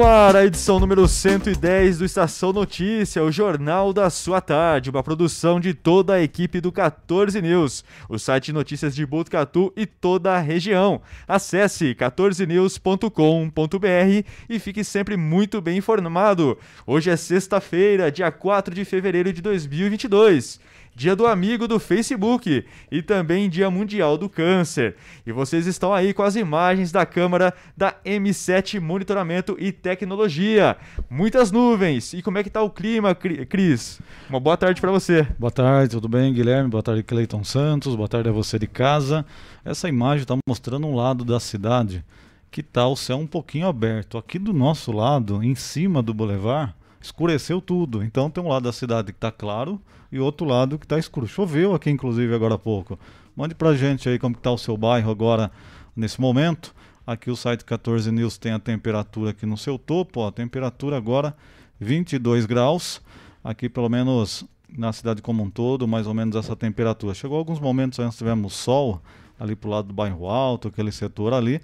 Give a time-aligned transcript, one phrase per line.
[0.00, 5.02] No ar, a edição número 110 do Estação Notícia, o jornal da sua tarde, uma
[5.02, 9.84] produção de toda a equipe do 14 News, o site de notícias de Botucatu e
[9.84, 11.02] toda a região.
[11.28, 16.56] Acesse 14news.com.br e fique sempre muito bem informado.
[16.86, 20.58] Hoje é sexta-feira, dia 4 de fevereiro de 2022.
[20.94, 24.96] Dia do Amigo do Facebook e também Dia Mundial do Câncer.
[25.26, 30.76] E vocês estão aí com as imagens da câmera da M7 Monitoramento e Tecnologia.
[31.08, 32.12] Muitas nuvens.
[32.12, 34.00] E como é que tá o clima, Cris?
[34.28, 35.26] Uma boa tarde para você.
[35.38, 36.68] Boa tarde, tudo bem, Guilherme?
[36.68, 37.94] Boa tarde, Cleiton Santos.
[37.94, 39.24] Boa tarde a você de casa.
[39.64, 42.04] Essa imagem está mostrando um lado da cidade
[42.50, 44.18] que tá o céu um pouquinho aberto.
[44.18, 48.02] Aqui do nosso lado, em cima do boulevard, escureceu tudo.
[48.02, 49.80] Então tem um lado da cidade que está claro
[50.12, 51.26] e outro lado que está escuro.
[51.26, 52.98] Choveu aqui, inclusive, agora há pouco.
[53.36, 55.50] Mande pra gente aí como está o seu bairro agora,
[55.94, 56.74] nesse momento.
[57.06, 60.20] Aqui o site 14 News tem a temperatura aqui no seu topo.
[60.20, 61.34] Ó, a temperatura agora
[61.78, 63.00] 22 graus.
[63.42, 67.14] Aqui, pelo menos na cidade como um todo, mais ou menos essa temperatura.
[67.14, 69.02] Chegou alguns momentos antes tivemos sol
[69.38, 71.60] ali pro lado do bairro alto, aquele setor ali.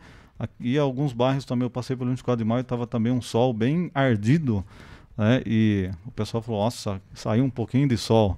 [0.59, 3.91] E alguns bairros também, eu passei pelo 24 de maio, estava também um sol bem
[3.95, 4.65] ardido
[5.17, 5.43] né?
[5.47, 8.37] E o pessoal falou: nossa, saiu um pouquinho de sol.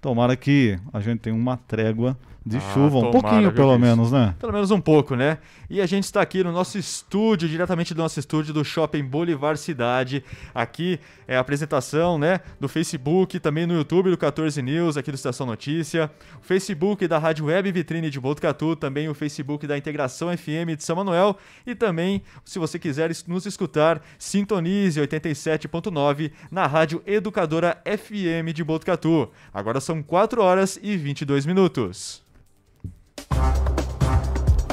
[0.00, 4.34] Tomara que a gente tenha uma trégua de ah, chuva, um pouquinho pelo menos, né?
[4.38, 5.38] Pelo menos um pouco, né?
[5.70, 9.56] E a gente está aqui no nosso estúdio, diretamente do nosso estúdio do Shopping Bolivar
[9.56, 10.22] Cidade.
[10.54, 15.14] Aqui é a apresentação, né, do Facebook, também no YouTube do 14 News, aqui do
[15.14, 20.28] Estação Notícia, o Facebook da Rádio Web Vitrine de Botucatu, também o Facebook da Integração
[20.36, 27.02] FM de São Manuel e também, se você quiser nos escutar, sintonize 87.9 na Rádio
[27.06, 29.30] Educadora FM de Botucatu.
[29.52, 32.24] Agora são 4 horas e 22 minutos.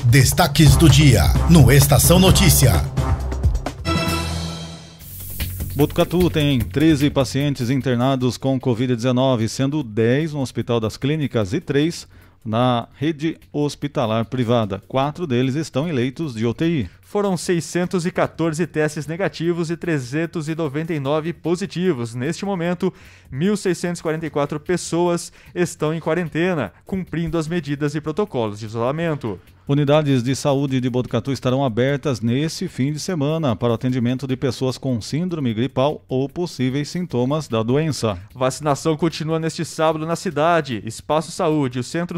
[0.06, 2.73] Destaques do dia no Estação Notícia.
[5.75, 12.07] Botucatu tem 13 pacientes internados com Covid-19, sendo 10 no Hospital das Clínicas e 3
[12.44, 14.81] na rede hospitalar privada.
[14.88, 16.89] Quatro deles estão em leitos de UTI.
[17.11, 22.16] Foram 614 testes negativos e 399 positivos.
[22.16, 22.94] Neste momento,
[23.29, 29.38] 1.644 pessoas estão em quarentena, cumprindo as medidas e protocolos de isolamento.
[29.67, 34.35] Unidades de saúde de Botucatu estarão abertas nesse fim de semana para o atendimento de
[34.35, 38.17] pessoas com síndrome gripal ou possíveis sintomas da doença.
[38.33, 40.81] Vacinação continua neste sábado na cidade.
[40.83, 42.17] Espaço Saúde e o Centro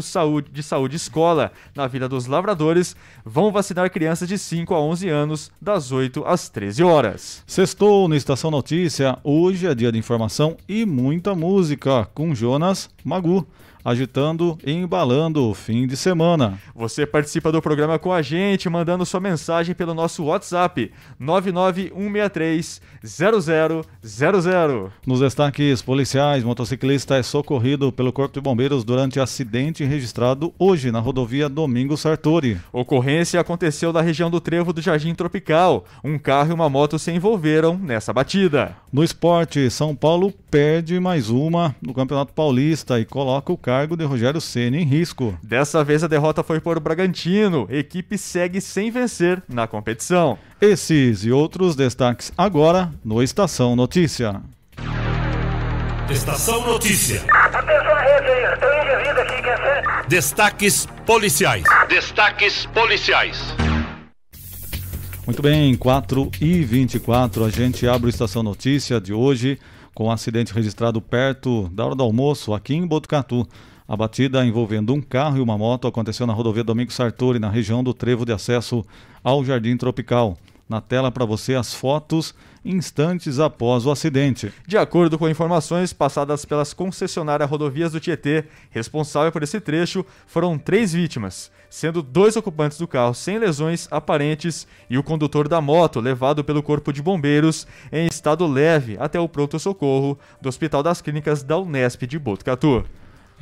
[0.50, 5.52] de Saúde Escola, na Vila dos Lavradores, vão vacinar crianças de 5 a 11 anos,
[5.60, 7.42] das 8 às 13 horas.
[7.46, 9.18] Sextou na Estação Notícia.
[9.22, 13.46] Hoje é dia de informação e muita música com Jonas Magu
[13.84, 16.58] agitando e embalando o fim de semana.
[16.74, 24.92] Você participa do programa com a gente, mandando sua mensagem pelo nosso WhatsApp 99163 0000.
[25.06, 31.00] Nos destaques policiais, motociclista é socorrido pelo Corpo de Bombeiros durante acidente registrado hoje na
[31.00, 32.58] rodovia Domingo Sartori.
[32.72, 35.84] Ocorrência aconteceu na região do Trevo do Jardim Tropical.
[36.02, 38.76] Um carro e uma moto se envolveram nessa batida.
[38.90, 43.96] No esporte, São Paulo perde mais uma no Campeonato Paulista e coloca o carro cargo
[43.96, 45.36] de Rogério Ceni em risco.
[45.42, 47.66] Dessa vez a derrota foi por Bragantino.
[47.68, 50.38] equipe segue sem vencer na competição.
[50.60, 54.40] Esses e outros destaques agora no Estação Notícia.
[56.08, 57.24] Estação Notícia.
[57.32, 60.06] Atenção rede aí, tem indivíduo aqui, quer ser?
[60.06, 61.64] Destaques policiais.
[61.88, 63.56] Destaques policiais.
[65.26, 69.58] Muito bem, 4 e 24 a gente abre o Estação Notícia de hoje
[69.94, 73.46] com um acidente registrado perto da hora do almoço aqui em Botucatu.
[73.86, 77.84] A batida envolvendo um carro e uma moto aconteceu na rodovia Domingo Sartori, na região
[77.84, 78.82] do trevo de acesso
[79.22, 80.38] ao Jardim Tropical.
[80.66, 82.34] Na tela para você as fotos
[82.64, 84.50] instantes após o acidente.
[84.66, 90.56] De acordo com informações passadas pelas concessionárias rodovias do Tietê, responsável por esse trecho, foram
[90.56, 96.00] três vítimas, sendo dois ocupantes do carro sem lesões aparentes e o condutor da moto
[96.00, 101.42] levado pelo Corpo de Bombeiros em estado leve até o pronto-socorro do Hospital das Clínicas
[101.42, 102.82] da Unesp de Botucatu.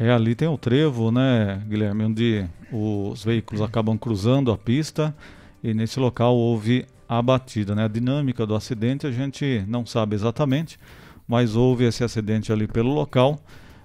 [0.03, 5.15] É, ali tem o trevo, né, Guilherme, onde os veículos acabam cruzando a pista
[5.63, 7.73] e nesse local houve a batida.
[7.73, 7.85] Né?
[7.85, 10.77] A dinâmica do acidente a gente não sabe exatamente,
[11.25, 13.41] mas houve esse acidente ali pelo local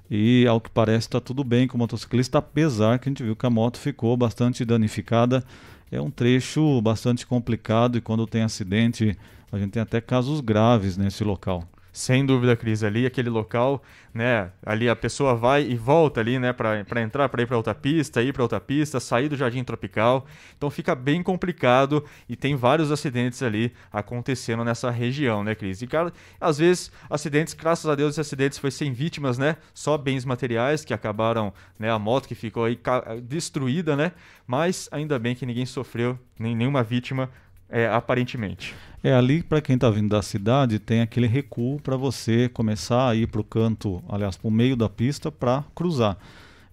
[0.09, 3.35] E ao que parece está tudo bem com o motociclista, apesar que a gente viu
[3.35, 5.43] que a moto ficou bastante danificada.
[5.91, 9.15] É um trecho bastante complicado e quando tem acidente,
[9.51, 11.63] a gente tem até casos graves nesse local.
[11.97, 13.81] Sem dúvida, Cris, ali aquele local,
[14.13, 14.51] né?
[14.63, 18.21] Ali a pessoa vai e volta ali, né, para entrar, para ir para outra pista,
[18.21, 20.27] ir para outra pista, sair do jardim tropical.
[20.55, 25.81] Então fica bem complicado e tem vários acidentes ali acontecendo nessa região, né, Cris?
[25.81, 29.57] E cara, às vezes acidentes, graças a Deus, esses acidentes foi sem vítimas, né?
[29.73, 32.79] Só bens materiais que acabaram, né, a moto que ficou aí
[33.23, 34.11] destruída, né?
[34.45, 37.27] Mas ainda bem que ninguém sofreu, nem nenhuma vítima
[37.67, 38.75] é, aparentemente.
[39.03, 43.15] É ali para quem está vindo da cidade tem aquele recuo para você começar a
[43.15, 46.17] ir para o canto, aliás, para o meio da pista para cruzar.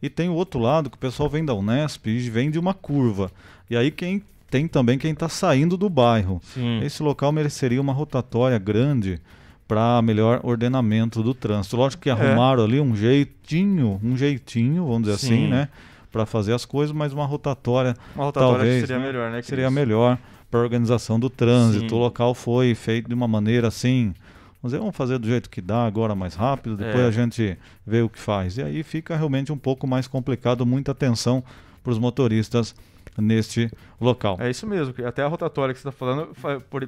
[0.02, 2.74] E tem o outro lado que o pessoal vem da Unesp e vem de uma
[2.74, 3.30] curva.
[3.70, 6.40] E aí quem tem também quem está saindo do bairro.
[6.44, 6.80] Sim.
[6.82, 9.20] Esse local mereceria uma rotatória grande
[9.66, 11.76] para melhor ordenamento do trânsito.
[11.76, 12.12] Lógico que é.
[12.12, 12.66] arrumaram é.
[12.66, 15.34] ali um jeitinho, um jeitinho, vamos dizer assim, Sim.
[15.44, 15.68] assim, né,
[16.12, 19.42] para fazer as coisas, mas uma rotatória, uma rotatória talvez seria né, melhor, né?
[19.42, 20.18] Seria melhor
[20.54, 21.88] para a organização do trânsito.
[21.88, 21.94] Sim.
[21.96, 24.14] O local foi feito de uma maneira assim.
[24.62, 27.08] Dizer, vamos fazer do jeito que dá agora mais rápido, depois é.
[27.08, 28.56] a gente vê o que faz.
[28.56, 31.42] E aí fica realmente um pouco mais complicado, muita atenção
[31.82, 32.72] para os motoristas
[33.18, 33.68] neste
[34.00, 34.36] local.
[34.40, 36.32] É isso mesmo, até a rotatória que você está falando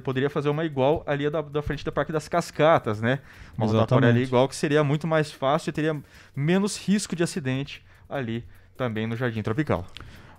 [0.01, 3.19] poderia fazer uma igual ali da, da frente da Parque das Cascatas, né?
[3.57, 3.71] Uma Exatamente.
[3.73, 6.01] rotatória ali igual que seria muito mais fácil e teria
[6.33, 8.45] menos risco de acidente ali
[8.77, 9.85] também no Jardim Tropical.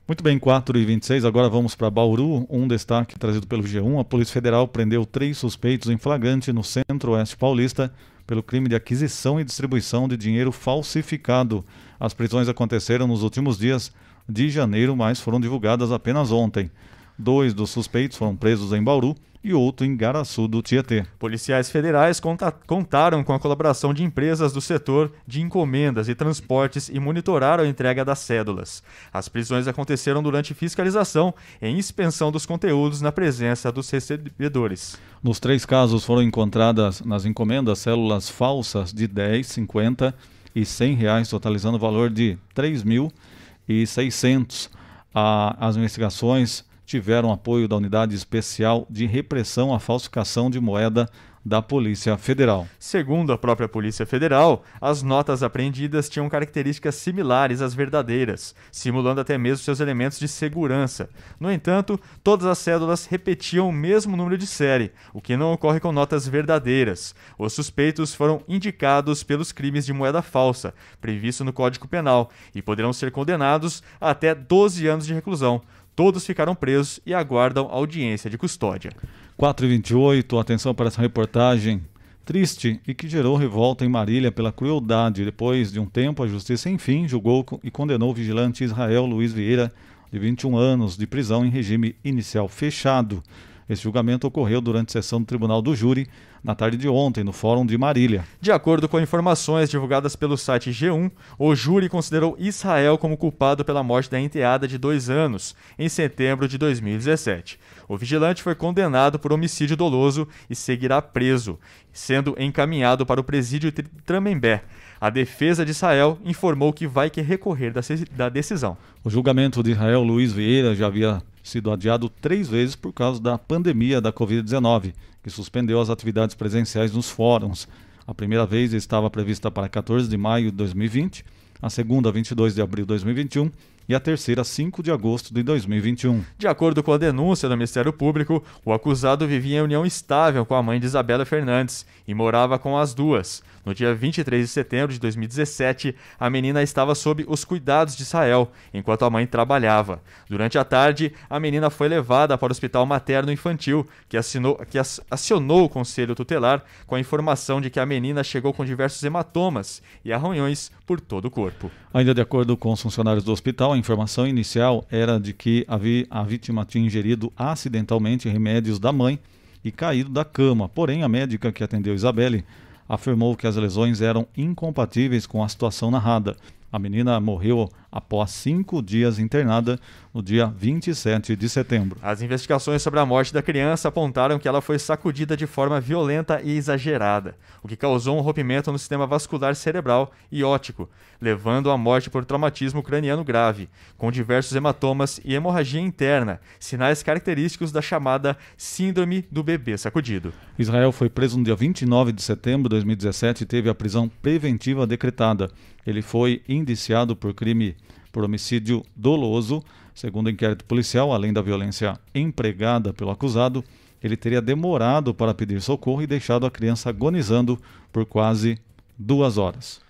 [0.09, 2.47] Muito bem, 4 e 26 agora vamos para Bauru.
[2.49, 4.01] Um destaque trazido pelo G1.
[4.01, 7.93] A Polícia Federal prendeu três suspeitos em flagrante no centro-oeste paulista
[8.27, 11.63] pelo crime de aquisição e distribuição de dinheiro falsificado.
[12.01, 13.93] As prisões aconteceram nos últimos dias
[14.27, 16.71] de janeiro, mas foram divulgadas apenas ontem.
[17.19, 21.05] Dois dos suspeitos foram presos em Bauru e outro em Garaçu do Tietê.
[21.19, 22.21] Policiais federais
[22.67, 27.69] contaram com a colaboração de empresas do setor de encomendas e transportes e monitoraram a
[27.69, 28.83] entrega das cédulas.
[29.13, 34.99] As prisões aconteceram durante fiscalização e inspeção dos conteúdos na presença dos recebedores.
[35.23, 40.15] Nos três casos foram encontradas nas encomendas células falsas de 10, 50
[40.55, 44.71] e 100 reais, totalizando o valor de 3.600.
[45.15, 51.07] As investigações tiveram apoio da Unidade Especial de Repressão à Falsificação de Moeda
[51.45, 52.67] da Polícia Federal.
[52.79, 59.39] Segundo a própria Polícia Federal, as notas apreendidas tinham características similares às verdadeiras, simulando até
[59.39, 61.09] mesmo seus elementos de segurança.
[61.39, 65.81] No entanto, todas as cédulas repetiam o mesmo número de série, o que não ocorre
[65.81, 67.15] com notas verdadeiras.
[67.39, 72.93] Os suspeitos foram indicados pelos crimes de moeda falsa, previsto no Código Penal, e poderão
[72.93, 75.63] ser condenados até 12 anos de reclusão.
[75.99, 78.93] Todos ficaram presos e aguardam audiência de custódia.
[79.37, 81.83] 4 e 28 atenção para essa reportagem
[82.25, 85.25] triste e que gerou revolta em Marília pela crueldade.
[85.25, 89.73] Depois de um tempo, a justiça, enfim, julgou e condenou o vigilante Israel Luiz Vieira,
[90.13, 93.21] de 21 anos, de prisão em regime inicial fechado.
[93.69, 96.07] Esse julgamento ocorreu durante sessão do Tribunal do Júri
[96.43, 98.25] na tarde de ontem, no Fórum de Marília.
[98.41, 103.83] De acordo com informações divulgadas pelo site G1, o júri considerou Israel como culpado pela
[103.83, 107.59] morte da enteada de dois anos, em setembro de 2017.
[107.89, 111.59] O vigilante foi condenado por homicídio doloso e seguirá preso,
[111.93, 113.73] sendo encaminhado para o presídio
[114.05, 114.63] Tremembé.
[115.01, 117.73] A defesa de Israel informou que vai que recorrer
[118.17, 118.77] da decisão.
[119.05, 123.39] O julgamento de Israel Luiz Vieira já havia sido adiado três vezes por causa da
[123.39, 127.67] pandemia da Covid-19, que suspendeu as atividades presenciais nos fóruns.
[128.07, 131.25] A primeira vez estava prevista para 14 de maio de 2020,
[131.61, 133.51] a segunda, 22 de abril de 2021
[133.89, 136.23] e a terceira, 5 de agosto de 2021.
[136.37, 140.55] De acordo com a denúncia do Ministério Público, o acusado vivia em união estável com
[140.55, 143.43] a mãe de Isabela Fernandes e morava com as duas.
[143.69, 148.51] No dia 23 de setembro de 2017, a menina estava sob os cuidados de Israel,
[148.73, 150.01] enquanto a mãe trabalhava.
[150.27, 154.79] Durante a tarde, a menina foi levada para o Hospital Materno Infantil, que, assinou, que
[155.11, 159.83] acionou o Conselho Tutelar com a informação de que a menina chegou com diversos hematomas
[160.03, 161.71] e arranhões por todo o corpo.
[161.93, 166.23] Ainda de acordo com os funcionários do hospital, a informação inicial era de que a
[166.23, 169.19] vítima tinha ingerido acidentalmente remédios da mãe
[169.63, 170.71] e caído da cama.
[170.71, 172.47] Porém, a médica que atendeu Isabelle
[172.89, 176.37] afirmou que as lesões eram incompatíveis com a situação narrada.
[176.73, 179.79] A menina morreu após cinco dias internada
[180.13, 181.99] no dia 27 de setembro.
[182.03, 186.41] As investigações sobre a morte da criança apontaram que ela foi sacudida de forma violenta
[186.43, 190.89] e exagerada, o que causou um rompimento no sistema vascular cerebral e óptico,
[191.21, 197.73] levando à morte por traumatismo craniano grave, com diversos hematomas e hemorragia interna, sinais característicos
[197.73, 200.33] da chamada síndrome do bebê sacudido.
[200.59, 204.87] Israel foi preso no dia 29 de setembro de 2017 e teve a prisão preventiva
[204.87, 205.51] decretada.
[205.87, 207.77] Ele foi indiciado por crime
[208.13, 209.63] por homicídio doloso.
[209.95, 213.65] Segundo o inquérito policial, além da violência empregada pelo acusado,
[214.03, 217.61] ele teria demorado para pedir socorro e deixado a criança agonizando
[217.93, 218.59] por quase
[218.97, 219.81] duas horas.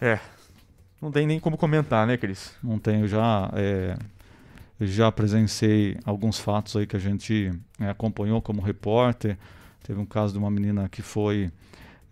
[0.00, 0.20] É,
[1.00, 2.54] não tem nem como comentar, né, Cris?
[2.62, 3.96] Não tenho, já, é,
[4.80, 9.36] já presenciei alguns fatos aí que a gente é, acompanhou como repórter.
[9.82, 11.50] Teve um caso de uma menina que foi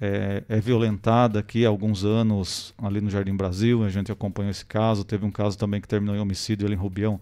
[0.00, 3.84] é, é, violentada aqui há alguns anos ali no Jardim Brasil.
[3.84, 5.04] A gente acompanhou esse caso.
[5.04, 7.20] Teve um caso também que terminou em homicídio ali em Rubião.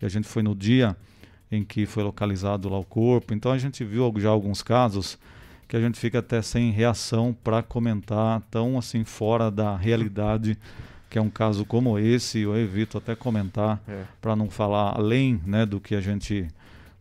[0.00, 0.96] E a gente foi no dia
[1.50, 3.34] em que foi localizado lá o corpo.
[3.34, 5.18] Então a gente viu já alguns casos
[5.68, 10.58] que a gente fica até sem reação para comentar, tão assim fora da realidade
[11.08, 12.40] que é um caso como esse.
[12.40, 14.04] Eu evito até comentar é.
[14.20, 16.48] para não falar além né, do que a gente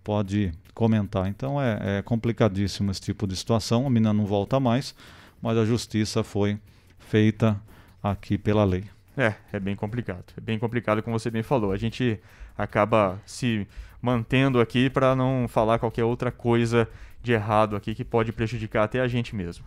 [0.03, 1.27] pode comentar.
[1.27, 3.85] Então é, é complicadíssimo esse tipo de situação.
[3.85, 4.95] A menina não volta mais,
[5.41, 6.57] mas a justiça foi
[6.99, 7.59] feita
[8.01, 8.85] aqui pela lei.
[9.17, 10.25] É, é bem complicado.
[10.37, 11.71] É bem complicado, como você bem falou.
[11.71, 12.19] A gente
[12.57, 13.67] acaba se
[14.01, 16.87] mantendo aqui para não falar qualquer outra coisa
[17.21, 19.63] de errado aqui que pode prejudicar até a gente mesmo.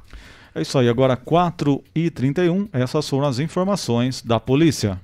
[0.54, 0.88] É isso aí.
[0.88, 5.00] Agora, 4h31, essas foram as informações da polícia.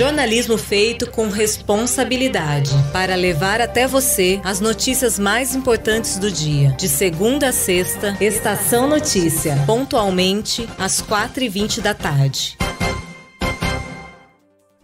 [0.00, 6.70] Jornalismo feito com responsabilidade para levar até você as notícias mais importantes do dia.
[6.78, 12.56] De segunda a sexta, Estação Notícia, pontualmente às 4h20 da tarde.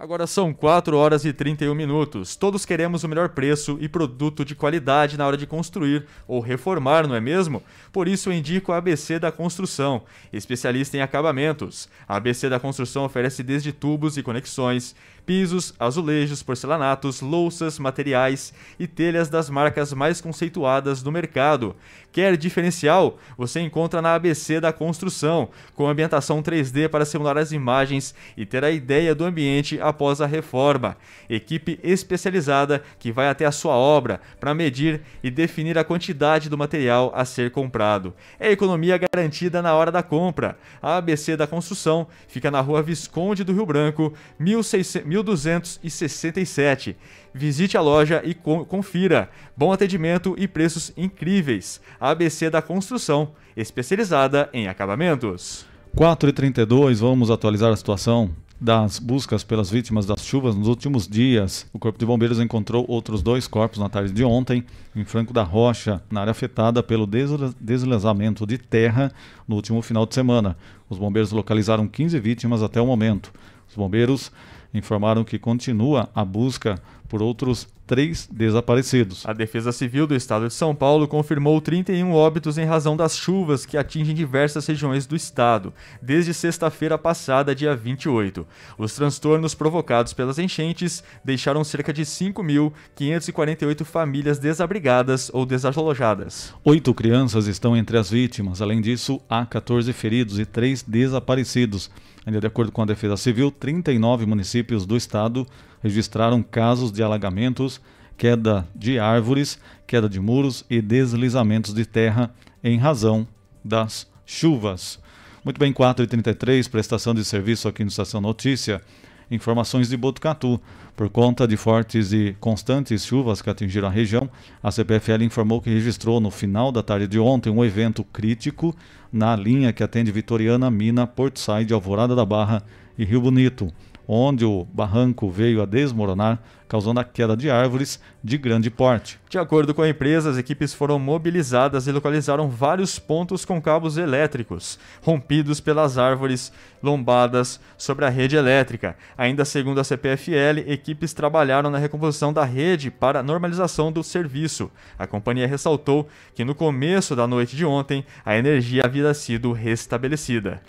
[0.01, 2.37] Agora são 4 horas e 31 minutos.
[2.37, 7.09] Todos queremos o melhor preço e produto de qualidade na hora de construir ou reformar,
[7.09, 7.65] não é mesmo?
[7.93, 11.89] Por isso eu indico a ABC da Construção, especialista em acabamentos.
[12.07, 14.95] A ABC da Construção oferece desde tubos e conexões,
[15.29, 21.77] pisos, azulejos, porcelanatos, louças, materiais e telhas das marcas mais conceituadas do mercado.
[22.11, 23.19] Quer diferencial?
[23.37, 28.65] Você encontra na ABC da Construção, com ambientação 3D para simular as imagens e ter
[28.65, 30.97] a ideia do ambiente após a reforma.
[31.29, 36.57] Equipe especializada que vai até a sua obra para medir e definir a quantidade do
[36.57, 38.15] material a ser comprado.
[38.41, 40.57] É economia garantida na hora da compra.
[40.81, 46.97] A ABC da Construção fica na rua Visconde do Rio Branco, 1600 1267.
[47.35, 49.31] Visite a loja e confira.
[49.57, 51.81] Bom atendimento e preços incríveis.
[52.01, 55.67] ABC da Construção, especializada em acabamentos.
[55.97, 61.67] 4h32, vamos atualizar a situação das buscas pelas vítimas das chuvas nos últimos dias.
[61.73, 64.65] O Corpo de Bombeiros encontrou outros dois corpos na tarde de ontem,
[64.97, 69.13] em Franco da Rocha, na área afetada pelo deslizamento de terra
[69.47, 70.57] no último final de semana.
[70.91, 73.33] Os bombeiros localizaram 15 vítimas até o momento.
[73.69, 74.33] Os bombeiros
[74.73, 79.25] informaram que continua a busca por outros três desaparecidos.
[79.25, 83.65] A Defesa Civil do Estado de São Paulo confirmou 31 óbitos em razão das chuvas
[83.65, 85.73] que atingem diversas regiões do estado,
[86.03, 88.47] desde sexta-feira passada, dia 28.
[88.77, 96.55] Os transtornos provocados pelas enchentes deixaram cerca de 5.548 famílias desabrigadas ou desalojadas.
[96.63, 98.61] Oito crianças estão entre as vítimas.
[98.61, 101.91] Além disso, há 14 feridos e três desaparecidos.
[102.29, 105.47] Ainda de acordo com a Defesa Civil, 39 municípios do estado
[105.83, 107.81] registraram casos de alagamentos,
[108.19, 112.31] queda de árvores, queda de muros e deslizamentos de terra
[112.63, 113.27] em razão
[113.65, 115.01] das chuvas.
[115.43, 118.83] Muito bem, 4h33, prestação de serviço aqui no Estação Notícia.
[119.31, 120.61] Informações de Botucatu.
[120.97, 124.29] Por conta de fortes e constantes chuvas que atingiram a região,
[124.63, 128.75] a CPFL informou que registrou no final da tarde de ontem um evento crítico
[129.13, 132.63] na linha que atende Vitoriana, Mina, Porto Said, Alvorada da Barra
[132.99, 133.73] e Rio Bonito
[134.11, 139.21] onde o barranco veio a desmoronar, causando a queda de árvores de grande porte.
[139.29, 143.99] De acordo com a empresa, as equipes foram mobilizadas e localizaram vários pontos com cabos
[143.99, 146.51] elétricos, rompidos pelas árvores
[146.83, 148.97] lombadas sobre a rede elétrica.
[149.17, 154.71] Ainda segundo a CPFL, equipes trabalharam na recomposição da rede para a normalização do serviço.
[154.99, 160.63] A companhia ressaltou que no começo da noite de ontem, a energia havia sido restabelecida.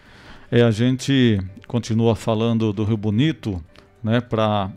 [0.52, 3.64] É, a gente continua falando do Rio Bonito,
[4.04, 4.72] né, para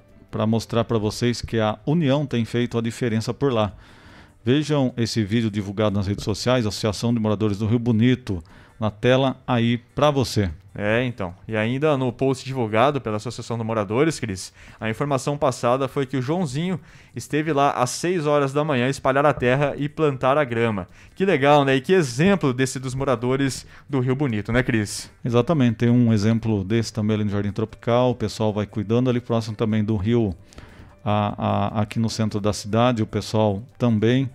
[0.47, 3.73] mostrar para vocês que a união tem feito a diferença por lá.
[4.45, 8.45] Vejam esse vídeo divulgado nas redes sociais, Associação de Moradores do Rio Bonito,
[8.83, 10.51] na tela aí para você.
[10.75, 11.33] É, então.
[11.47, 16.17] E ainda no post divulgado pela Associação de Moradores, Cris, a informação passada foi que
[16.17, 16.81] o Joãozinho
[17.15, 20.89] esteve lá às 6 horas da manhã espalhar a terra e plantar a grama.
[21.15, 21.77] Que legal, né?
[21.77, 25.09] E que exemplo desse dos moradores do Rio Bonito, né, Cris?
[25.25, 25.77] Exatamente.
[25.77, 28.11] Tem um exemplo desse também ali no Jardim Tropical.
[28.11, 30.35] O pessoal vai cuidando ali próximo também do rio,
[31.05, 33.01] a, a, aqui no centro da cidade.
[33.01, 34.29] O pessoal também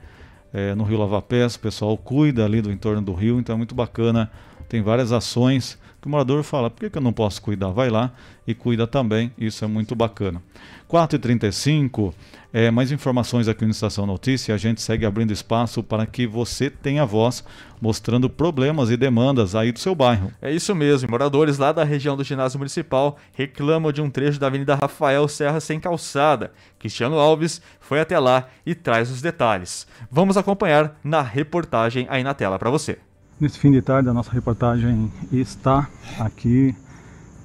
[0.53, 3.39] é, no Rio Lava Pés, o pessoal cuida ali do entorno do rio.
[3.39, 4.31] Então é muito bacana.
[4.67, 7.69] Tem várias ações que o morador fala, por que, que eu não posso cuidar?
[7.69, 8.11] Vai lá
[8.45, 10.41] e cuida também, isso é muito bacana.
[10.89, 12.13] 4h35,
[12.53, 16.69] é, mais informações aqui no Estação Notícia, a gente segue abrindo espaço para que você
[16.69, 17.43] tenha voz,
[17.81, 20.31] mostrando problemas e demandas aí do seu bairro.
[20.41, 24.47] É isso mesmo, moradores lá da região do ginásio municipal reclamam de um trecho da
[24.47, 26.51] Avenida Rafael Serra sem calçada.
[26.79, 29.87] Cristiano Alves foi até lá e traz os detalhes.
[30.09, 32.99] Vamos acompanhar na reportagem aí na tela para você.
[33.39, 35.87] Nesse fim de tarde, a nossa reportagem está
[36.19, 36.75] aqui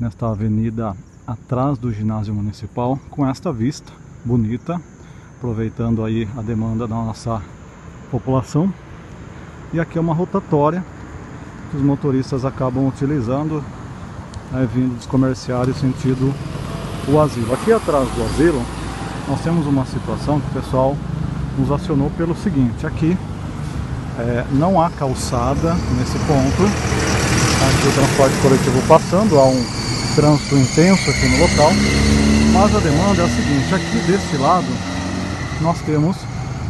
[0.00, 0.96] nesta avenida
[1.26, 3.92] atrás do ginásio municipal com esta vista
[4.25, 4.80] bonita,
[5.37, 7.42] aproveitando aí a demanda da nossa
[8.11, 8.72] população.
[9.70, 10.82] E aqui é uma rotatória
[11.70, 13.62] que os motoristas acabam utilizando,
[14.50, 16.32] né, vindo dos comerciários sentido
[17.06, 17.52] o asilo.
[17.52, 18.62] Aqui atrás do asilo,
[19.28, 20.96] nós temos uma situação que o pessoal
[21.58, 23.14] nos acionou pelo seguinte, aqui
[24.19, 26.62] é, não há calçada nesse ponto.
[27.69, 29.64] Aqui o transporte coletivo passando, há um
[30.14, 31.71] trânsito intenso aqui no local.
[32.52, 34.66] Mas a demanda é a seguinte, aqui desse lado
[35.61, 36.16] nós temos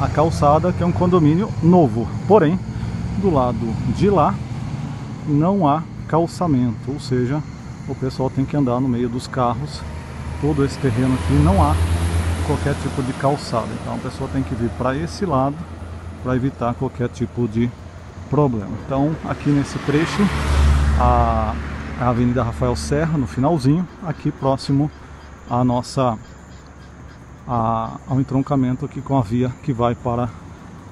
[0.01, 2.09] a calçada que é um condomínio novo.
[2.29, 2.59] Porém,
[3.19, 4.35] do lado de lá
[5.27, 7.43] não há calçamento, ou seja,
[7.89, 9.81] o pessoal tem que andar no meio dos carros.
[10.41, 11.75] Todo esse terreno aqui não há
[12.47, 13.69] qualquer tipo de calçada.
[13.81, 15.57] Então a pessoa tem que vir para esse lado
[16.23, 17.71] para evitar qualquer tipo de
[18.31, 18.71] problema.
[18.87, 20.23] Então, aqui nesse trecho,
[20.99, 21.55] a,
[22.01, 24.91] a Avenida Rafael Serra, no finalzinho, aqui próximo
[25.51, 26.19] à nossa
[27.47, 30.29] a, ao entroncamento aqui com a via que vai para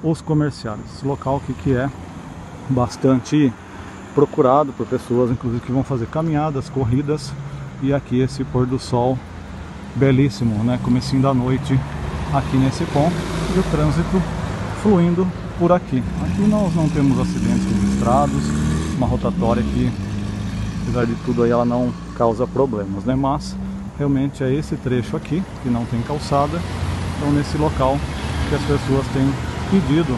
[0.03, 0.79] os comerciais.
[0.93, 1.89] Esse local aqui que é
[2.69, 3.51] bastante
[4.13, 7.31] procurado por pessoas, inclusive que vão fazer caminhadas, corridas
[7.81, 9.17] e aqui esse pôr do sol
[9.95, 10.79] belíssimo, né?
[10.83, 11.79] Comecinho da noite
[12.33, 13.15] aqui nesse ponto
[13.55, 14.40] e o trânsito
[14.81, 15.27] fluindo
[15.59, 16.03] por aqui.
[16.23, 18.43] Aqui nós não temos acidentes registrados,
[18.97, 19.91] uma rotatória que,
[20.81, 23.15] apesar de tudo aí, ela não causa problemas, né?
[23.15, 23.55] Mas
[23.97, 26.59] realmente é esse trecho aqui que não tem calçada,
[27.17, 27.97] então nesse local
[28.49, 29.31] que as pessoas têm
[29.69, 30.17] pedido,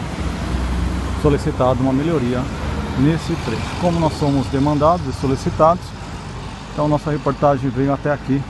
[1.21, 2.41] solicitado uma melhoria
[2.99, 3.82] nesse trecho.
[3.82, 5.84] Como nós somos demandados e solicitados,
[6.71, 8.41] então nossa reportagem veio até aqui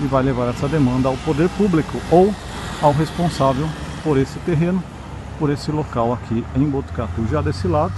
[0.00, 2.34] e vai levar essa demanda ao poder público ou
[2.82, 3.68] ao responsável
[4.02, 4.82] por esse terreno
[5.42, 7.26] por esse local aqui em Botucatu.
[7.26, 7.92] Já desse lado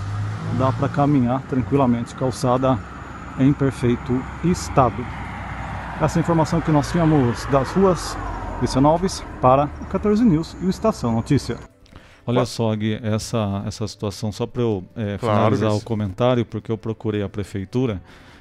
[0.59, 2.79] dá para caminhar tranquilamente, calçada
[3.39, 5.05] em perfeito estado.
[6.01, 8.17] Essa informação que nós tínhamos das ruas
[8.61, 11.59] Cristian Alves para o 14 News e o Estação Notícia.
[12.27, 15.81] Olha só, Gui, essa, essa situação, só para eu é, claro, finalizar isso.
[15.81, 18.01] o comentário, porque eu procurei a prefeitura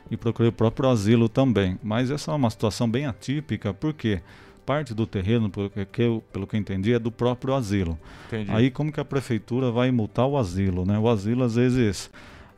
[0.10, 1.78] e procurei o próprio asilo também.
[1.84, 4.24] Mas essa é uma situação bem atípica, porque quê?
[4.66, 7.98] Parte do terreno, pelo que eu, pelo que eu entendi, é do próprio asilo.
[8.28, 8.52] Entendi.
[8.52, 10.98] Aí como que a prefeitura vai multar o asilo, né?
[10.98, 12.10] O asilo às vezes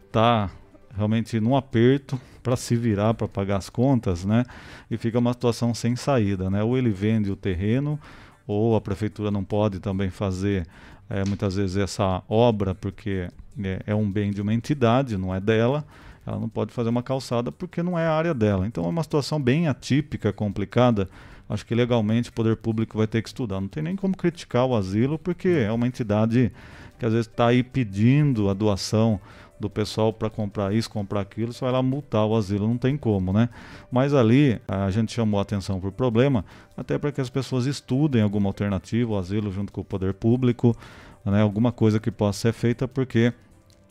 [0.05, 0.49] está
[0.95, 4.45] realmente num aperto para se virar para pagar as contas, né?
[4.89, 6.63] E fica uma situação sem saída, né?
[6.63, 7.99] Ou ele vende o terreno,
[8.47, 10.67] ou a prefeitura não pode também fazer
[11.09, 13.27] é, muitas vezes essa obra porque
[13.63, 15.85] é, é um bem de uma entidade, não é dela.
[16.25, 18.65] Ela não pode fazer uma calçada porque não é a área dela.
[18.65, 21.07] Então é uma situação bem atípica, complicada
[21.49, 23.61] acho que legalmente o poder público vai ter que estudar.
[23.61, 26.51] Não tem nem como criticar o asilo, porque é uma entidade
[26.97, 29.19] que às vezes está aí pedindo a doação
[29.59, 32.97] do pessoal para comprar isso, comprar aquilo, você vai lá multar o asilo, não tem
[32.97, 33.49] como, né?
[33.89, 36.43] Mas ali a gente chamou a atenção por problema,
[36.75, 40.75] até para que as pessoas estudem alguma alternativa, o asilo junto com o poder público,
[41.23, 41.41] né?
[41.41, 43.33] alguma coisa que possa ser feita, porque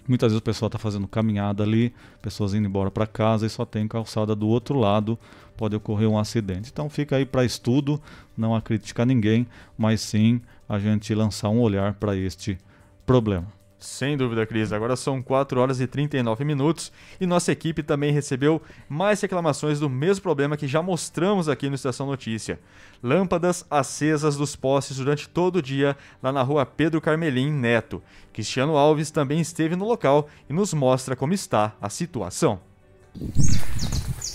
[0.07, 3.65] Muitas vezes o pessoal está fazendo caminhada ali, pessoas indo embora para casa e só
[3.65, 5.19] tem calçada do outro lado,
[5.57, 6.71] pode ocorrer um acidente.
[6.73, 8.01] Então fica aí para estudo,
[8.37, 12.59] não a criticar ninguém, mas sim a gente lançar um olhar para este
[13.07, 13.47] problema.
[13.85, 14.73] Sem dúvida, Cris.
[14.73, 16.91] Agora são 4 horas e 39 minutos
[17.21, 21.75] e nossa equipe também recebeu mais reclamações do mesmo problema que já mostramos aqui no
[21.75, 22.59] Estação Notícia.
[23.03, 28.03] Lâmpadas acesas dos postes durante todo o dia lá na rua Pedro Carmelim Neto.
[28.33, 32.61] Cristiano Alves também esteve no local e nos mostra como está a situação.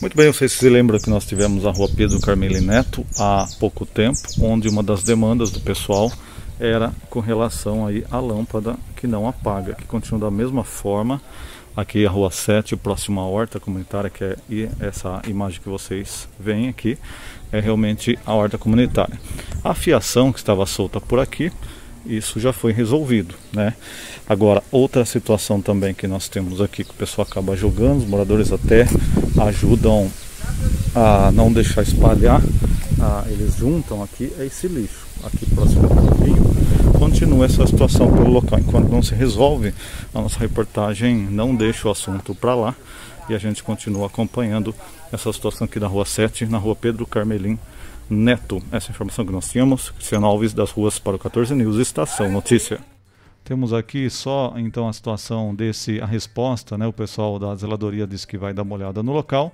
[0.01, 3.85] Muito bem, vocês se lembram que nós tivemos a rua Pedro Carmelim Neto há pouco
[3.85, 6.09] tempo, onde uma das demandas do pessoal
[6.57, 11.21] era com relação aí à lâmpada que não apaga, que continua da mesma forma,
[11.75, 14.37] aqui a rua 7, próxima à horta comunitária, que é
[14.79, 16.97] essa imagem que vocês veem aqui,
[17.51, 19.19] é realmente a horta comunitária.
[19.61, 21.51] A fiação que estava solta por aqui,
[22.09, 23.73] isso já foi resolvido, né?
[24.27, 28.51] Agora, outra situação também que nós temos aqui, que o pessoal acaba jogando, os moradores
[28.51, 28.87] até
[29.47, 30.09] ajudam
[30.95, 32.41] a não deixar espalhar,
[32.99, 36.43] a, eles juntam aqui, é esse lixo, aqui próximo do rio,
[36.97, 38.59] continua essa situação pelo local.
[38.59, 39.73] Enquanto não se resolve,
[40.13, 42.75] a nossa reportagem não deixa o assunto para lá
[43.29, 44.73] e a gente continua acompanhando
[45.11, 47.57] essa situação aqui da rua 7, na rua Pedro Carmelim
[48.09, 48.59] Neto.
[48.71, 49.91] Essa é informação que nós tínhamos.
[49.91, 52.79] Cristiano Alves das ruas para o 14 News, Estação Notícia.
[53.43, 56.87] Temos aqui só então a situação desse, a resposta, né?
[56.87, 59.53] O pessoal da zeladoria disse que vai dar uma olhada no local,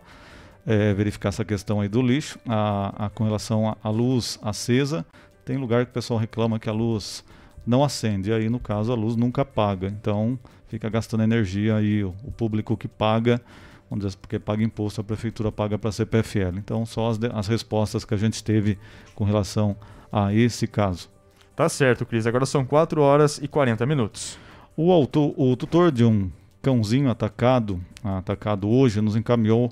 [0.66, 5.06] é, verificar essa questão aí do lixo, a, a com relação à luz acesa.
[5.44, 7.26] Tem lugar que o pessoal reclama que a luz
[7.68, 12.14] não acende, aí no caso a luz nunca apaga, então fica gastando energia aí o,
[12.24, 13.42] o público que paga
[13.90, 16.58] vamos dizer, porque paga imposto, a prefeitura paga para a CPFL.
[16.58, 18.78] Então, só as, as respostas que a gente teve
[19.14, 19.76] com relação
[20.12, 21.10] a esse caso.
[21.56, 22.28] Tá certo, Cris.
[22.28, 24.38] Agora são 4 horas e 40 minutos.
[24.76, 26.30] O, autor, o tutor de um
[26.62, 29.72] cãozinho atacado, atacado hoje, nos encaminhou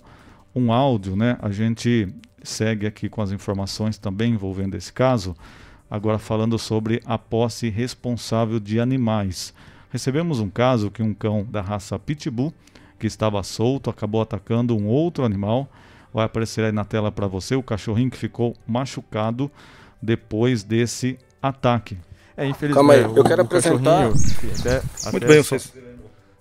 [0.56, 1.38] um áudio, né?
[1.42, 2.08] A gente
[2.44, 5.36] segue aqui com as informações também envolvendo esse caso,
[5.90, 9.54] agora falando sobre a posse responsável de animais.
[9.90, 12.54] Recebemos um caso que um cão da raça Pitbull
[13.04, 15.70] que estava solto acabou atacando um outro animal.
[16.14, 19.52] Vai aparecer aí na tela para você o cachorrinho que ficou machucado
[20.02, 21.98] depois desse ataque.
[22.38, 22.76] É, infelizmente.
[22.76, 24.08] Calma aí, eu quero apresentar.
[24.08, 25.74] Até, Muito até bem, vocês.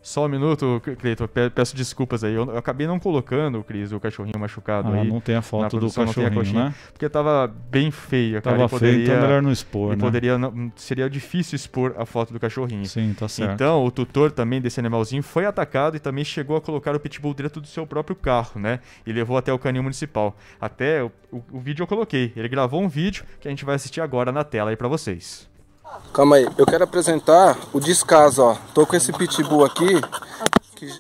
[0.02, 2.34] Só um minuto, Cleiton, peço desculpas aí.
[2.34, 5.08] Eu, eu, acabei não colocando, Cris, o cachorrinho machucado ah, aí.
[5.08, 6.74] não tem a foto do cachorrinho, né?
[6.92, 8.56] Porque tava bem feia, cara.
[8.56, 10.02] Tava feio, então é melhor não expor, né?
[10.02, 12.84] Poderia, não, seria difícil expor a foto do cachorrinho.
[12.86, 13.52] Sim, tá certo.
[13.52, 17.32] Então, o tutor também desse animalzinho foi atacado e também chegou a colocar o pitbull
[17.32, 18.80] dentro do seu próprio carro, né?
[19.06, 20.36] E levou até o canil municipal.
[20.60, 22.32] Até o, o, o vídeo eu coloquei.
[22.34, 25.51] Ele gravou um vídeo que a gente vai assistir agora na tela aí para vocês.
[26.12, 28.56] Calma aí, eu quero apresentar o descaso, ó.
[28.74, 30.00] Tô com esse pitbull aqui
[30.76, 30.92] que,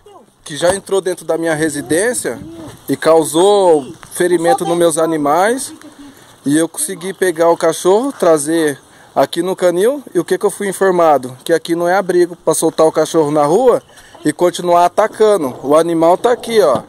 [0.42, 2.40] que já entrou dentro da minha residência
[2.88, 5.74] e causou ferimento nos meus animais.
[6.46, 8.80] E eu consegui pegar o cachorro, trazer
[9.14, 10.02] aqui no canil.
[10.14, 11.36] E o que, que eu fui informado?
[11.44, 13.82] Que aqui não é abrigo para soltar o cachorro na rua
[14.24, 15.54] e continuar atacando.
[15.62, 16.82] O animal tá aqui, ó.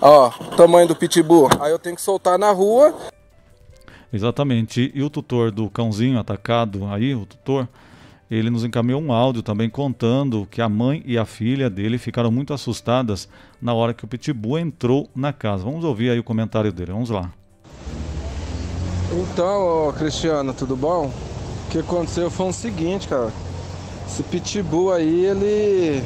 [0.00, 1.48] Ó, tamanho do pitbull.
[1.60, 2.94] Aí eu tenho que soltar na rua.
[4.14, 4.92] Exatamente.
[4.94, 7.68] E o tutor do cãozinho atacado aí, o tutor,
[8.30, 12.30] ele nos encaminhou um áudio também contando que a mãe e a filha dele ficaram
[12.30, 13.28] muito assustadas
[13.60, 15.64] na hora que o Pitbull entrou na casa.
[15.64, 17.32] Vamos ouvir aí o comentário dele, vamos lá.
[19.12, 21.06] Então, Cristiano, tudo bom?
[21.66, 23.32] O que aconteceu foi o seguinte, cara.
[24.06, 26.04] Esse Pitbull aí, ele,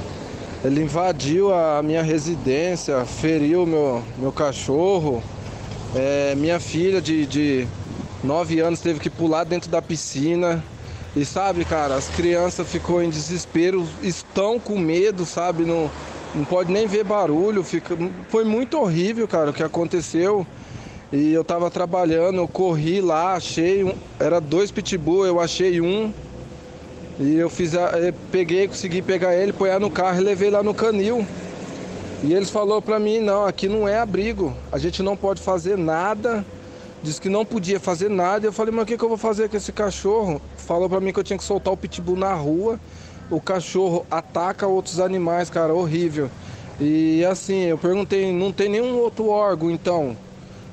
[0.64, 5.22] ele invadiu a minha residência, feriu meu, meu cachorro.
[5.94, 7.68] É, minha filha de, de
[8.22, 10.62] 9 anos teve que pular dentro da piscina.
[11.16, 15.64] E sabe, cara, as crianças ficou em desespero, estão com medo, sabe?
[15.64, 15.90] Não,
[16.34, 17.62] não pode nem ver barulho.
[17.62, 17.96] Fica...
[18.28, 20.46] Foi muito horrível, cara, o que aconteceu.
[21.10, 23.94] E eu tava trabalhando, eu corri lá, achei um.
[24.20, 26.12] Era dois pitbull, eu achei um.
[27.18, 27.98] E eu fiz a...
[27.98, 31.26] eu peguei, consegui pegar ele, pôr no carro e levei lá no canil.
[32.22, 34.54] E eles falou pra mim, não, aqui não é abrigo.
[34.70, 36.44] A gente não pode fazer nada
[37.02, 38.46] Disse que não podia fazer nada.
[38.46, 40.40] Eu falei, mas o que, que eu vou fazer com esse cachorro?
[40.56, 42.78] Falou para mim que eu tinha que soltar o pitbull na rua.
[43.30, 46.30] O cachorro ataca outros animais, cara, horrível.
[46.80, 50.16] E assim, eu perguntei, não tem nenhum outro órgão então?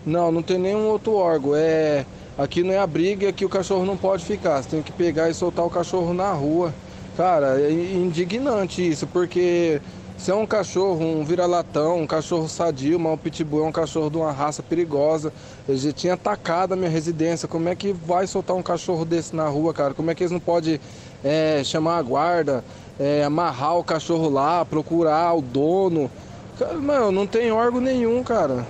[0.06, 1.56] Não, não tem nenhum outro órgão.
[1.56, 2.06] É,
[2.38, 4.62] aqui não é a briga, aqui o cachorro não pode ficar.
[4.62, 6.74] Você tem que pegar e soltar o cachorro na rua.
[7.18, 9.82] Cara, é indignante isso, porque
[10.18, 14.10] se é um cachorro, um vira-latão, um cachorro sadio, mas o pitbull é um cachorro
[14.10, 15.32] de uma raça perigosa.
[15.68, 17.48] Ele já tinha atacado a minha residência.
[17.48, 19.94] Como é que vai soltar um cachorro desse na rua, cara?
[19.94, 20.80] Como é que eles não podem
[21.24, 22.64] é, chamar a guarda,
[23.00, 26.10] é, amarrar o cachorro lá, procurar o dono?
[26.58, 28.66] Cara, mano, não tem órgão nenhum, cara.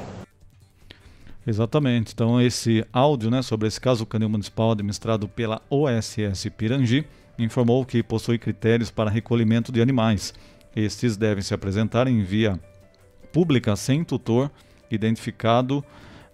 [1.45, 2.11] Exatamente.
[2.11, 7.05] Então esse áudio, né, sobre esse caso canil municipal administrado pela OSS Pirangi,
[7.37, 10.33] informou que possui critérios para recolhimento de animais
[10.75, 12.59] estes devem se apresentar em via
[13.31, 14.51] pública sem tutor
[14.91, 15.83] identificado,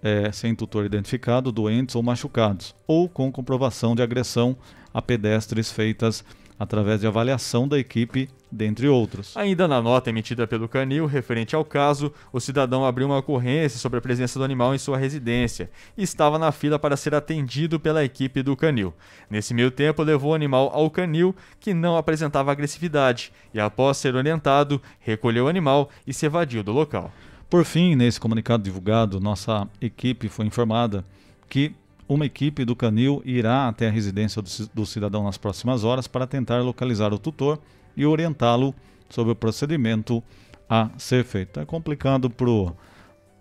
[0.01, 4.58] é, sem tutor identificado, doentes ou machucados, ou com comprovação de agressão
[4.93, 6.23] a pedestres feitas
[6.62, 9.36] através de avaliação da equipe, dentre outros.
[9.36, 13.97] Ainda na nota emitida pelo Canil referente ao caso, o cidadão abriu uma ocorrência sobre
[13.97, 18.04] a presença do animal em sua residência e estava na fila para ser atendido pela
[18.04, 18.93] equipe do Canil.
[19.28, 24.15] Nesse meio tempo, levou o animal ao Canil, que não apresentava agressividade, e após ser
[24.15, 27.12] orientado, recolheu o animal e se evadiu do local.
[27.50, 31.04] Por fim, nesse comunicado divulgado, nossa equipe foi informada
[31.50, 31.74] que
[32.13, 34.43] uma equipe do Canil irá até a residência
[34.74, 37.58] do cidadão nas próximas horas para tentar localizar o tutor
[37.95, 38.76] e orientá-lo
[39.10, 40.21] sobre o procedimento
[40.69, 41.62] a ser feito.
[41.62, 42.30] É complicado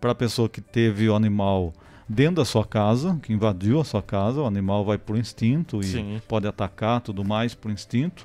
[0.00, 1.72] para a pessoa que teve o animal
[2.08, 5.84] dentro da sua casa, que invadiu a sua casa, o animal vai por instinto e
[5.84, 6.22] Sim.
[6.28, 8.24] pode atacar tudo mais por instinto.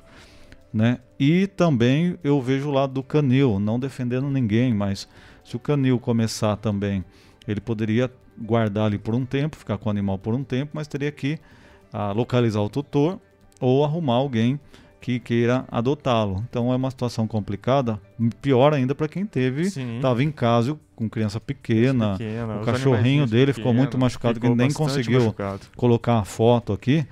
[0.72, 1.00] Né?
[1.18, 5.08] E também eu vejo o lado do canil, não defendendo ninguém, mas
[5.42, 7.04] se o canil começar também,
[7.48, 10.86] ele poderia guardar ali por um tempo, ficar com o animal por um tempo, mas
[10.86, 11.38] teria que
[11.92, 13.18] ah, localizar o tutor
[13.60, 14.60] ou arrumar alguém
[15.00, 16.44] que queira adotá-lo.
[16.48, 18.00] Então é uma situação complicada,
[18.42, 23.52] pior ainda para quem teve, estava em casa com criança pequena, pequena o cachorrinho dele
[23.52, 25.66] ficou muito machucado ficou que nem conseguiu machucado.
[25.76, 27.06] colocar a foto aqui.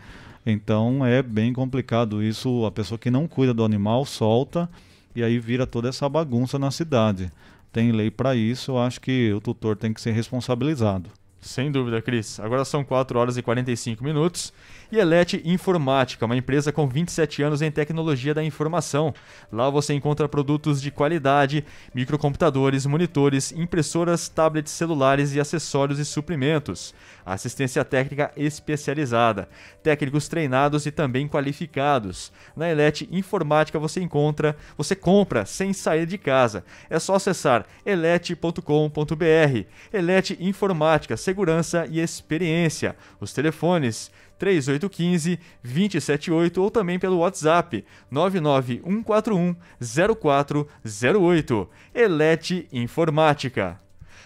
[0.47, 4.69] Então é bem complicado isso, a pessoa que não cuida do animal solta
[5.15, 7.31] e aí vira toda essa bagunça na cidade
[7.75, 11.11] tem lei para isso, eu acho que o tutor tem que ser responsabilizado.
[11.41, 12.39] Sem dúvida, Cris.
[12.39, 14.53] Agora são 4 horas e 45 minutos
[14.91, 19.15] e Elete Informática, uma empresa com 27 anos em tecnologia da informação.
[19.53, 26.95] Lá você encontra produtos de qualidade, microcomputadores, monitores, impressoras, tablets, celulares e acessórios e suprimentos.
[27.25, 29.49] Assistência técnica especializada,
[29.83, 32.31] técnicos treinados e também qualificados.
[32.55, 36.65] Na Elete Informática você encontra, você compra sem sair de casa.
[36.91, 39.65] É só acessar elete.com.br.
[39.93, 42.97] Elete Informática, segurança e experiência.
[43.21, 44.11] Os telefones
[44.45, 51.69] 3815 278 ou também pelo WhatsApp 99141 0408.
[51.95, 53.81] Elete Informática.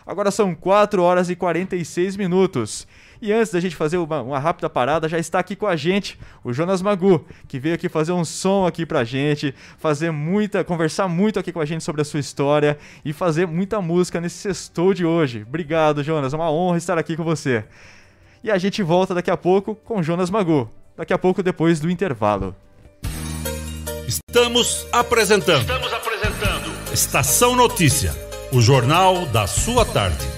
[0.05, 2.87] Agora são 4 horas e 46 minutos.
[3.21, 6.19] E antes da gente fazer uma, uma, rápida parada, já está aqui com a gente
[6.43, 11.09] o Jonas Magu, que veio aqui fazer um som aqui pra gente, fazer muita, conversar
[11.09, 14.95] muito aqui com a gente sobre a sua história e fazer muita música nesse sextou
[14.95, 15.45] de hoje.
[15.47, 17.65] Obrigado, Jonas, é uma honra estar aqui com você.
[18.43, 20.71] E a gente volta daqui a pouco com Jonas Magu.
[20.97, 22.55] Daqui a pouco depois do intervalo.
[24.07, 25.61] Estamos apresentando.
[25.61, 26.93] Estamos apresentando.
[26.93, 28.13] Estação Notícia,
[28.53, 30.38] o jornal da sua tarde.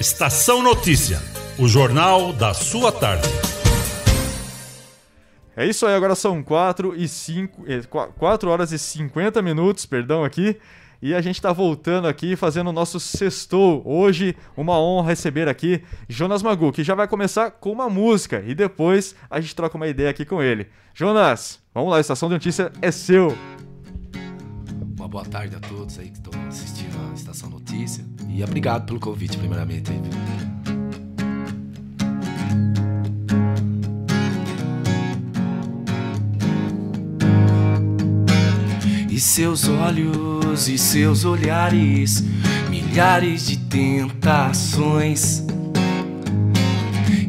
[0.00, 1.20] Estação Notícia,
[1.58, 3.28] o jornal da sua tarde.
[5.54, 7.64] É isso aí, agora são 4 e 5,
[8.16, 10.56] 4 é, horas e 50 minutos, perdão aqui.
[11.02, 13.82] E a gente está voltando aqui fazendo o nosso sextou.
[13.84, 18.54] Hoje, uma honra receber aqui Jonas Magu, que já vai começar com uma música e
[18.54, 20.66] depois a gente troca uma ideia aqui com ele.
[20.94, 23.36] Jonas, vamos lá, a Estação de Notícia é seu.
[25.10, 28.04] Boa tarde a todos aí que estão assistindo a Estação Notícia.
[28.28, 29.90] E obrigado pelo convite, primeiramente.
[39.10, 42.22] E seus olhos e seus olhares,
[42.70, 45.42] milhares de tentações.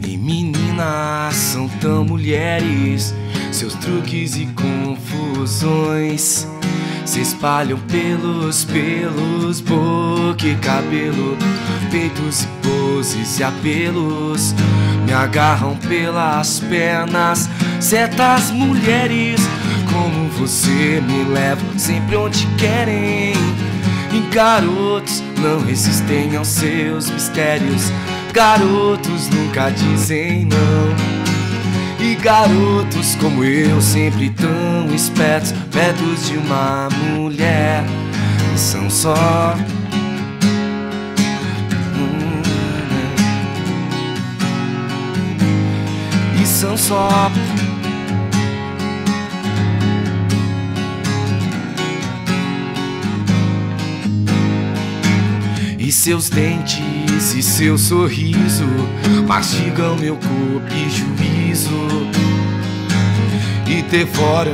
[0.08, 3.12] E meninas são tão mulheres,
[3.52, 6.46] seus truques e confusões
[7.06, 11.38] se espalham pelos pelos, boca e cabelo,
[11.90, 14.54] peitos e poses e apelos.
[15.06, 19.42] Me agarram pelas pernas, certas mulheres
[19.92, 23.34] como você me leva sempre onde querem.
[24.14, 27.92] E garotos não resistem aos seus mistérios.
[28.34, 30.91] Garotos nunca dizem não.
[32.02, 37.84] E garotos como eu, sempre tão espertos, perto de uma mulher,
[38.58, 39.56] são só.
[46.42, 47.32] E são só
[56.02, 58.66] seus dentes e seu sorriso
[59.28, 61.31] mastigam meu corpo e juízo
[63.68, 64.52] e devoram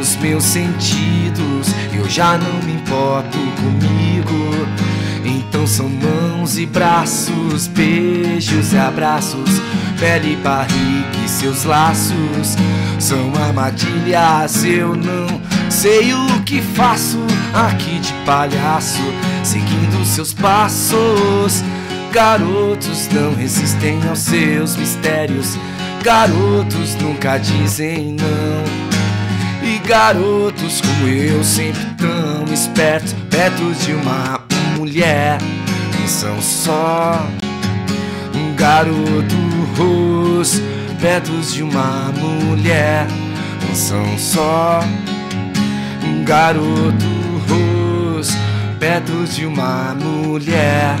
[0.00, 1.68] os meus sentidos.
[1.92, 4.66] Eu já não me importo comigo.
[5.24, 9.60] Então são mãos e braços, beijos e abraços,
[9.98, 12.56] pele e barriga e seus laços
[12.98, 14.64] são armadilhas.
[14.64, 17.18] Eu não sei o que faço
[17.54, 19.02] aqui de palhaço
[19.44, 21.62] seguindo seus passos.
[22.12, 25.56] Garotos não resistem aos seus mistérios.
[26.02, 28.62] Garotos nunca dizem não.
[29.62, 34.40] E garotos como eu, sempre tão espertos, perto de uma
[34.76, 35.38] mulher,
[36.06, 37.24] são só
[38.56, 40.60] garotos,
[41.00, 43.06] perto de uma mulher,
[43.74, 44.80] são só
[46.24, 47.22] garotos
[48.82, 50.96] perto de uma mulher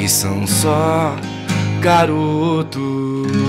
[0.00, 1.16] e são só
[1.80, 3.43] garotos.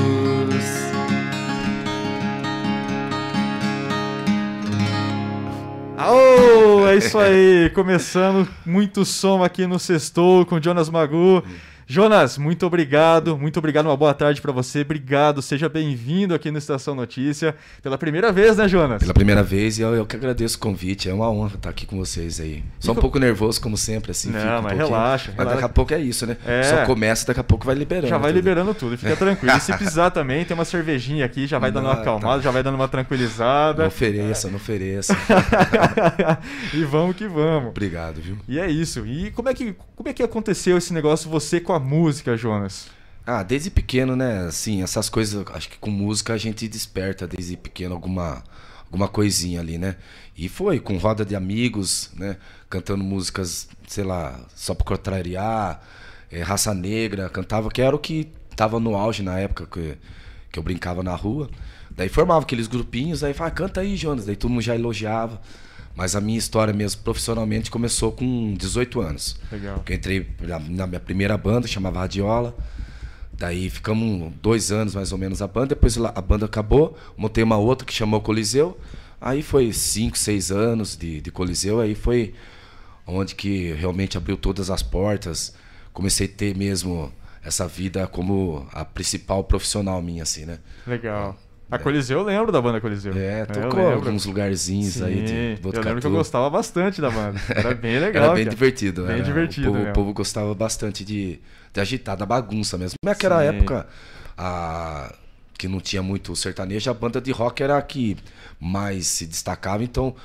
[6.08, 11.44] Oh, é isso aí, começando muito som aqui no Sextou com Jonas Magu.
[11.88, 16.58] Jonas, muito obrigado, muito obrigado, uma boa tarde para você, obrigado, seja bem-vindo aqui no
[16.58, 19.00] Estação Notícia, pela primeira vez, né, Jonas?
[19.04, 21.86] Pela primeira vez, e eu, eu que agradeço o convite, é uma honra estar aqui
[21.86, 22.64] com vocês aí.
[22.80, 24.32] Só um pouco nervoso, como sempre, assim.
[24.32, 25.32] Não, um mas relaxa.
[25.38, 26.38] Mas daqui a pouco é isso, né?
[26.44, 26.64] É.
[26.64, 28.08] Só começa, daqui a pouco vai liberando.
[28.08, 28.36] Já vai tudo.
[28.38, 29.56] liberando tudo, fica tranquilo.
[29.56, 32.42] E se precisar também, tem uma cervejinha aqui, já vai dando uma acalmada, tá.
[32.42, 33.84] já vai dando uma tranquilizada.
[33.84, 35.16] Não ofereça, não ofereça.
[36.74, 37.70] e vamos que vamos.
[37.70, 38.40] Obrigado, viu?
[38.48, 39.06] E é isso.
[39.06, 42.88] E como é que, como é que aconteceu esse negócio, você com a música, Jonas?
[43.26, 44.46] Ah, desde pequeno, né?
[44.48, 48.44] Assim, essas coisas, acho que com música a gente desperta desde pequeno alguma
[48.86, 49.98] alguma coisinha ali, né?
[50.38, 52.38] E foi, com roda de amigos, né?
[52.70, 55.82] Cantando músicas, sei lá, só pra contrariar,
[56.32, 59.98] é, Raça Negra, cantava, que era o que tava no auge na época que,
[60.52, 61.50] que eu brincava na rua.
[61.92, 64.26] Daí formava aqueles grupinhos, aí falava, canta aí, Jonas.
[64.26, 65.42] Daí todo mundo já elogiava.
[65.96, 69.40] Mas a minha história mesmo profissionalmente começou com 18 anos.
[69.52, 69.84] Legal.
[69.88, 72.56] Eu entrei na, na minha primeira banda, chamava Radiola.
[73.32, 75.68] Daí ficamos dois anos mais ou menos a banda.
[75.68, 78.78] Depois a banda acabou, montei uma outra que chamou Coliseu.
[79.20, 81.80] Aí foi cinco, seis anos de, de Coliseu.
[81.80, 82.34] Aí foi
[83.08, 85.54] onde que realmente abriu todas as portas.
[85.94, 87.12] Comecei a ter mesmo
[87.44, 90.60] essa vida como a principal profissional minha, assim, né?
[90.86, 91.38] Legal.
[91.70, 93.14] A Coliseu, eu lembro da banda Coliseu.
[93.16, 97.40] É, tocou alguns lugarzinhos Sim, aí de Eu lembro que eu gostava bastante da banda.
[97.50, 98.26] Era bem legal.
[98.26, 98.56] Era bem cara.
[98.56, 99.04] divertido.
[99.04, 99.70] Bem era, divertido.
[99.70, 101.40] O povo, o povo gostava bastante de,
[101.74, 102.96] de agitar, da bagunça mesmo.
[103.04, 103.58] Naquela Sim.
[103.58, 103.88] época,
[104.38, 105.12] a,
[105.58, 108.16] que não tinha muito sertanejo, a banda de rock era a que
[108.60, 110.16] mais se destacava, então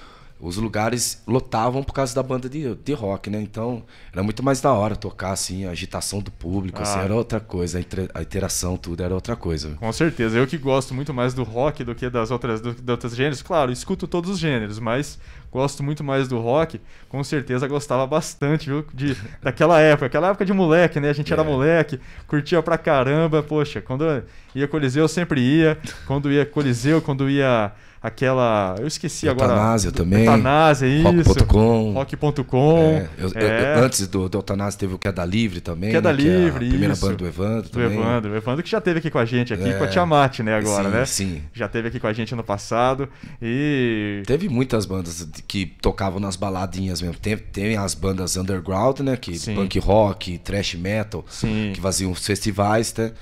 [0.41, 3.41] os lugares lotavam por causa da banda de, de rock, né?
[3.41, 3.83] Então
[4.13, 7.03] era muito mais da hora tocar, assim, a agitação do público, assim, Ah.
[7.03, 9.77] era outra coisa, a, inter- a interação, tudo era outra coisa.
[9.79, 10.39] Com certeza.
[10.39, 13.43] Eu que gosto muito mais do rock do que das outras, do, de outros gêneros.
[13.43, 15.19] Claro, escuto todos os gêneros, mas
[15.53, 16.81] gosto muito mais do rock.
[17.09, 18.85] Com certeza gostava bastante, viu?
[18.95, 20.07] De, daquela época.
[20.07, 21.11] Aquela época de moleque, né?
[21.11, 21.35] A gente É.
[21.35, 23.43] era moleque, curtia pra caramba.
[23.43, 24.05] Poxa, quando
[24.55, 25.77] ia Coliseu, eu sempre ia.
[26.07, 27.73] Quando ia Coliseu, quando ia
[28.03, 28.77] aquela.
[28.79, 29.53] Eu esqueci agora.
[29.53, 30.25] Eutanásia também.
[30.25, 31.29] Eutanásia, isso.
[31.29, 31.93] Rock.com.
[31.93, 33.07] Rock.com.
[33.35, 33.75] É, É.
[33.79, 35.91] antes do, do Eutanásia teve o Queda Livre também.
[35.91, 37.03] Queda né, que é a Livre, primeira isso.
[37.05, 37.99] banda do Evandro Do também.
[37.99, 38.33] Evandro.
[38.33, 39.73] O Evandro que já teve aqui com a gente, aqui É.
[39.75, 41.05] com a Tiamat, né, agora, Sim, né?
[41.05, 41.43] sim.
[41.53, 43.09] Já teve aqui com a gente no passado.
[43.41, 44.23] E.
[44.27, 47.17] Teve muitas bandas que tocavam nas baladinhas mesmo.
[47.19, 49.17] Tem, tem as bandas underground, né?
[49.17, 49.55] Que Sim.
[49.55, 51.73] punk rock, thrash metal, Sim.
[51.75, 53.13] que faziam os festivais, né?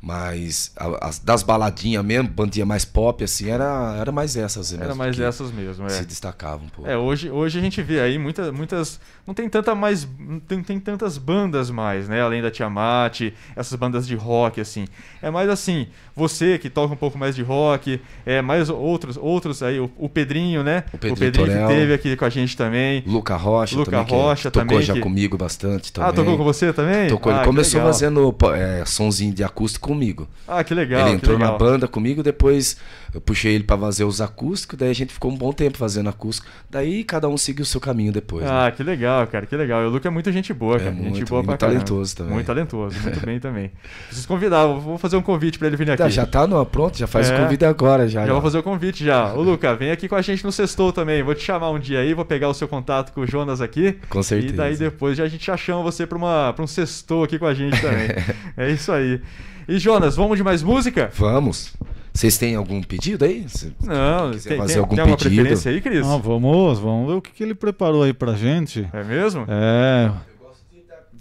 [0.00, 4.84] Mas a- as, das baladinhas mesmo, bandinha mais pop, assim, era, era mais essas mesmo.
[4.84, 5.90] Era mais essas mesmo, é.
[5.90, 6.88] Se destacavam um pouco.
[6.88, 9.00] É, hoje, hoje a gente vê aí muita, muitas.
[9.28, 10.08] Não tem tanta mais.
[10.18, 12.22] Não tem, tem tantas bandas mais, né?
[12.22, 14.86] Além da Tiamat, essas bandas de rock, assim.
[15.20, 19.62] É mais assim, você que toca um pouco mais de rock, é mais outros, outros
[19.62, 20.82] aí, o, o Pedrinho, né?
[20.94, 21.68] O Pedrinho Pedrinho que Torel.
[21.68, 23.04] teve aqui com a gente também.
[23.06, 26.08] Luca Rocha Luca também, que Rocha tocou também, já que- comigo bastante também.
[26.08, 27.08] Ah, tocou com você também?
[27.10, 27.92] Tocou, Ah, ele que começou legal.
[27.92, 30.26] fazendo é, sonzinho de acústico comigo.
[30.48, 31.02] Ah, que legal.
[31.02, 31.58] Ele que entrou na legal.
[31.58, 32.78] banda comigo, depois
[33.12, 36.08] eu puxei ele pra fazer os acústicos, daí a gente ficou um bom tempo fazendo
[36.08, 36.46] acústico.
[36.70, 38.44] Daí cada um seguiu o seu caminho depois.
[38.44, 38.50] né?
[38.50, 39.82] Ah, que legal, cara, que legal.
[39.86, 40.90] O Luca é muito gente boa, É cara.
[40.92, 41.80] gente muito, boa e pra muito caramba.
[41.80, 42.32] talentoso também.
[42.34, 43.70] Muito talentoso, muito bem também.
[44.06, 46.02] Preciso convidar, vou- fazer um convite pra ele vir aqui.
[46.02, 47.34] Tá, já tá no, pronto, já faz É.
[47.34, 48.08] o convite agora.
[48.08, 49.32] Já, Já vou fazer o convite já.
[49.34, 51.22] Ô, Luca, vem aqui com a gente no Sextou também.
[51.22, 53.98] Vou te chamar um dia aí, vou pegar o seu contato com o Jonas aqui.
[54.08, 54.52] Com certeza.
[54.54, 57.38] E daí depois já a gente já chama você pra, uma, pra um Sextou aqui
[57.38, 58.08] com a gente também.
[58.56, 59.20] é isso aí.
[59.68, 61.10] E Jonas, vamos de mais música?
[61.14, 61.74] Vamos.
[62.12, 63.44] Vocês têm algum pedido aí?
[63.48, 65.34] Se Não, quiser tem, fazer tem, algum tem alguma pedido.
[65.36, 66.06] preferência aí, Cris?
[66.06, 68.88] Ah, vamos, vamos ver o que, que ele preparou aí pra gente.
[68.92, 69.44] É mesmo?
[69.48, 70.10] É.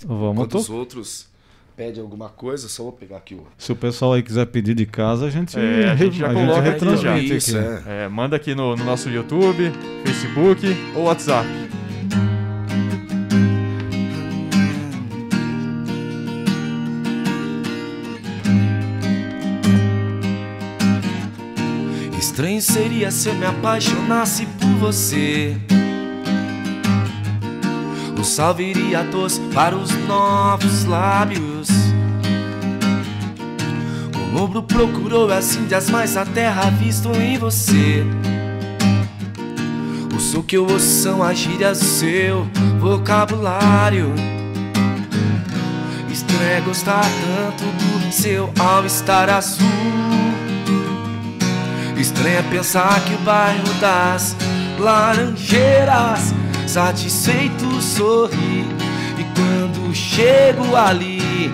[0.06, 0.74] Vamos Quando os to...
[0.76, 1.28] outros
[1.76, 3.46] pedem alguma coisa, só vou pegar aqui o.
[3.58, 6.34] Se o pessoal aí quiser pedir de casa, a gente, É, a gente já a
[6.34, 7.36] coloca aqui retransmite já.
[7.36, 7.68] Isso, aqui.
[7.88, 8.04] é.
[8.06, 9.72] É, manda aqui no, no nosso YouTube,
[10.04, 10.66] Facebook
[10.96, 11.48] ou WhatsApp.
[22.38, 25.58] Estranho seria se eu me apaixonasse por você.
[28.16, 31.68] O sal viria doce para os novos lábios.
[34.14, 38.06] O lobo procurou as índias, mas a terra visto em você.
[40.16, 42.48] O som que eu ouço são as gírias do seu
[42.80, 44.14] vocabulário.
[46.08, 47.64] Estranho é gostar tanto
[48.06, 50.17] do seu all-star azul.
[52.08, 54.34] Estranho é pensar que o bairro das
[54.80, 56.34] Laranjeiras
[56.66, 58.66] satisfeito sorri.
[59.18, 61.52] E quando chego ali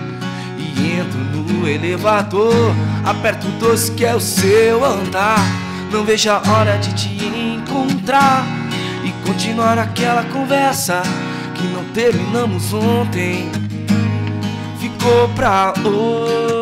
[0.56, 2.72] e entro no elevador,
[3.04, 5.44] aperto o doce que é o seu andar.
[5.90, 8.46] Não vejo a hora de te encontrar
[9.02, 11.02] e continuar aquela conversa
[11.56, 13.50] que não terminamos ontem.
[14.78, 16.53] Ficou pra hoje.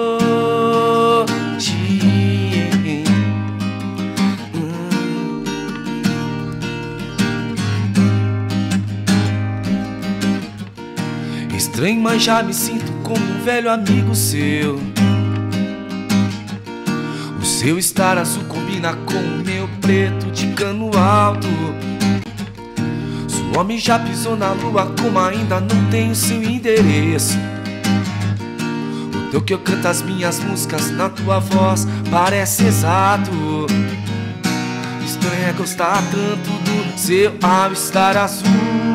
[11.83, 14.79] Estranho, mas já me sinto como um velho amigo seu.
[17.41, 21.49] O seu estar azul combina com o meu preto de cano alto.
[23.27, 27.37] Seu homem já pisou na lua, como ainda não tem o seu endereço.
[29.17, 33.33] O teu que eu canto as minhas músicas na tua voz parece exato.
[35.05, 38.92] Estranho é gostar tanto do seu all-star azul.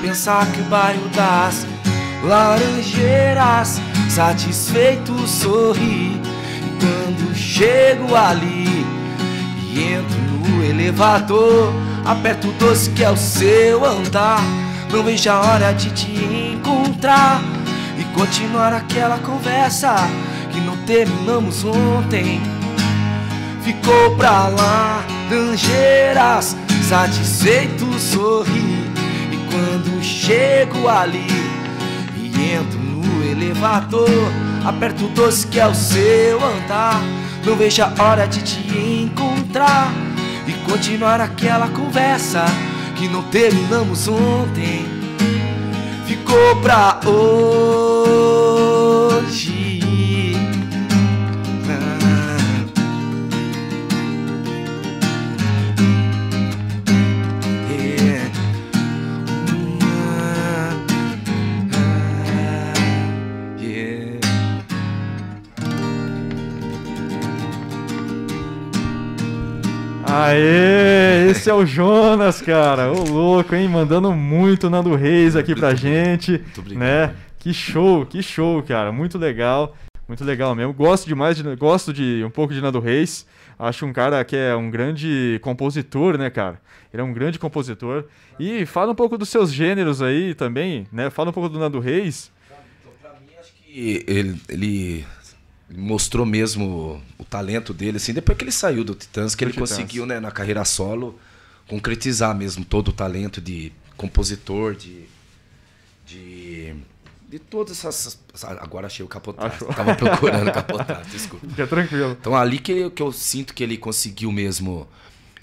[0.00, 1.66] Pensar que o bairro das
[2.24, 6.20] Laranjeiras satisfeito sorri.
[6.20, 8.86] E quando chego ali
[9.72, 11.72] e entro no elevador,
[12.04, 14.40] aperto o doce que é o seu andar.
[14.90, 16.10] Não vejo a hora de te
[16.54, 17.42] encontrar
[17.98, 19.94] e continuar aquela conversa
[20.50, 22.40] que não terminamos ontem.
[23.62, 26.56] Ficou pra lá, Laranjeiras,
[26.88, 28.69] satisfeito sorri.
[29.50, 31.26] Quando chego ali
[32.16, 34.08] e entro no elevador,
[34.64, 37.00] aperto o doce que é o seu andar.
[37.44, 39.92] Não vejo a hora de te encontrar
[40.46, 42.44] e continuar aquela conversa
[42.96, 44.86] que não terminamos ontem.
[46.06, 48.49] Ficou pra hoje.
[70.12, 72.90] Aê, esse é o Jonas, cara.
[72.90, 73.68] Ô louco, hein?
[73.68, 76.42] Mandando muito Nando Reis aqui pra gente.
[76.76, 77.14] né?
[77.38, 78.90] Que show, que show, cara.
[78.90, 79.76] Muito legal.
[80.08, 80.72] Muito legal mesmo.
[80.72, 83.24] Gosto demais de gosto de um pouco de Nando Reis.
[83.56, 86.60] Acho um cara que é um grande compositor, né, cara?
[86.92, 88.04] Ele é um grande compositor.
[88.38, 91.08] E fala um pouco dos seus gêneros aí também, né?
[91.10, 92.32] Fala um pouco do Nando Reis.
[93.68, 95.04] E ele, ele
[95.74, 99.52] mostrou mesmo o talento dele, assim, depois que ele saiu do Titãs, que Do ele
[99.52, 99.70] Titãs.
[99.70, 101.18] conseguiu, né, na carreira solo,
[101.68, 105.04] concretizar mesmo todo o talento de compositor, de.
[106.06, 106.74] de.
[107.28, 108.18] de todas essas.
[108.60, 109.54] Agora achei o capotrato.
[109.64, 109.68] Achou.
[109.74, 111.46] Tava procurando o capotrato, desculpa.
[111.48, 112.16] Fica tranquilo.
[112.20, 114.88] Então ali que, eu- que eu sinto que ele conseguiu mesmo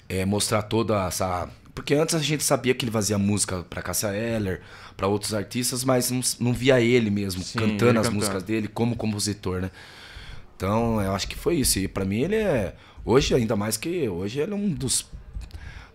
[0.08, 1.48] é, mostrar toda essa.
[1.74, 4.60] Porque antes a gente sabia que ele fazia música pra Cássia Eller,
[4.96, 8.16] pra outros artistas, mas não, não via ele mesmo Sim, cantando ele as cantando.
[8.16, 9.70] músicas dele como compositor, né?
[10.58, 11.78] Então eu acho que foi isso.
[11.78, 12.74] E pra mim ele é.
[13.04, 15.06] Hoje, ainda mais que hoje, ele é um dos,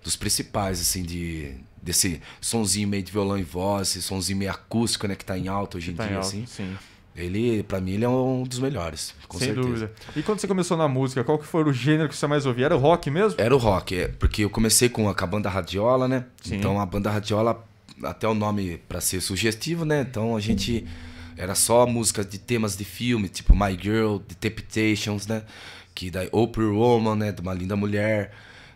[0.01, 1.53] dos principais, assim, de.
[1.82, 5.49] Desse sonzinho meio de violão e voz, esse sonzinho meio acústico, né, que tá em
[5.49, 6.45] alta hoje em Tá em dia, alta, assim.
[6.45, 6.78] sim.
[7.14, 9.68] Ele, pra mim, ele é um dos melhores, com Sem certeza.
[9.68, 9.91] dúvida.
[10.16, 12.66] E quando você começou na música, qual que foi o gênero que você mais ouvia?
[12.68, 13.36] Era o rock mesmo?
[13.39, 16.26] Era o rock, é, porque eu comecei com a, com a banda Radiola, né?
[16.41, 16.55] Sim.
[16.55, 17.61] Então a banda Radiola,
[18.01, 20.05] até o nome pra ser sugestivo, né?
[20.09, 20.88] Então a gente
[21.38, 25.44] era só músicas de temas de filme, tipo My Girl, The Temptations, né?
[25.96, 27.32] Que daí Oprah Woman, né?
[27.32, 28.34] De uma linda mulher.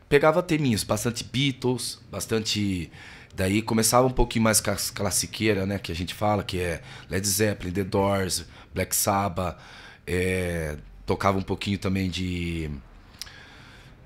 [0.10, 2.92] Pegava teminhos, bastante Beatles, bastante.
[3.36, 5.78] Daí começava um pouquinho mais classiqueiras, né?
[5.80, 9.58] Que a gente fala, que é Led Zeppelin, The Doors, Black Sabbath.
[10.06, 12.70] é, tocava um pouquinho também de.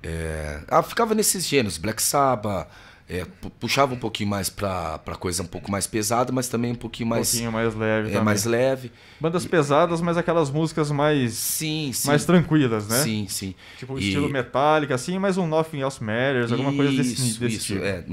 [0.03, 2.67] É, ah, ficava nesses gêneros, Black Sabbath,
[3.13, 6.71] é, pu- puxava um pouquinho mais pra, pra coisa um pouco mais pesada, mas também
[6.71, 7.27] um pouquinho mais.
[7.27, 8.23] Um pouquinho mais leve É, também.
[8.25, 8.91] mais leve.
[9.19, 11.33] Bandas pesadas, mas aquelas músicas mais.
[11.33, 12.07] Sim, sim.
[12.07, 13.03] Mais tranquilas, né?
[13.03, 13.53] Sim, sim.
[13.77, 17.55] Tipo E- estilo Metallica, assim, mas um Nothing Else Matters, alguma coisa desse, Isso, desse
[17.57, 17.83] isso, tipo.
[17.83, 18.03] é,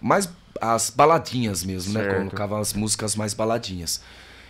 [0.00, 0.28] mais
[0.60, 2.02] as baladinhas mesmo, né?
[2.02, 2.16] Certo.
[2.18, 4.02] Colocava as músicas mais baladinhas.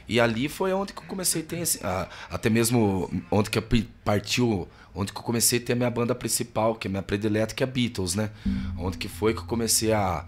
[0.08, 3.60] E ali foi onde que eu comecei a ter esse, a- até mesmo onde que
[4.04, 4.66] partiu,
[4.98, 7.54] onde que eu comecei a ter a minha banda principal, que é a minha predileta,
[7.54, 8.30] que é Beatles, né?
[8.76, 10.26] Onde que foi que eu comecei a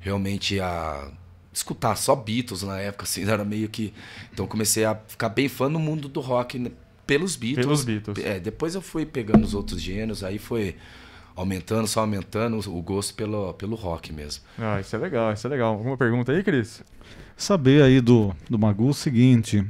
[0.00, 1.10] realmente a
[1.52, 3.92] escutar só Beatles na época, assim, era meio que.
[4.32, 6.70] Então eu comecei a ficar bem fã no mundo do rock né,
[7.04, 7.66] pelos Beatles.
[7.66, 8.18] Pelos Beatles.
[8.24, 10.76] É, depois eu fui pegando os outros gêneros, aí foi
[11.34, 14.44] aumentando, só aumentando o gosto pelo, pelo rock mesmo.
[14.56, 15.74] Ah, isso é legal, isso é legal.
[15.74, 16.82] Alguma pergunta aí, Cris?
[17.36, 19.66] Saber aí do, do Magu o seguinte: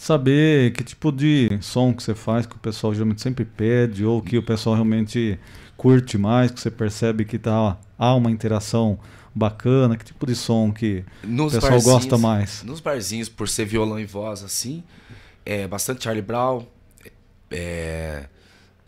[0.00, 4.22] saber que tipo de som que você faz, que o pessoal geralmente sempre pede, ou
[4.22, 5.38] que o pessoal realmente
[5.76, 8.98] curte mais, que você percebe que tá, há uma interação
[9.34, 12.62] bacana, que tipo de som que Nos o pessoal gosta mais.
[12.62, 14.82] Nos barzinhos, por ser violão e voz assim,
[15.44, 16.64] é bastante Charlie Brown,
[17.50, 18.24] é,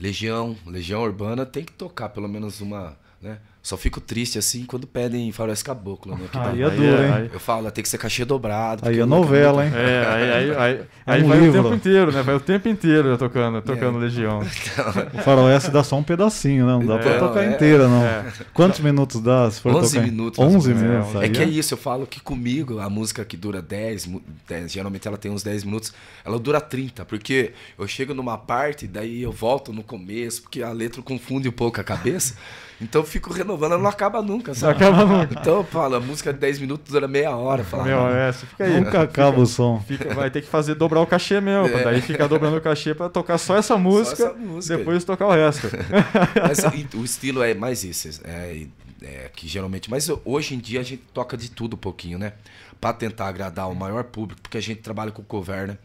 [0.01, 3.39] Legião, Legião Urbana tem que tocar pelo menos uma, né?
[3.63, 6.25] Só fico triste assim quando pedem Faroeste Caboclo, né?
[6.33, 7.31] Que Aí é duro, hein?
[7.33, 8.89] Eu falo, tem que ser cachê dobrado.
[8.89, 9.71] Aí é novela, hein?
[9.73, 11.61] É, aí, aí, aí, É aí um vai livro.
[11.61, 12.23] o tempo inteiro, né?
[12.25, 14.41] Vai o tempo inteiro tocando, tocando Legião.
[15.15, 16.73] O faroeste dá só um pedacinho, né?
[16.73, 17.55] Não dá pra Então, tocar é.
[17.55, 18.05] inteira, não.
[18.05, 18.33] É.
[18.53, 20.07] Quantos minutos dá se for 11 tocar?
[20.07, 20.39] minutos.
[20.41, 21.07] mais 11 ou menos.
[21.07, 21.23] minutos.
[21.23, 24.73] É que é isso, eu falo que comigo, a música que dura 10, mu- 10,
[24.73, 25.93] geralmente ela tem uns 10 minutos,
[26.25, 30.73] ela dura 30, porque eu chego numa parte, daí eu volto no começo, porque a
[30.73, 32.35] letra confunde um pouco a cabeça,
[32.83, 34.75] então eu fico renovando, ela não acaba nunca, Não sabe?
[34.85, 35.39] acaba nunca.
[35.41, 37.63] Então, fala, a música de 10 minutos dura meia hora.
[37.65, 38.81] Fala, Meu, "Ah, é, você fica aí.
[38.81, 39.81] Nunca acaba o som.
[39.87, 41.85] Fica- vai ter que fazer dobrar o cachê mesmo, É.
[41.85, 44.77] daí fica dobrando o cachê pra tocar só essa música, essa música.
[44.77, 45.69] depois tocar o resto.
[46.47, 46.59] Mas
[46.95, 48.67] o estilo é mais isso, é,
[49.03, 49.91] é, que geralmente.
[49.91, 52.33] Mas hoje em dia a gente toca de tudo um pouquinho, né?
[52.81, 55.79] Pra tentar agradar o maior público, porque a gente trabalha com cover, né?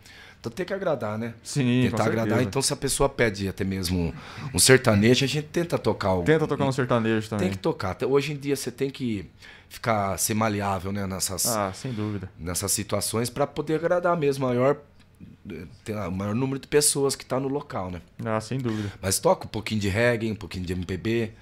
[0.47, 1.33] Então tem que agradar, né?
[1.43, 2.41] Sim, Tentar agradar.
[2.41, 4.13] Então, se a pessoa pede até mesmo
[4.53, 6.23] um, sertanejo, a gente tenta tocar o.
[6.23, 7.47] Tenta tocar um sertanejo também.
[7.49, 7.97] Tem que tocar.
[8.05, 9.29] Hoje em dia você tem que
[9.69, 11.05] ficar ser maleável, né?
[11.05, 12.31] Nessas, Ah, sem dúvida.
[12.39, 14.77] nessas situações para poder agradar mesmo o maior,
[15.83, 18.01] ter o maior número de pessoas que tá no local, né?
[18.23, 18.91] Ah, sem dúvida.
[19.01, 21.33] Mas toca um pouquinho de reggae, um pouquinho de MPB.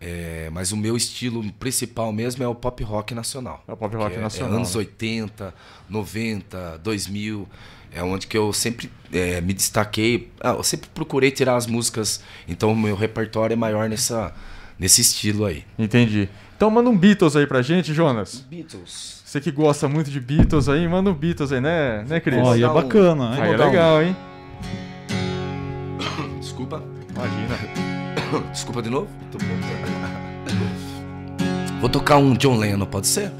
[0.00, 3.64] é, mas o meu estilo principal mesmo é o pop rock nacional.
[3.66, 4.78] É o pop rock é- nacional, É anos né?
[4.78, 5.52] 80,
[5.88, 7.48] 90, 2000.
[7.92, 10.30] É onde que eu sempre é, me destaquei.
[10.40, 12.22] Ah, eu sempre procurei tirar as músicas.
[12.46, 14.32] Então o meu repertório é maior nessa,
[14.78, 15.64] nesse estilo aí.
[15.78, 16.28] Entendi.
[16.56, 18.44] Então manda um Beatles aí pra gente, Jonas.
[18.50, 19.22] Beatles.
[19.24, 22.38] Você que gosta muito de Beatles aí, manda um Beatles aí, né, né Cris?
[22.38, 23.42] Ó, é Vou dar um- bacana, hein?
[23.42, 24.16] Aí é dar um- legal, hein?
[26.40, 26.82] Desculpa.
[27.14, 28.48] Imagina.
[28.52, 29.08] Desculpa de novo?
[29.30, 29.44] Tô bom.
[31.80, 33.30] Vou tocar um John Lennon, pode ser?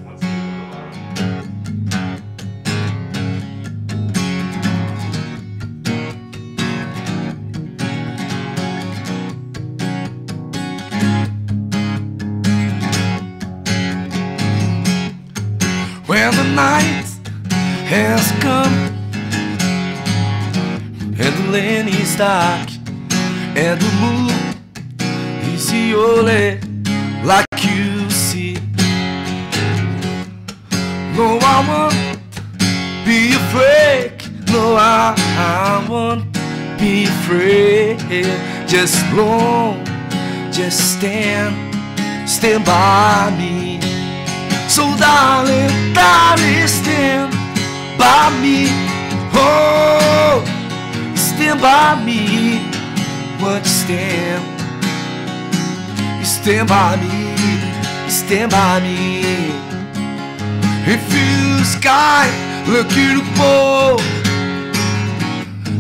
[1.18, 1.47] When
[17.88, 18.74] has come
[21.18, 22.68] and the land is dark
[23.56, 24.28] and the moon
[25.54, 26.60] is the
[27.24, 28.58] like you see.
[31.16, 32.20] No, I won't
[33.06, 34.12] be afraid.
[34.52, 36.30] No, I, I won't
[36.78, 38.00] be afraid.
[38.68, 39.82] Just long,
[40.52, 41.56] just stand,
[42.28, 43.80] stand by me.
[44.68, 47.37] So, darling, darling, stand
[47.98, 48.68] by me.
[49.34, 50.42] Oh,
[51.14, 52.62] stand by me.
[53.42, 54.58] Won't you stand?
[56.24, 57.34] Stand by me,
[58.08, 59.22] stand by me.
[60.86, 62.24] If you sky
[62.66, 63.98] look beautiful,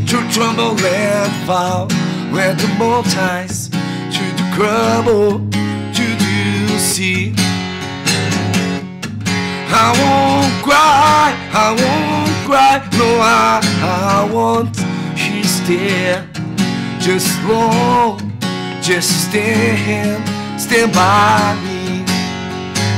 [0.08, 1.88] to tremble and fall,
[2.32, 5.38] where the mountains to the crumble,
[5.96, 7.34] to the sea.
[9.70, 14.76] I won't cry, I won't cry, no, I, I won't.
[15.16, 16.22] She stay,
[17.00, 18.20] just long,
[18.82, 20.20] just stand,
[20.60, 22.04] stand by me.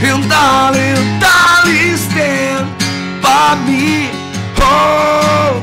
[0.02, 2.66] And darling, darling, stand
[3.22, 4.10] by me.
[4.58, 5.62] Oh,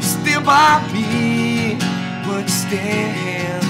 [0.00, 1.78] stand by me,
[2.26, 3.62] but stand,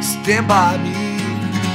[0.00, 0.94] stand by me,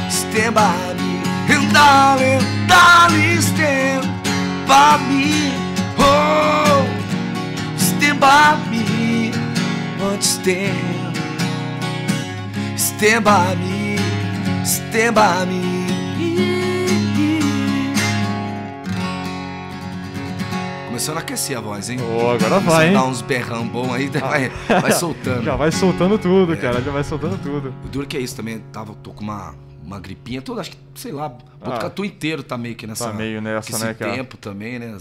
[0.10, 1.22] stand by me.
[1.54, 4.21] And darling, darling, stand
[4.72, 5.52] by me.
[6.00, 6.88] Oh,
[7.76, 9.32] stand by me,
[10.00, 11.18] but stand,
[12.78, 13.98] stand by me,
[14.64, 15.82] stand by me.
[20.88, 22.00] Começando a aquecer a voz, hein?
[22.02, 22.94] Ô, agora Começou vai, hein?
[22.94, 25.44] dar uns berrão bom aí, vai, vai soltando.
[25.44, 26.82] Já vai soltando tudo, cara.
[26.82, 27.74] Já vai soltando tudo.
[27.84, 29.54] O duro que é isso também, tava, tô com uma,
[29.92, 33.08] uma gripinha toda, acho que, sei lá, o Botucatu inteiro tá meio que nessa.
[33.08, 34.12] Tá meio nessa, esse né, cara?
[34.14, 34.98] tempo também, né?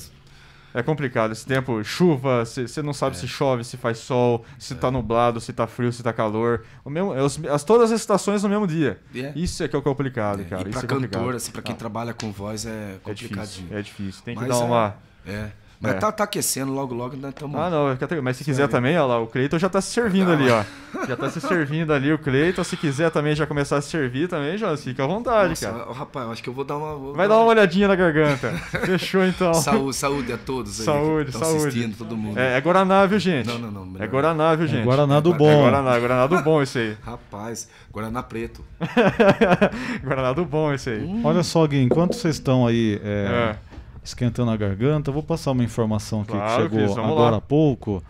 [0.73, 1.33] É complicado.
[1.33, 2.93] Esse tempo, chuva, você não É.
[2.93, 6.65] sabe se chove, se faz sol, se tá nublado, se tá frio, se tá calor.
[6.85, 9.01] O mesmo, é os- as, todas as estações no mesmo dia.
[9.15, 9.33] É.
[9.35, 10.63] Isso é que é o complicado, cara.
[10.69, 11.21] e Isso pra é complicado.
[11.23, 13.67] cantor, assim, pra quem Ah, trabalha com voz é é complicadinho.
[13.67, 14.23] difícil, é difícil.
[14.25, 14.95] Tem que Mas dar é- uma.
[15.27, 15.51] É.
[15.81, 15.95] Mas É.
[15.95, 17.59] Tá, tá aquecendo, logo, logo nós estamos.
[17.59, 18.23] Ah, não, fica tranquilo.
[18.23, 20.63] mas se quiser também, ó lá, o Cleiton já tá se servindo ali, ó.
[21.07, 22.63] Já tá se servindo ali o Cleiton.
[22.63, 25.93] Se quiser também já começar a se servir também, Jonas, fica à vontade, Nossa, cara.
[25.93, 26.95] rapaz, eu acho que eu vou dar uma.
[26.97, 28.51] vou Vai dar uma olhadinha na garganta.
[28.85, 29.55] Fechou então.
[29.55, 30.85] Saúde, saúde a todos aí.
[30.85, 31.69] Saúde, saúde.
[31.69, 32.39] assistindo, todo mundo.
[32.39, 33.47] É, é Guaraná, viu, gente?
[33.47, 34.05] Não, não, não, melhor.
[34.05, 34.85] É Guaraná, viu, gente?
[34.85, 35.63] Guaraná do É bom.
[35.63, 36.97] Guaraná, Guaraná do bom esse aí.
[37.03, 38.63] Rapaz, Guaraná Preto.
[40.05, 41.21] Guaraná do bom esse aí.
[41.25, 43.70] Olha só, Gui, enquanto vocês estão aí é, É.
[44.03, 47.37] esquentando a garganta, vou passar uma informação aqui Claro, que chegou Cris, agora lá.
[47.37, 48.03] há pouco.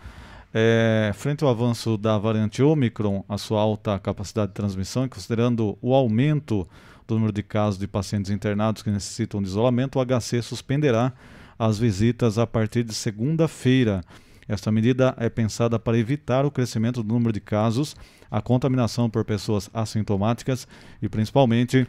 [0.53, 5.77] É, frente ao avanço da variante Omicron, a sua alta capacidade de transmissão, e considerando
[5.81, 6.67] o aumento
[7.07, 11.13] do número de casos de pacientes internados que necessitam de isolamento, o HC suspenderá
[11.57, 14.01] as visitas a partir de segunda-feira.
[14.47, 17.95] Esta medida é pensada para evitar o crescimento do número de casos,
[18.29, 20.67] a contaminação por pessoas assintomáticas
[21.01, 21.87] e principalmente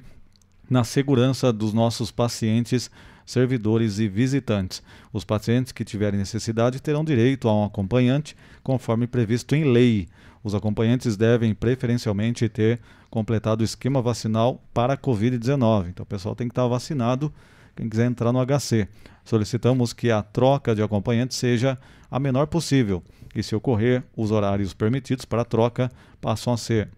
[0.71, 2.91] na segurança dos nossos pacientes,
[3.25, 4.83] servidores e visitantes.
[5.13, 10.09] Os pacientes que tiverem necessidade terão direito a um acompanhante, conforme previsto em lei.
[10.43, 15.89] Os acompanhantes devem preferencialmente ter completado o esquema vacinal para a Covid-19.
[15.89, 17.33] Então o pessoal tem que estar vacinado
[17.75, 18.89] quem quiser entrar no HC.
[19.25, 21.79] Solicitamos que a troca de acompanhante seja
[22.11, 23.03] a menor possível
[23.35, 26.89] e, se ocorrer, os horários permitidos para a troca passam a ser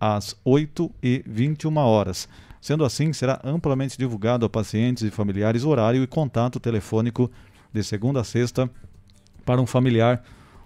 [0.00, 2.28] às 8 e 21 horas.
[2.64, 7.30] Sendo assim, será amplamente divulgado a pacientes e familiares o horário e contato telefônico
[7.70, 8.70] de segunda a sexta
[9.44, 10.24] para um familiar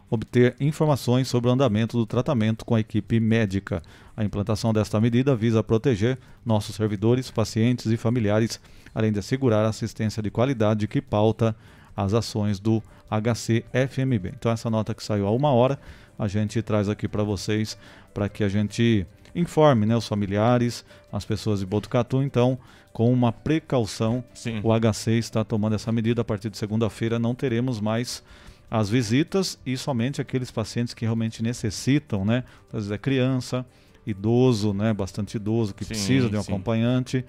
[0.09, 3.83] obter informações sobre o andamento do tratamento com a equipe médica.
[4.17, 8.61] A implantação desta medida visa proteger nossos servidores, pacientes e familiares,
[8.95, 11.57] além de assegurar a assistência de qualidade que pauta
[11.97, 12.81] as ações do
[13.11, 14.35] HC-FMB.
[14.39, 15.81] Então, essa nota que saiu há uma hora,
[16.17, 17.77] a gente traz aqui para vocês,
[18.15, 19.05] para que a gente
[19.39, 22.23] informe né, os familiares, as pessoas de Botucatu.
[22.23, 22.59] Então,
[22.93, 24.61] com uma precaução, Sim.
[24.63, 26.23] o HC está tomando essa medida.
[26.23, 28.23] A partir de segunda-feira, não teremos mais
[28.71, 32.45] as visitas e somente aqueles pacientes que realmente necessitam, né?
[32.69, 33.65] Às vezes é criança,
[34.07, 34.93] idoso, né?
[34.93, 36.51] Bastante idoso que Sim, precisa de um sim.
[36.53, 37.25] acompanhante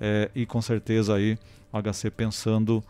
[0.00, 1.38] é, e com certeza aí
[1.72, 2.82] o HC pensando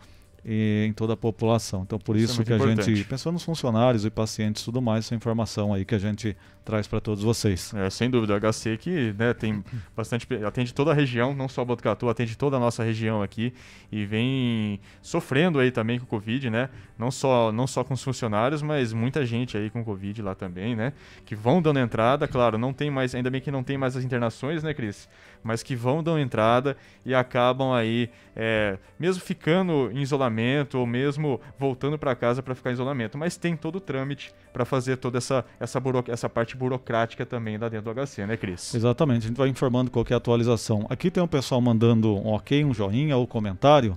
[0.45, 1.81] em toda a população.
[1.81, 2.95] Então por Isso é isso, muito que a importante.
[2.95, 6.37] gente pensando nos funcionários e pacientes e tudo mais, essa informação aí que a gente
[6.63, 7.73] traz para todos vocês.
[7.75, 9.63] É, sem dúvida, o HC que né, tem
[9.95, 10.27] bastante.
[10.45, 13.53] atende toda a região, não só Botucatu, atende toda a nossa região aqui
[13.91, 16.69] e vem sofrendo aí também com o Covid, né?
[16.97, 20.75] Não só, não só com os funcionários, mas muita gente aí com Covid lá também,
[20.75, 20.93] né?
[21.25, 24.03] Que vão dando entrada, claro, não tem mais, ainda bem que não tem mais as
[24.03, 25.07] internações, né, Cris?
[25.45, 26.75] Mas que vão dando entrada
[27.05, 32.71] e acabam aí, é, mesmo ficando em isolamento ou mesmo voltando para casa para ficar
[32.71, 33.15] em isolamento.
[33.15, 37.59] Mas tem todo o trâmite para fazer toda essa, essa, buro, essa parte burocrática também
[37.59, 38.73] lá dentro do HC, né, Cris?
[38.73, 40.87] Exatamente, a gente vai informando qualquer atualização.
[40.89, 43.95] Aqui tem um pessoal mandando um ok, um joinha ou comentário.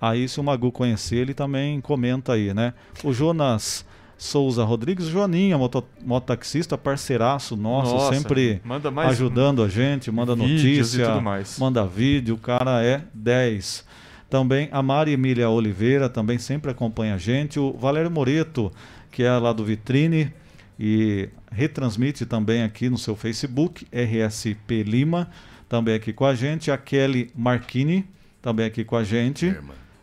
[0.00, 2.72] Aí, se o Magu conhecer, ele também comenta aí, né?
[3.02, 3.84] O Jonas
[4.16, 10.36] Souza Rodrigues, Joaninha, moto, mototaxista, parceiraço nosso, Nossa, sempre manda mais ajudando a gente, manda
[10.36, 11.58] notícia, tudo mais.
[11.58, 13.84] manda vídeo, o cara é 10.
[14.30, 17.60] Também a Mari Emília Oliveira também sempre acompanha a gente.
[17.60, 18.72] O Valério Moreto,
[19.10, 20.32] que é lá do Vitrine
[20.78, 25.30] e retransmite também aqui no seu Facebook, RSP Lima,
[25.68, 26.70] também aqui com a gente.
[26.70, 28.04] A Kelly Marchini,
[28.42, 29.54] também aqui com a gente.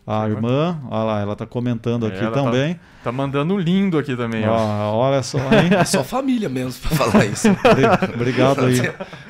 [0.04, 2.78] A irmã, olha lá, ela está comentando aqui Ela tá- também.
[3.04, 5.70] Tá, mandando um lindo aqui também, olha só, hein?
[5.78, 7.48] É só família mesmo pra falar isso.
[7.48, 8.80] Obri- Obrigado aí.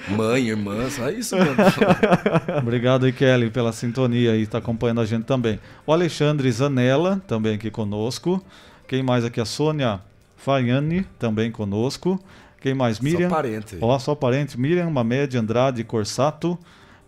[0.09, 1.55] Mãe, irmã, só isso mesmo.
[2.59, 5.61] Obrigado aí, Kelly, pela sintonia e está acompanhando a gente também.
[5.87, 8.43] O Alexandre Zanella, também aqui conosco.
[8.89, 9.41] Quem mais aqui?
[9.41, 10.01] A Sônia
[10.39, 12.19] Faiane, também conosco.
[12.61, 12.99] Quem mais?
[13.01, 13.29] Miriam.
[13.29, 13.81] parente aí.
[13.83, 14.59] Ó, só parente.
[14.59, 16.59] Miriam Mamed Andrade Corsato.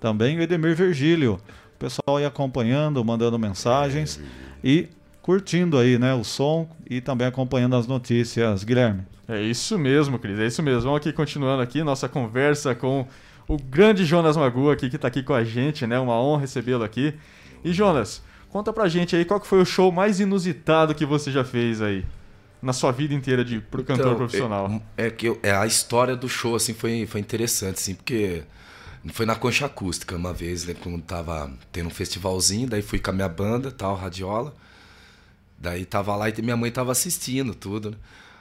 [0.00, 1.38] Também o Edemir Virgílio.
[1.84, 4.18] Pessoal aí acompanhando, mandando mensagens
[4.62, 4.88] e
[5.20, 8.64] curtindo aí, né, o som e também acompanhando as notícias.
[8.64, 9.02] Guilherme.
[9.28, 10.80] É isso mesmo, Cris, é isso mesmo.
[10.84, 13.06] Vamos aqui continuando aqui nossa conversa com
[13.46, 15.98] o grande Jonas Magu aqui que tá aqui com a gente, né?
[15.98, 17.12] Uma honra recebê-lo aqui.
[17.62, 21.30] E Jonas, conta pra gente aí qual que foi o show mais inusitado que você
[21.30, 22.02] já fez aí
[22.62, 24.80] na sua vida inteira de pro cantor Então, profissional.
[24.96, 28.42] É, é que eu- é, a história do show assim foi, foi interessante, assim, porque
[29.12, 33.10] foi na concha acústica uma vez, né, quando tava tendo um festivalzinho, daí fui com
[33.10, 34.54] a minha banda, tal, radiola.
[35.58, 37.96] Daí tava lá e minha mãe tava assistindo tudo, né?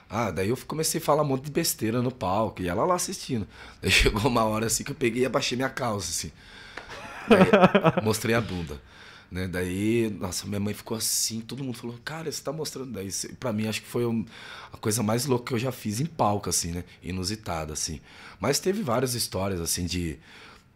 [0.08, 2.94] Ah, daí eu comecei a falar um monte de besteira no palco e ela lá
[2.94, 3.46] assistindo.
[3.80, 6.32] Daí chegou uma hora assim que eu peguei e abaixei minha calça, assim.
[7.28, 7.46] Daí,
[8.04, 8.80] mostrei a bunda.
[9.30, 9.48] Né?
[9.48, 12.92] Daí, nossa, minha mãe ficou assim, todo mundo falou, cara, você tá mostrando.
[12.92, 13.08] Daí,
[13.40, 14.24] pra mim, acho que foi um-
[14.72, 16.84] a coisa mais louca que eu já fiz em palco, assim, né?
[17.02, 18.00] Inusitada, assim.
[18.38, 20.18] Mas teve várias histórias, assim, de,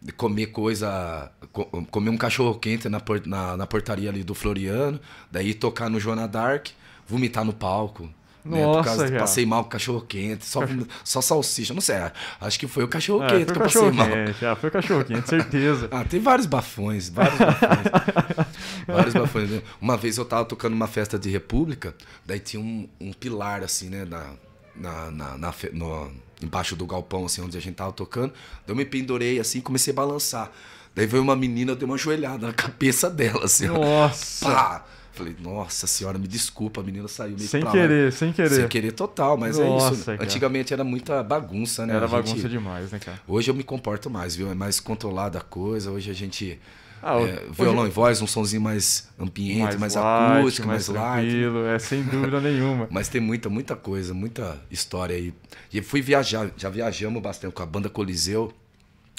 [0.01, 1.31] de comer coisa.
[1.51, 4.99] co- comer um cachorro quente na, na, na portaria ali do Floriano,
[5.31, 6.67] daí tocar no Joana Dark,
[7.07, 8.09] vomitar no palco.
[8.45, 8.61] né?
[8.63, 9.19] Nossa, já.
[9.19, 10.61] passei mal com cachorro quente, só,
[11.03, 11.97] só salsicha, não sei.
[12.39, 14.09] Acho que foi o cachorro É, quente foi que eu passei cachorro mal.
[14.09, 15.89] quente, já foi o cachorro quente, certeza.
[15.91, 18.47] Ah, tem vários bafões, vários bafões.
[18.87, 19.49] vários bafões.
[19.49, 19.61] né?
[19.81, 21.93] Uma vez eu tava tocando numa festa de república,
[22.25, 24.31] daí tinha um, um pilar assim, né, na,
[24.75, 28.31] na, na, na no- embaixo do galpão, assim, onde a gente tava tocando.
[28.65, 30.51] Daí eu me pendurei assim e comecei a balançar.
[30.95, 33.67] Daí veio uma menina, eu dei uma joelhada na cabeça dela, assim.
[33.69, 33.73] ó.
[33.77, 34.45] Nossa!
[34.45, 34.85] Pá!
[35.11, 37.75] Falei, nossa senhora, me desculpa, a menina saiu meio Sem pra lá.
[37.75, 38.49] querer, sem querer.
[38.55, 40.05] Sem querer total, mas é Nossa, isso.
[40.05, 40.23] cara.
[40.23, 41.93] Antigamente era muita bagunça, né?
[41.95, 43.19] Era gente- bagunça demais, né, cara?
[43.27, 44.49] Hoje eu me comporto mais, viu?
[44.49, 45.91] É mais controlada a coisa.
[45.91, 46.57] Hoje a gente.
[47.01, 51.27] Ah, é, hoje- violão e voz, um sonzinho mais ambiente, mais, light, acústico, mais, light.
[51.29, 52.87] tranquilo, é sem dúvida nenhuma.
[52.91, 55.33] Mas tem muita, muita coisa, muita história aí.
[55.73, 58.53] E fui viajar, já viajamos bastante com a banda Coliseu.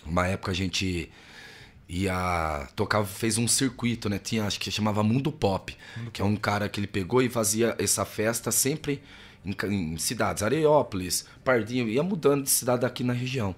[0.07, 1.11] Uma época a gente
[1.89, 4.19] ia tocava, fez um circuito, né?
[4.19, 5.77] Tinha, acho que chamava Mundo Pop,
[6.13, 9.03] que é um cara que ele pegou e fazia essa festa sempre
[9.45, 9.55] em,
[9.93, 13.55] em cidades, Areópolis, Pardinho, ia mudando de cidade aqui na região.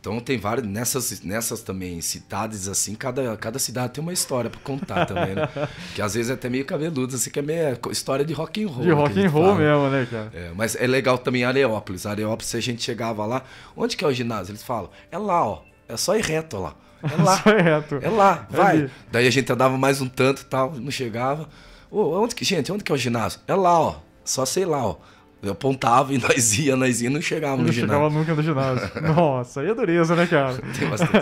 [0.00, 4.60] Então tem várias nessas nessas também cidades assim, cada, cada cidade tem uma história para
[4.60, 5.46] contar também, né?
[5.94, 8.68] que às vezes é até meio cabeludo, assim que é meio história de rock and
[8.68, 8.82] roll.
[8.82, 10.30] De rock and roll mesmo, né, cara?
[10.32, 12.06] É, mas é legal também Areópolis.
[12.06, 13.42] Areópolis, se a gente chegava lá,
[13.76, 14.52] onde que é o ginásio?
[14.52, 15.62] Eles falam: "É lá, ó.
[15.86, 16.74] É só ir reto lá".
[17.02, 17.36] É lá.
[17.36, 17.98] Só ir reto.
[18.00, 18.84] É lá, vai.
[18.84, 21.46] É Daí a gente andava mais um tanto, tal, não chegava.
[21.90, 23.40] Ô, onde que, gente, onde que é o ginásio?
[23.46, 23.96] É lá, ó.
[24.24, 24.96] Só sei lá, ó.
[25.42, 27.86] Eu apontava e nós ia, nós ia e não chegava no ginásio.
[27.86, 28.90] Não chegava nunca no ginásio.
[29.14, 30.54] Nossa, aí é dureza, né, cara?
[30.78, 31.12] Tem bastante.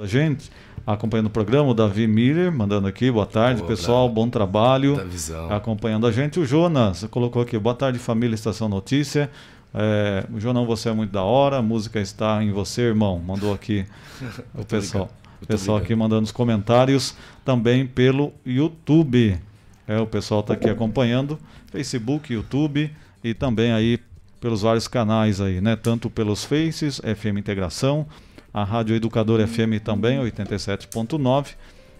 [0.00, 0.50] a gente,
[0.86, 4.96] acompanhando o programa, o Davi Miller, mandando aqui, boa tarde, boa, pessoal, bom trabalho.
[5.08, 5.50] Visão.
[5.50, 6.38] Acompanhando a gente.
[6.38, 9.30] O Jonas colocou aqui, boa tarde, família Estação Notícia.
[9.74, 13.18] É, João, você é muito da hora, a música está em você, irmão.
[13.18, 13.86] Mandou aqui
[14.54, 15.10] o pessoal.
[15.40, 17.14] O pessoal aqui mandando os comentários
[17.44, 19.38] também pelo YouTube.
[19.88, 21.38] É, o pessoal está aqui acompanhando.
[21.72, 23.98] Facebook, YouTube e também aí
[24.38, 25.76] pelos vários canais aí, né?
[25.76, 28.06] Tanto pelos Faces, FM Integração,
[28.52, 31.54] a Rádio Educador FM também, 87.9.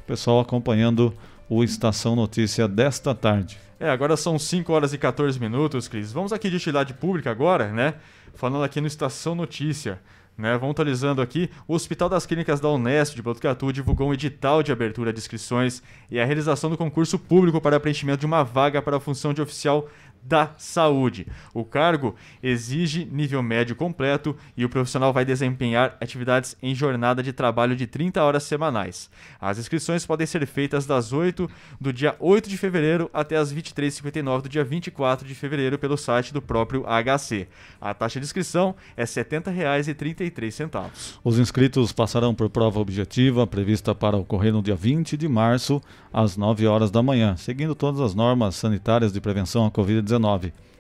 [0.07, 1.15] Pessoal acompanhando
[1.49, 3.59] o Estação Notícia desta tarde.
[3.81, 6.13] É, agora são 5 horas e 14 minutos, Cris.
[6.13, 7.95] Vamos aqui de utilidade pública agora, né?
[8.35, 9.99] Falando aqui no Estação Notícia.
[10.39, 14.63] Né, vamos atualizando aqui, o Hospital das Clínicas da Unesp de Botucatu divulgou um edital
[14.63, 18.81] de abertura de inscrições e a realização do concurso público para preenchimento de uma vaga
[18.81, 19.89] para a função de oficial
[20.23, 21.27] da saúde.
[21.55, 27.33] O cargo exige nível médio completo e o profissional vai desempenhar atividades em jornada de
[27.33, 29.11] trabalho de 30 horas semanais.
[29.41, 31.49] As inscrições podem ser feitas das 8
[31.81, 36.33] do dia 8 de fevereiro até as 23h59 do dia 24 de fevereiro pelo site
[36.33, 37.49] do próprio HC.
[37.81, 41.19] A taxa de inscrição é R$ 70,33.
[41.25, 45.81] Os inscritos passarão por prova objetiva prevista para ocorrer no dia 20 de março
[46.13, 50.08] às 9 horas da manhã, seguindo todas as normas sanitárias de prevenção à Covid-19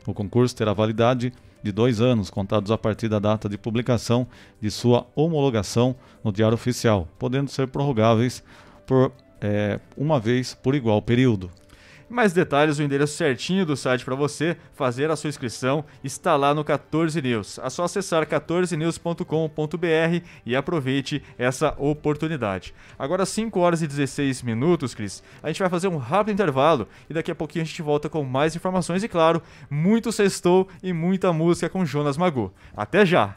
[0.07, 4.27] o concurso terá validade de dois anos, contados a partir da data de publicação
[4.61, 8.43] de sua homologação no Diário Oficial, podendo ser prorrogáveis
[8.87, 11.51] por é, uma vez por igual período.
[12.09, 16.55] Mais detalhes, o endereço certinho do site para você fazer a sua inscrição está lá
[16.55, 17.59] no 14 News.
[17.59, 22.75] É só acessar 14news.com.br e aproveite essa oportunidade.
[22.99, 25.23] Agora 5 horas e 16 minutos, Cris.
[25.43, 28.25] A gente vai fazer um rápido intervalo e daqui a pouquinho a gente volta com
[28.25, 32.55] mais informações e claro, muito sextou e muita música com Jonas Magu.
[32.75, 33.37] Até já.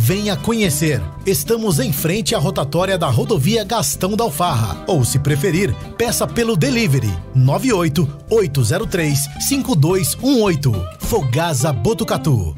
[0.00, 1.02] Venha conhecer.
[1.26, 4.84] Estamos em frente à rotatória da rodovia Gastão da Alfarra.
[4.86, 10.72] Ou, se preferir, peça pelo delivery 98 803 5218.
[11.00, 12.56] Fogasa Botucatu.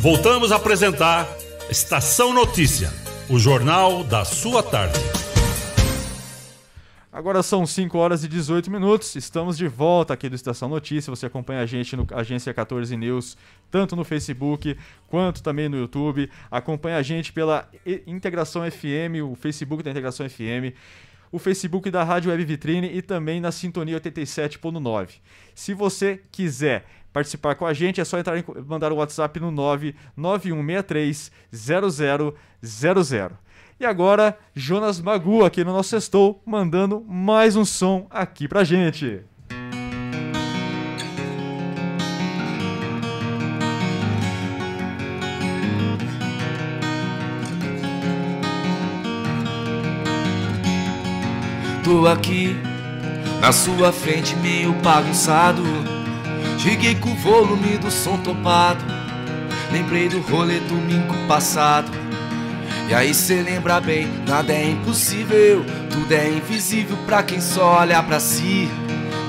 [0.00, 1.28] Voltamos a apresentar
[1.68, 2.90] Estação Notícia,
[3.28, 4.98] o jornal da sua tarde.
[7.18, 9.16] Agora são 5 horas e 18 minutos.
[9.16, 11.10] Estamos de volta aqui do Estação Notícia.
[11.10, 13.36] Você acompanha a gente no Agência 14 News,
[13.72, 16.30] tanto no Facebook quanto também no YouTube.
[16.48, 17.68] Acompanha a gente pela
[18.06, 20.72] Integração FM, o Facebook da Integração FM.
[21.32, 25.14] o Facebook da Rádio Web Vitrine e também na Sintonia 87.9.
[25.56, 29.40] Se você quiser participar com a gente, é só entrar em, mandar o um WhatsApp
[29.40, 33.38] no 99163 0000.
[33.80, 39.20] E agora, Jonas Magu aqui no nosso Sextou, mandando mais um som aqui pra gente.
[51.84, 52.56] Tô aqui
[53.40, 55.62] na sua frente, meio bagunçado.
[56.58, 58.84] Cheguei com o volume do som topado.
[59.70, 62.07] Lembrei do rolê domingo passado.
[62.88, 68.02] E aí cê lembra bem, nada é impossível, tudo é invisível pra quem só olha
[68.02, 68.68] pra si.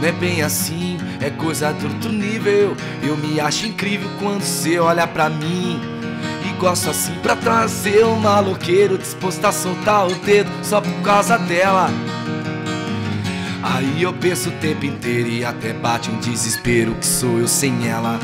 [0.02, 2.76] Não é bem assim, é coisa de outro nível.
[3.04, 5.82] Eu me acho incrível quando cê olha pra mim.
[6.45, 11.38] E gosto assim pra trazer um maloqueiro disposto a soltar o dedo só por causa
[11.38, 11.89] dela.
[13.62, 17.88] Aí eu penso o tempo inteiro e até bate um desespero que sou eu sem
[17.89, 18.18] ela.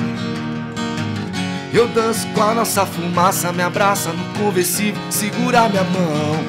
[1.75, 6.39] Eu danço com a nossa fumaça, me abraça no conversível, segura minha mão.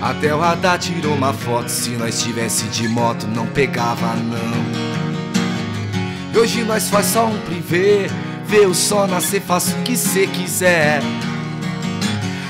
[0.00, 4.88] Até o radar tirou uma foto, se nós tivesse de moto não pegava não.
[6.32, 8.06] E hoje nós faz só um privê,
[8.46, 11.02] vê o sol nascer, faça o que cê quiser.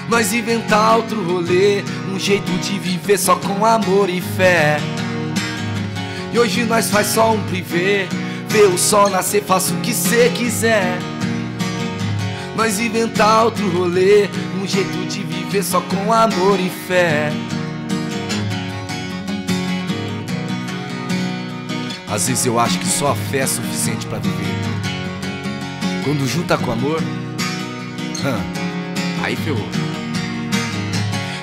[0.09, 1.83] Nós inventar outro rolê,
[2.15, 4.79] um jeito de viver só com amor e fé.
[6.33, 8.07] E hoje nós faz só um privê,
[8.49, 10.99] vê o sol nascer, faça o que cê quiser.
[12.57, 14.29] Nós inventar outro rolê,
[14.61, 17.31] um jeito de viver só com amor e fé.
[22.11, 24.47] Às vezes eu acho que só a fé é suficiente para viver.
[26.05, 29.69] Quando junta com amor, hum, aí ferrou.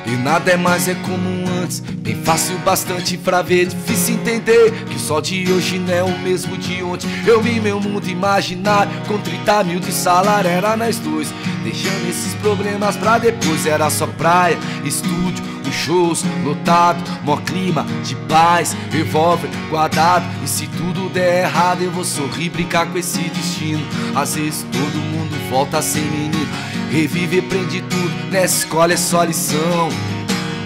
[0.05, 1.29] E nada é mais é como
[1.61, 1.79] antes.
[1.79, 6.57] Bem fácil bastante pra ver Difícil entender que só de hoje não é o mesmo
[6.57, 7.09] de ontem.
[7.25, 11.33] Eu vi meu mundo imaginário Com 30 mil de salário era nós dois
[11.65, 13.65] Deixando esses problemas pra depois.
[13.65, 20.67] Era só praia, estúdio, os shows lotado Mó clima de paz, revólver guardado E se
[20.67, 23.83] tudo der errado eu vou sorrir, brincar com esse destino.
[24.15, 26.47] Às vezes todo mundo volta a ser menino.
[26.91, 29.89] Reviver prende tudo, nessa escola é só lição.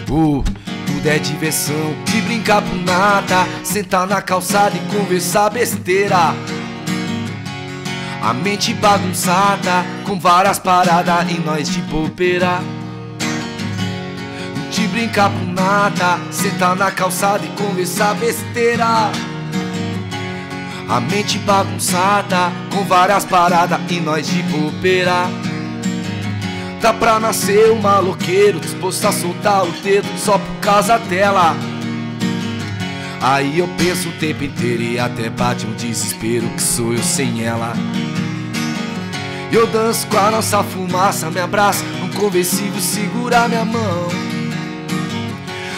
[0.09, 0.43] Uh,
[0.85, 6.35] tudo é diversão, de brincar por nada, sentar na calçada e conversar besteira.
[8.21, 12.59] A mente bagunçada, com várias paradas e nós de bobeira.
[14.71, 19.09] De brincar por nada, sentar na calçada e conversar besteira.
[20.89, 25.27] A mente bagunçada, com várias paradas e nós de bobeira.
[26.81, 31.55] Tá pra nascer um maloqueiro disposto a soltar o dedo só por causa dela.
[33.21, 37.43] Aí eu penso o tempo inteiro e até bate um desespero que sou eu sem
[37.43, 37.73] ela.
[39.51, 44.07] Eu danço com a nossa fumaça, me abraça um conversível, segura minha mão.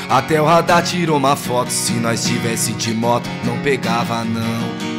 [0.09, 4.91] Até o radar tirou uma foto, se nós tivesse de moto não pegava não.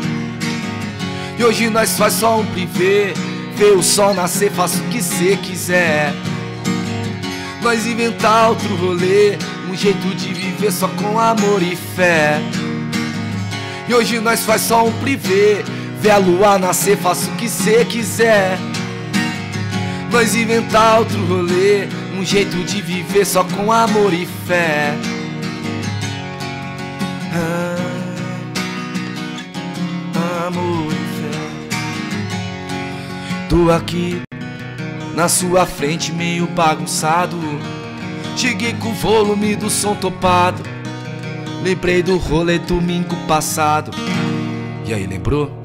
[1.38, 3.12] E hoje nós faz só um privê
[3.54, 6.14] ver o sol nascer, faça o que cê quiser.
[7.60, 9.36] Nós inventar outro rolê,
[9.70, 12.40] um jeito de viver só com amor e fé.
[13.88, 15.64] E hoje nós faz só um privê,
[16.00, 18.58] ver a lua nascer, faça o que cê quiser.
[20.10, 21.88] Nós inventar outro rolê,
[22.18, 24.94] um jeito de viver só com amor e fé.
[27.34, 27.76] Ah,
[30.46, 30.92] amor
[33.48, 34.22] Tô aqui
[35.14, 37.38] na sua frente, meio bagunçado.
[38.36, 40.62] Cheguei com o volume do som topado.
[41.62, 43.92] Lembrei do rolê domingo passado.
[44.84, 45.61] E aí, lembrou?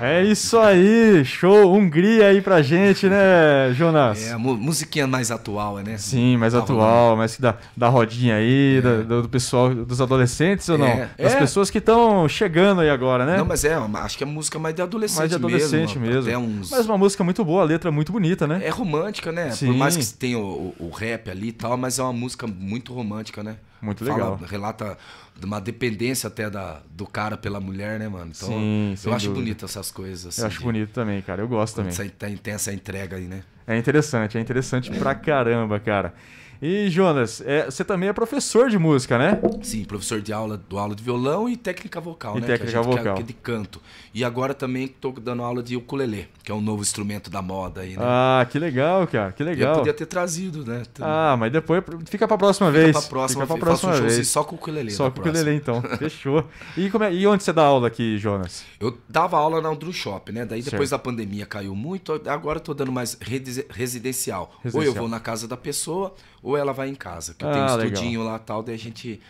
[0.00, 4.28] É isso aí, show, Hungria aí pra gente, né, Jonas?
[4.28, 5.98] É, a musiquinha mais atual, né?
[5.98, 8.80] Sim, mais tá atual, mais da, da rodinha aí, é.
[8.80, 10.86] da, do pessoal, dos adolescentes ou não?
[10.86, 11.10] É.
[11.18, 11.38] Das é.
[11.38, 13.38] pessoas que estão chegando aí agora, né?
[13.38, 16.22] Não, mas é, acho que é música mais de adolescente Mais de adolescente mesmo.
[16.22, 16.44] mesmo.
[16.44, 16.70] Uns...
[16.70, 18.60] Mas uma música muito boa, a letra muito bonita, né?
[18.62, 19.50] É romântica, né?
[19.50, 19.66] Sim.
[19.66, 22.46] Por mais que tenha o, o, o rap ali e tal, mas é uma música
[22.46, 23.56] muito romântica, né?
[23.80, 24.36] Muito legal.
[24.36, 24.98] Fala, relata
[25.42, 28.32] uma dependência até da, do cara pela mulher, né, mano?
[28.36, 29.44] Então, Sim, eu acho dúvida.
[29.44, 30.26] bonito essas coisas.
[30.26, 31.42] Assim, eu acho de, bonito também, cara.
[31.42, 31.92] Eu gosto também.
[32.10, 33.42] Tem, tem essa entrega aí, né?
[33.66, 36.14] É interessante, é interessante pra caramba, cara.
[36.60, 39.40] E, Jonas, é, você também é professor de música, né?
[39.62, 42.46] Sim, professor de aula, do aula de violão e técnica vocal, E né?
[42.48, 43.04] técnica que a gente vocal.
[43.04, 43.80] quer- que é de canto.
[44.12, 47.82] E agora também estou dando aula de ukulele, que é um novo instrumento da moda
[47.82, 48.02] aí, né?
[48.04, 49.76] Ah, que legal, cara, que Eu legal.
[49.76, 50.82] podia ter trazido, né?
[51.00, 52.90] Ah, mas depois fica pra próxima vez.
[52.90, 54.28] pra próxima fica pra próxima Faço um vez.
[54.28, 55.80] só com o ukulele Só com o ukulele, então.
[55.98, 56.44] Fechou.
[56.76, 58.64] E, é- e onde você dá aula aqui, Jonas?
[58.80, 60.44] Eu dava aula na Drum Shop, né?
[60.44, 61.00] Daí depois Certo.
[61.00, 64.50] da pandemia caiu muito, agora eu tô dando mais resi- residencial.
[64.52, 64.94] Ou eu Residencial.
[64.96, 67.34] vou na casa da pessoa, ou ela vai em casa.
[67.34, 67.92] Que Ah, tenho um legal.
[67.92, 69.20] estudinho lá e tal, daí a gente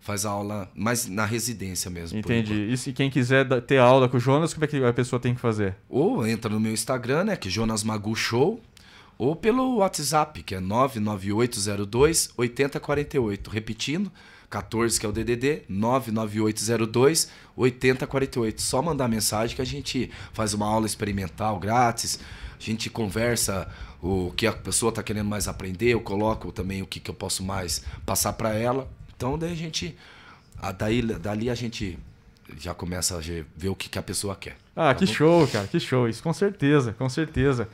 [0.00, 2.18] faz a aula mais na residência mesmo.
[2.18, 2.70] Entendi.
[2.70, 5.34] E se quem quiser ter aula com o Jonas, como é que a pessoa tem
[5.34, 5.74] que fazer?
[5.88, 7.36] Ou entra no meu Instagram, né?
[7.36, 8.60] Que é Jonas Magu Show.
[9.18, 13.50] Ou pelo WhatsApp, que é 99802 8048.
[13.50, 14.12] Repetindo,
[14.48, 18.60] 14 que é o DDD, 99802 8048.
[18.60, 22.18] Só mandar mensagem que a gente faz uma aula experimental grátis.
[22.58, 23.68] A gente conversa
[24.02, 25.88] o que a pessoa está querendo mais aprender.
[25.88, 28.88] Eu coloco também o que, que eu posso mais passar para ela.
[29.16, 29.96] Então, daí a gente.
[30.78, 31.98] Daí, dali a gente
[32.58, 34.56] já começa a ver o que, que a pessoa quer.
[34.74, 35.12] Ah, tá que bom?
[35.12, 36.08] show, cara, que show.
[36.08, 37.68] Isso com certeza, com certeza.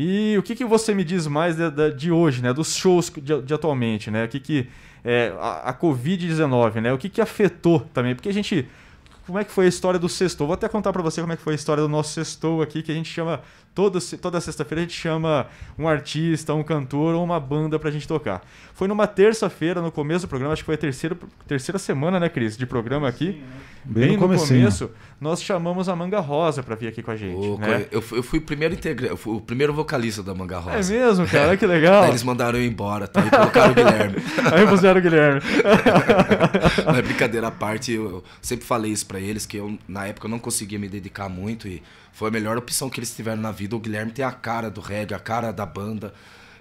[0.00, 2.52] E o que, que você me diz mais de, de- hoje, né?
[2.52, 4.24] Dos shows de, de atualmente, né?
[4.24, 4.68] O que que...
[5.04, 6.92] é, a, a Covid-19, né?
[6.92, 8.14] O que que afetou também?
[8.14, 8.68] Porque a gente...
[9.26, 10.46] Como é que foi a história do sextou?
[10.46, 12.80] Vou até contar pra você como é que foi a história do nosso sextou aqui,
[12.80, 13.40] que a gente chama...
[13.78, 15.46] Toda, se- toda sexta-feira a gente chama
[15.78, 18.42] um artista, um cantor ou uma banda pra gente tocar.
[18.74, 21.16] Foi numa terça-feira, no começo do programa, acho que foi a terceira,
[21.46, 22.56] terceira semana, né, Cris?
[22.56, 23.40] De programa aqui.
[23.84, 24.58] Bem no comecinho.
[24.62, 27.36] começo, nós chamamos a Manga Rosa pra vir aqui com a gente.
[27.36, 27.86] O né?
[27.92, 30.92] eu, fui- eu fui o primeiro integrante, eu fui o primeiro vocalista da Manga Rosa.
[30.94, 31.56] É mesmo, cara?
[31.56, 32.02] Que legal.
[32.02, 33.24] Daí eles mandaram eu embora, tá?
[33.24, 34.16] E colocaram o Guilherme.
[34.52, 35.40] Aí puseram o Guilherme.
[36.84, 40.26] Mas brincadeira à parte, eu, eu sempre falei isso pra eles, que eu, na época,
[40.26, 41.80] eu não conseguia me dedicar muito e
[42.12, 43.76] foi a melhor opção que eles tiveram na vida.
[43.76, 46.12] O Guilherme tem a cara do reggae, a cara da banda.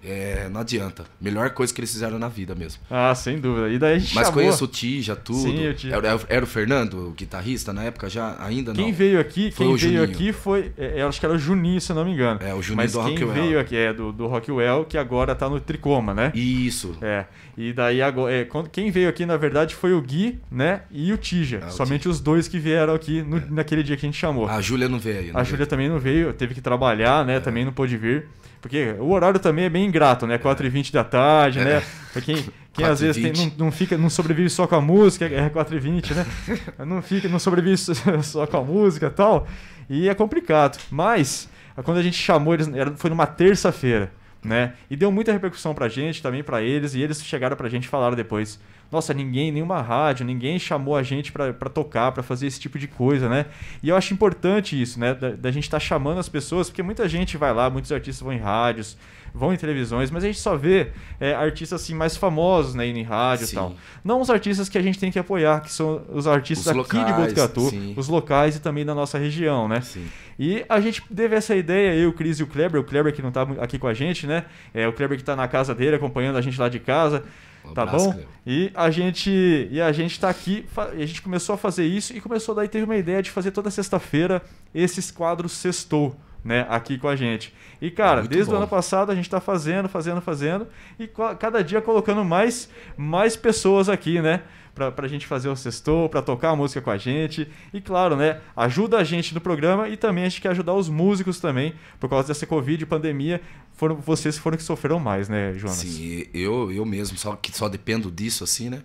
[0.10, 1.04] É, não adianta.
[1.20, 2.82] Melhor coisa que eles fizeram na vida mesmo.
[2.90, 3.68] Ah, sem dúvida.
[3.70, 4.42] E daí a gente Mas chamou...
[4.42, 5.40] conheço o Tija, tudo.
[5.40, 5.96] Sim, o Tija.
[5.96, 8.82] Era, era o Fernando, o guitarrista, na época já ainda não.
[8.84, 10.04] Quem veio aqui, Foi quem veio Juninho.
[10.04, 10.72] aqui foi.
[10.78, 12.40] é, Eu acho que era o Juninho, se eu não me engano.
[12.42, 13.34] É, o Juninho Mas do quem Rockwell.
[13.34, 16.32] veio aqui é do, do Rockwell, que agora tá no Tricoma, né?
[16.34, 16.96] Isso.
[17.02, 17.26] É.
[17.58, 18.32] E daí agora.
[18.34, 20.82] é, quando- quem veio aqui, na verdade, foi o Gui, né?
[20.92, 21.62] E o Tija.
[21.66, 24.48] Ah, Somente os dois que vieram aqui no- naquele dia que a gente chamou.
[24.48, 25.34] A Júlia não veio.
[25.34, 25.44] não A.
[25.44, 27.40] Júlia também não veio, teve que trabalhar, né?
[27.40, 28.26] Também não pôde vir.
[28.62, 30.38] Porque o horário também é bem ingrato, né?
[30.38, 31.82] 4h20 da tarde, né?
[32.12, 32.44] Pra quem,
[32.74, 33.54] quem às vezes tem- 4h20.
[33.58, 36.26] não, não, fica, não sobrevive só com a música, é 4h20, né?
[36.86, 37.78] Não, fica, não sobrevive
[38.24, 39.48] só- com a música e tal.
[39.90, 40.78] E é complicado.
[40.92, 41.48] Mas,
[41.84, 44.12] quando a gente chamou eles, foi numa terça-feira,
[44.44, 44.74] né?
[44.90, 47.88] E deu muita repercussão pra gente, também pra eles, e eles chegaram pra gente e
[47.88, 48.60] falaram depois.
[48.92, 52.80] Nossa, ninguém, nenhuma rádio, ninguém chamou a gente pra pra tocar, pra fazer esse tipo
[52.80, 53.46] de coisa, né?
[53.84, 55.14] E eu acho importante isso, né?
[55.14, 58.32] Da, da gente estar chamando as pessoas, porque muita gente vai lá, muitos artistas vão
[58.34, 58.98] em rádios,
[59.34, 63.00] vão em televisões, mas a gente só vê é, artistas assim mais famosos, né, indo
[63.00, 63.56] em rádio e Sim.
[63.56, 63.76] tal.
[64.04, 66.98] Não os artistas que a gente tem que apoiar, que são os artistas Os aqui
[66.98, 67.94] de locais, Botucatu, sim.
[67.96, 69.82] os locais e também da nossa região, né?
[69.82, 70.08] Sim.
[70.40, 73.22] E a gente teve essa ideia, eu, o Cris e o Kleber, o Kleber que
[73.22, 74.46] não tá aqui com a gente, né?
[74.74, 77.24] É o Kleber que tá na casa dele, acompanhando a gente lá de casa.
[77.70, 78.20] Um tá abraço, bom?
[78.46, 80.66] E a gente e a gente tá aqui,
[80.96, 83.52] e a gente começou a fazer isso e começou daí teve uma ideia de fazer
[83.52, 84.42] toda sexta-feira
[84.74, 87.54] esses quadros sextou, né, aqui com a gente.
[87.82, 88.58] E cara, Muito desde o bom.
[88.60, 90.68] ano passado a gente tá fazendo, fazendo, fazendo
[91.00, 91.08] e
[91.40, 94.42] cada dia colocando mais mais pessoas aqui, né?
[94.74, 97.50] Pra, pra gente fazer o sextou, pra tocar a música com a gente.
[97.74, 98.42] E claro, né?
[98.56, 101.74] Ajuda a gente no programa e também a gente quer ajudar os músicos também.
[102.00, 103.42] Por causa dessa Covid pandemia,
[103.78, 105.78] foram vocês foram que sofreram mais, né, Jonas?
[105.78, 108.84] Sim, eu, eu mesmo, só que só dependo disso, assim, né?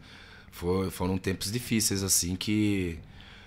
[0.53, 2.99] Foi, foram tempos difíceis, assim, que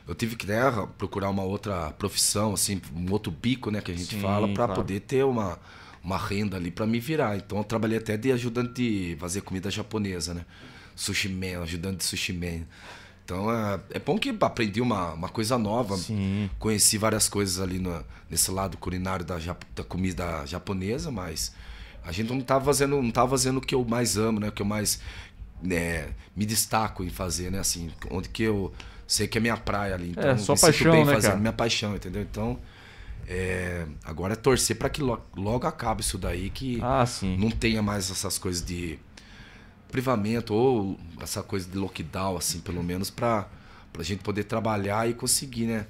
[0.07, 0.59] eu tive que né,
[0.97, 4.65] procurar uma outra profissão, assim, um outro bico, né, que a gente Sim, fala, para
[4.65, 4.73] claro.
[4.73, 5.59] poder ter uma,
[6.03, 7.37] uma renda ali para me virar.
[7.37, 10.45] Então eu trabalhei até de ajudante de fazer comida japonesa, né?
[10.95, 12.65] Sushi man, ajudante de sushi man.
[13.25, 16.47] Então é, é bom que aprendi uma, uma coisa nova, Sim.
[16.59, 19.37] conheci várias coisas ali no, nesse lado culinário da,
[19.75, 21.51] da comida japonesa, mas
[22.03, 24.49] a gente não tava fazendo, não tava fazendo o que eu mais amo, né?
[24.49, 25.01] O que eu mais
[25.61, 27.57] né, me destaco em fazer, né?
[27.59, 28.71] Assim, onde que eu
[29.07, 30.11] sei que é minha praia ali.
[30.11, 31.41] Então, É, sua me sinto paixão, bem né, fazendo cara?
[31.41, 32.21] minha paixão, entendeu?
[32.21, 32.59] Então,
[33.27, 37.81] é, agora é torcer para que lo- logo acabe isso daí, que Ah, não tenha
[37.81, 38.99] mais essas coisas de
[39.91, 43.45] privamento ou essa coisa de lockdown, assim, pelo menos para
[43.97, 45.85] a gente poder trabalhar e conseguir, né?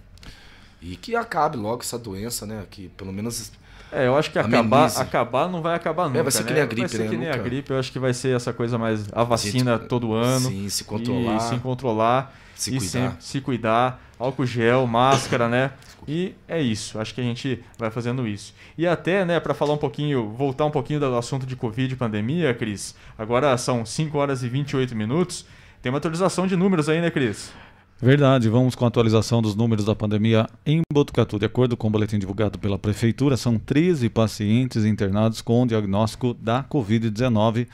[0.81, 2.63] E que acabe logo essa doença, né?
[2.69, 3.51] Que pelo menos
[3.91, 6.55] É, eu acho que acabar, acabar não vai acabar nunca, vai ser que né?
[6.55, 7.09] nem a gripe, Vai ser né?
[7.09, 9.05] que nem a Nunca- gripe, eu acho que vai ser essa coisa mais...
[9.13, 10.49] A vacina Gente, todo ano.
[10.49, 11.39] sim, se controlar.
[11.39, 12.35] Se controlar.
[12.55, 12.85] Se cuidar.
[12.87, 14.01] sempre se cuidar.
[14.19, 15.71] álcool gel, máscara, né?
[16.07, 18.53] E é isso, acho que a gente vai fazendo isso.
[18.77, 21.97] E até, né, para falar um pouquinho, voltar um pouquinho do assunto de Covid e
[21.97, 25.45] pandemia, Cris, agora são 5 horas e 28 minutos.
[25.81, 27.51] Tem uma atualização de números aí, né, Cris?
[28.01, 31.39] Verdade, vamos com a atualização dos números da pandemia em Botucatu.
[31.39, 36.61] De acordo com o boletim divulgado pela Prefeitura, são 13 pacientes internados com diagnóstico da
[36.63, 37.67] Covid-19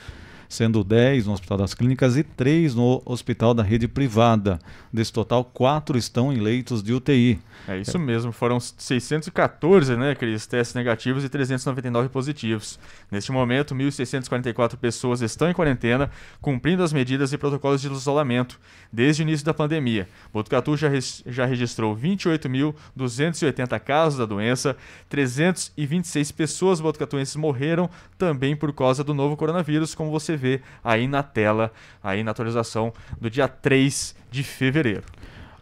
[0.52, 4.58] sendo 10 no Hospital das Clínicas e 3 no Hospital da Rede Privada.
[4.92, 7.40] Desse total, 4 estão em leitos de UTI.
[7.66, 12.78] É isso mesmo, foram 614 né, aqueles testes negativos e 399 positivos.
[13.10, 16.10] Neste momento, 1.644 pessoas estão em quarentena,
[16.40, 18.60] cumprindo as medidas e protocolos de isolamento
[18.92, 20.06] desde o início da pandemia.
[20.32, 20.88] Botucatu já,
[21.26, 24.76] já registrou 28.280 casos da doença,
[25.08, 27.88] 326 pessoas botucatuenses morreram
[28.18, 32.92] também por causa do novo coronavírus, como você vê aí na tela, aí na atualização
[33.20, 35.04] do dia 3 de fevereiro.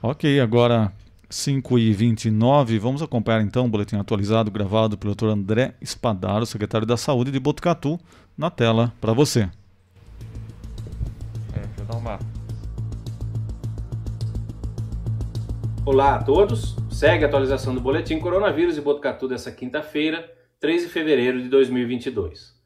[0.02, 0.90] Ok, agora
[1.28, 5.26] 5 e 29 vamos acompanhar então o boletim atualizado gravado pelo Dr.
[5.26, 8.00] André Espadaro, secretário da Saúde de Botucatu,
[8.36, 9.50] na tela para você.
[11.54, 12.18] É, deixa eu dar uma...
[15.84, 20.88] Olá a todos, segue a atualização do boletim Coronavírus de Botucatu dessa quinta-feira, 3 de
[20.88, 22.59] fevereiro de 2022.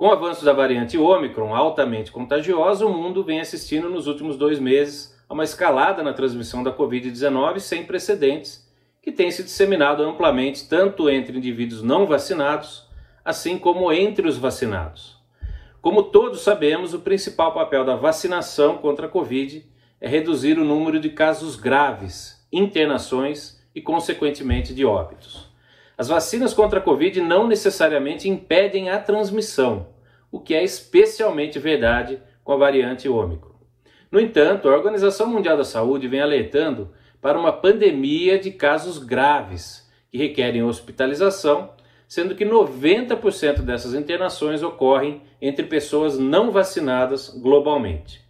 [0.00, 4.58] Com o avanço da variante Ômicron, altamente contagiosa, o mundo vem assistindo nos últimos dois
[4.58, 8.66] meses a uma escalada na transmissão da Covid-19 sem precedentes,
[9.02, 12.88] que tem se disseminado amplamente tanto entre indivíduos não vacinados,
[13.22, 15.18] assim como entre os vacinados.
[15.82, 19.70] Como todos sabemos, o principal papel da vacinação contra a Covid
[20.00, 25.49] é reduzir o número de casos graves, internações e, consequentemente, de óbitos.
[26.00, 29.88] As vacinas contra a Covid não necessariamente impedem a transmissão,
[30.32, 33.52] o que é especialmente verdade com a variante Ômicron.
[34.10, 36.90] No entanto, a Organização Mundial da Saúde vem alertando
[37.20, 41.74] para uma pandemia de casos graves que requerem hospitalização,
[42.08, 48.22] sendo que 90% dessas internações ocorrem entre pessoas não vacinadas globalmente.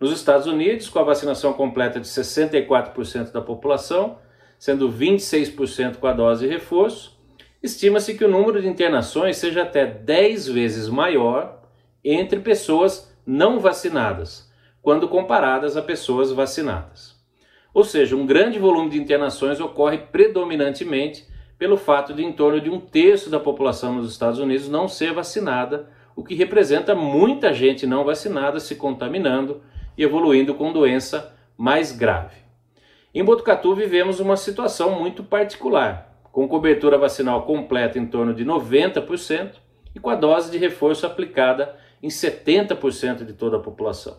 [0.00, 4.16] Nos Estados Unidos, com a vacinação completa de 64% da população,
[4.58, 7.17] sendo 26% com a dose reforço,
[7.62, 11.62] estima-se que o número de internações seja até 10 vezes maior
[12.04, 17.16] entre pessoas não vacinadas, quando comparadas a pessoas vacinadas.
[17.74, 21.26] Ou seja, um grande volume de internações ocorre predominantemente
[21.58, 25.12] pelo fato de em torno de um terço da população nos Estados Unidos não ser
[25.12, 29.60] vacinada, o que representa muita gente não vacinada se contaminando
[29.96, 32.36] e evoluindo com doença mais grave.
[33.12, 39.52] Em Botucatu vivemos uma situação muito particular com cobertura vacinal completa em torno de 90%
[39.94, 44.18] e com a dose de reforço aplicada em 70% de toda a população.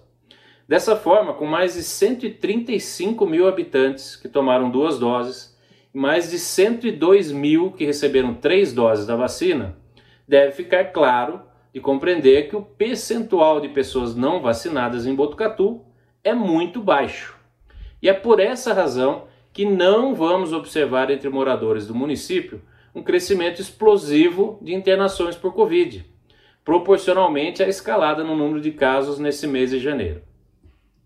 [0.67, 5.57] Dessa forma, com mais de 135 mil habitantes que tomaram duas doses
[5.93, 9.75] e mais de 102 mil que receberam três doses da vacina,
[10.27, 11.41] deve ficar claro
[11.73, 15.81] de compreender que o percentual de pessoas não vacinadas em Botucatu
[16.23, 17.35] é muito baixo.
[18.01, 19.23] E é por essa razão
[19.59, 22.61] que não vamos observar entre moradores do município
[22.95, 26.09] um crescimento explosivo de internações por Covid,
[26.63, 30.21] proporcionalmente à escalada no número de casos nesse mês de janeiro.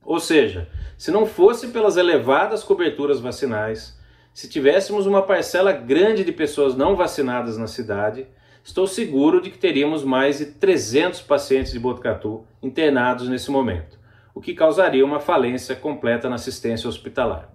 [0.05, 0.69] Ou seja,
[0.99, 3.99] se não fosse pelas elevadas coberturas vacinais,
[4.35, 8.27] se tivéssemos uma parcela grande de pessoas não vacinadas na cidade,
[8.63, 13.97] estou seguro de que teríamos mais de 300 pacientes de Botucatu internados nesse momento,
[14.31, 17.52] o que causaria uma falência completa na assistência hospitalar.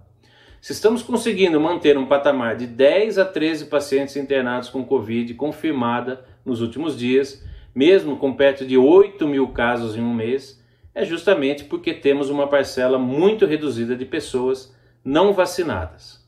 [0.61, 6.25] Se estamos conseguindo manter um patamar de 10 a 13 pacientes internados com Covid confirmada
[6.43, 10.61] nos últimos dias, mesmo com perto de 8 mil casos em um mês,
[10.93, 16.27] é justamente porque temos uma parcela muito reduzida de pessoas não vacinadas.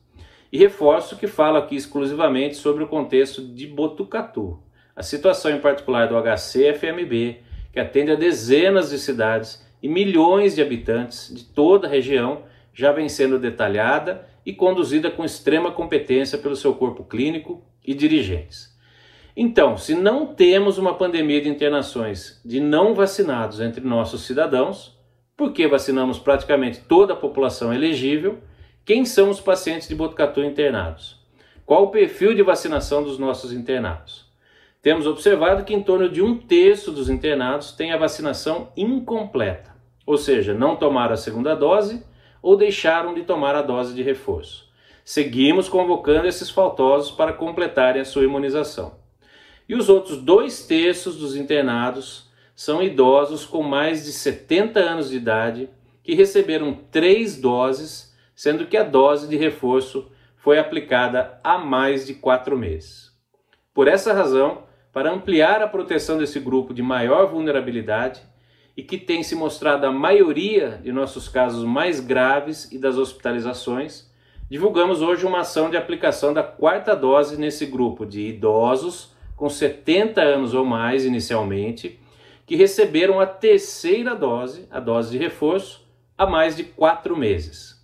[0.50, 4.62] E reforço que falo aqui exclusivamente sobre o contexto de Botucatu,
[4.96, 7.36] a situação em particular do HCFMB,
[7.70, 12.92] que atende a dezenas de cidades e milhões de habitantes de toda a região já
[12.92, 18.72] vem sendo detalhada e conduzida com extrema competência pelo seu corpo clínico e dirigentes.
[19.36, 24.98] Então, se não temos uma pandemia de internações de não vacinados entre nossos cidadãos,
[25.36, 28.38] porque vacinamos praticamente toda a população elegível,
[28.84, 31.20] quem são os pacientes de Botucatu internados?
[31.64, 34.30] Qual o perfil de vacinação dos nossos internados?
[34.82, 39.74] Temos observado que em torno de um terço dos internados tem a vacinação incompleta,
[40.04, 42.04] ou seja, não tomaram a segunda dose
[42.42, 44.68] ou deixaram de tomar a dose de reforço.
[45.04, 48.96] Seguimos convocando esses faltosos para completarem a sua imunização.
[49.68, 55.16] E os outros dois terços dos internados são idosos com mais de 70 anos de
[55.16, 55.70] idade
[56.02, 62.14] que receberam três doses sendo que a dose de reforço foi aplicada há mais de
[62.14, 63.12] quatro meses.
[63.72, 68.20] Por essa razão, para ampliar a proteção desse grupo de maior vulnerabilidade
[68.76, 74.10] e que tem se mostrado a maioria de nossos casos mais graves e das hospitalizações,
[74.48, 80.20] divulgamos hoje uma ação de aplicação da quarta dose nesse grupo de idosos com 70
[80.20, 81.98] anos ou mais inicialmente,
[82.46, 85.86] que receberam a terceira dose, a dose de reforço,
[86.16, 87.80] há mais de quatro meses.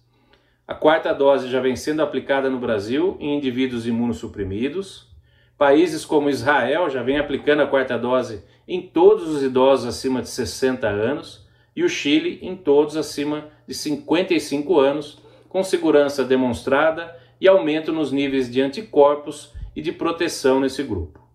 [0.66, 5.08] A quarta dose já vem sendo aplicada no Brasil em indivíduos imunossuprimidos.
[5.56, 10.28] Países como Israel já vem aplicando a quarta dose em todos os idosos acima de
[10.28, 15.18] 60 anos e o Chile em todos acima de 55 anos,
[15.48, 21.26] com segurança demonstrada e aumento nos níveis de anticorpos e de proteção nesse grupo.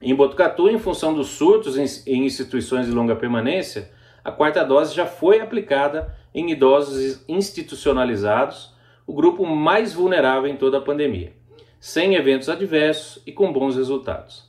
[0.00, 1.76] Em Botucatu, em função dos surtos
[2.06, 3.90] em instituições de longa permanência,
[4.22, 8.72] a quarta dose já foi aplicada em idosos institucionalizados,
[9.06, 11.32] o grupo mais vulnerável em toda a pandemia,
[11.80, 14.43] sem eventos adversos e com bons resultados.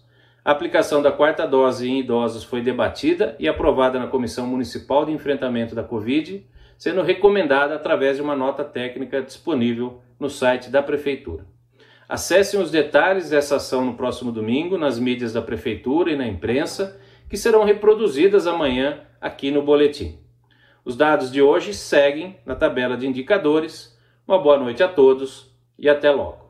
[0.45, 5.11] A aplicação da quarta dose em idosos foi debatida e aprovada na Comissão Municipal de
[5.11, 6.45] Enfrentamento da Covid,
[6.77, 11.47] sendo recomendada através de uma nota técnica disponível no site da Prefeitura.
[12.07, 17.01] Acessem os detalhes dessa ação no próximo domingo nas mídias da Prefeitura e na imprensa,
[17.27, 20.19] que serão reproduzidas amanhã aqui no boletim.
[20.85, 23.97] Os dados de hoje seguem na tabela de indicadores.
[24.27, 26.44] Uma boa noite a todos e até logo.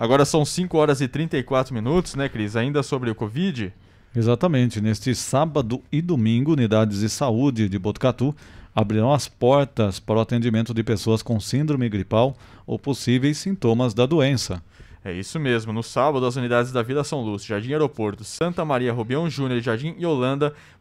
[0.00, 2.56] Agora são 5 horas e 34 minutos, né, Cris?
[2.56, 3.70] Ainda sobre o Covid?
[4.16, 4.80] Exatamente.
[4.80, 8.34] Neste sábado e domingo, unidades de saúde de Botucatu
[8.74, 12.34] abrirão as portas para o atendimento de pessoas com síndrome gripal
[12.66, 14.62] ou possíveis sintomas da doença.
[15.02, 15.72] É isso mesmo.
[15.72, 19.62] No sábado, as unidades da Vila São Lúcio, Jardim Aeroporto, Santa Maria Rubião Júnior e
[19.62, 19.96] Jardim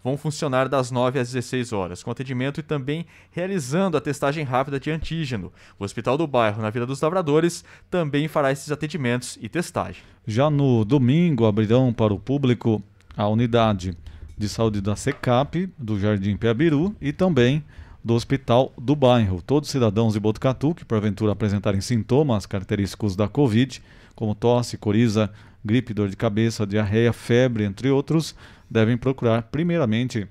[0.04, 4.78] vão funcionar das 9 às 16 horas, com atendimento e também realizando a testagem rápida
[4.78, 5.54] de antígeno.
[5.80, 10.04] O Hospital do Bairro, na Vila dos Lavradores, também fará esses atendimentos e testagem.
[10.28, 12.84] Já no domingo, abrirão para o público
[13.16, 13.98] a unidade
[14.38, 17.64] de saúde da SECAP, do Jardim Piabiru e também
[18.04, 19.42] do Hospital do Bairro.
[19.42, 23.82] Todos os cidadãos de Botucatu que porventura apresentarem sintomas característicos da Covid
[24.20, 25.32] como tosse, coriza,
[25.64, 28.36] gripe, dor de cabeça, diarreia, febre, entre outros,
[28.70, 30.28] devem procurar primeiramente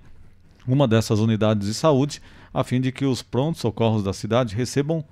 [0.66, 2.20] uma dessas unidades de saúde,
[2.52, 5.02] a fim de que os prontos socorros da cidade recebam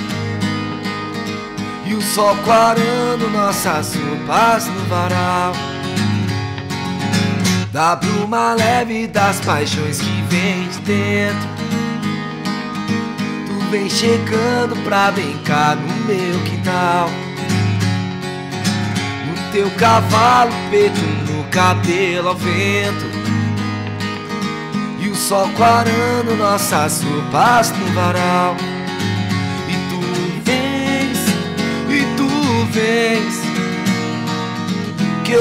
[1.87, 5.53] E o sol clarando nossas roupas no varal.
[7.71, 11.49] Da bruma leve das paixões que vem de dentro.
[13.47, 17.11] Tu vem chegando pra brincar no meu quintal.
[19.27, 21.01] No teu cavalo, peito
[21.31, 23.05] no cabelo ao vento.
[25.01, 28.57] E o sol clarando nossas roupas no varal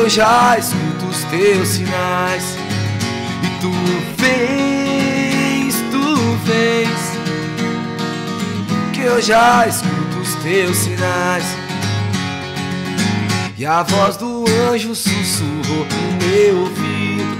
[0.04, 2.58] eu já escuto os teus sinais.
[3.42, 3.72] E tu
[4.18, 6.90] vês, tu vês
[8.92, 11.46] que eu já escuto os teus sinais.
[13.58, 17.38] E a voz do anjo sussurrou no meu ouvido.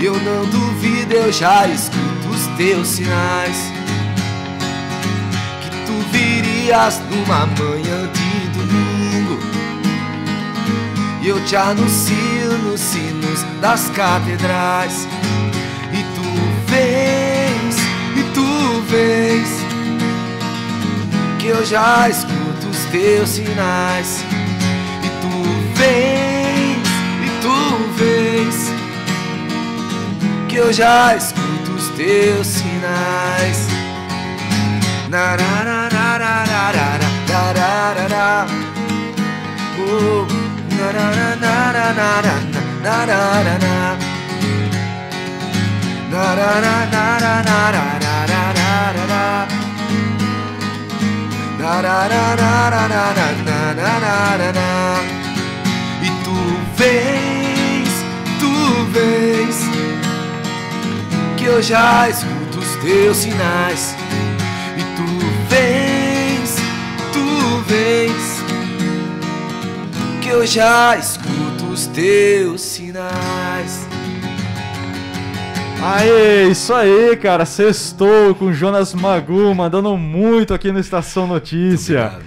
[0.00, 3.56] Eu não duvido, eu já escuto os teus sinais.
[5.62, 8.19] Que tu virias numa manhã de
[11.22, 15.06] E eu te anuncio nos sinos das catedrais.
[15.92, 16.22] E tu
[16.66, 17.76] vens,
[18.16, 19.50] e tu vens.
[21.38, 24.24] Que eu já escuto os teus sinais.
[25.04, 25.28] E tu
[25.76, 26.88] vens,
[27.26, 28.70] e tu vens
[30.48, 33.68] que eu já escuto os teus sinais.
[35.10, 37.10] Narararararararararara.
[56.02, 56.36] E tu
[56.76, 57.88] vês,
[58.38, 59.56] tu vês
[61.36, 63.94] que eu já escuto os teus sinais.
[64.76, 65.06] E tu
[65.48, 66.56] vês,
[67.12, 68.29] tu vês
[70.30, 73.86] eu já escuto os teus sinais.
[75.82, 77.44] Aê, isso aí, cara.
[77.46, 82.18] Sextou com Jonas Magu, mandando muito aqui no Estação Notícia.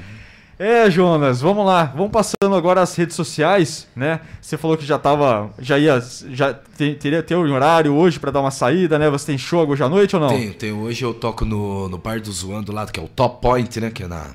[0.57, 1.85] É, Jonas, vamos lá.
[1.95, 4.19] Vamos passando agora as redes sociais, né?
[4.41, 6.01] Você falou que já tava, já ia,
[6.31, 9.09] já te- teria ter um horário hoje pra dar uma saída, né?
[9.09, 10.29] Você tem show hoje à noite ou não?
[10.29, 10.77] Tenho, tenho.
[10.79, 13.91] Hoje eu toco no, no Bar do Zoando lá, que é o Top Point, né?
[13.91, 14.27] Que é na,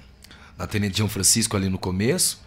[0.57, 2.41] na Tenente João Francisco ali no começo.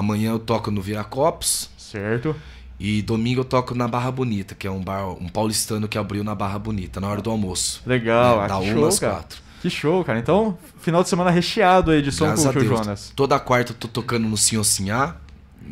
[0.00, 1.68] Amanhã eu toco no Viracopos.
[1.76, 2.34] Certo.
[2.78, 6.24] E domingo eu toco na Barra Bonita, que é um bar, um paulistano que abriu
[6.24, 7.82] na Barra Bonita, na hora do almoço.
[7.84, 9.12] Legal, né, ah, Da que 1 show, às cara.
[9.12, 9.38] 4.
[9.60, 10.18] Que show, cara.
[10.18, 12.64] Então, final de semana recheado aí de som Graças com o.
[12.64, 13.12] Jonas.
[13.14, 15.16] Toda quarta eu tô tocando no Senhor Sinhá,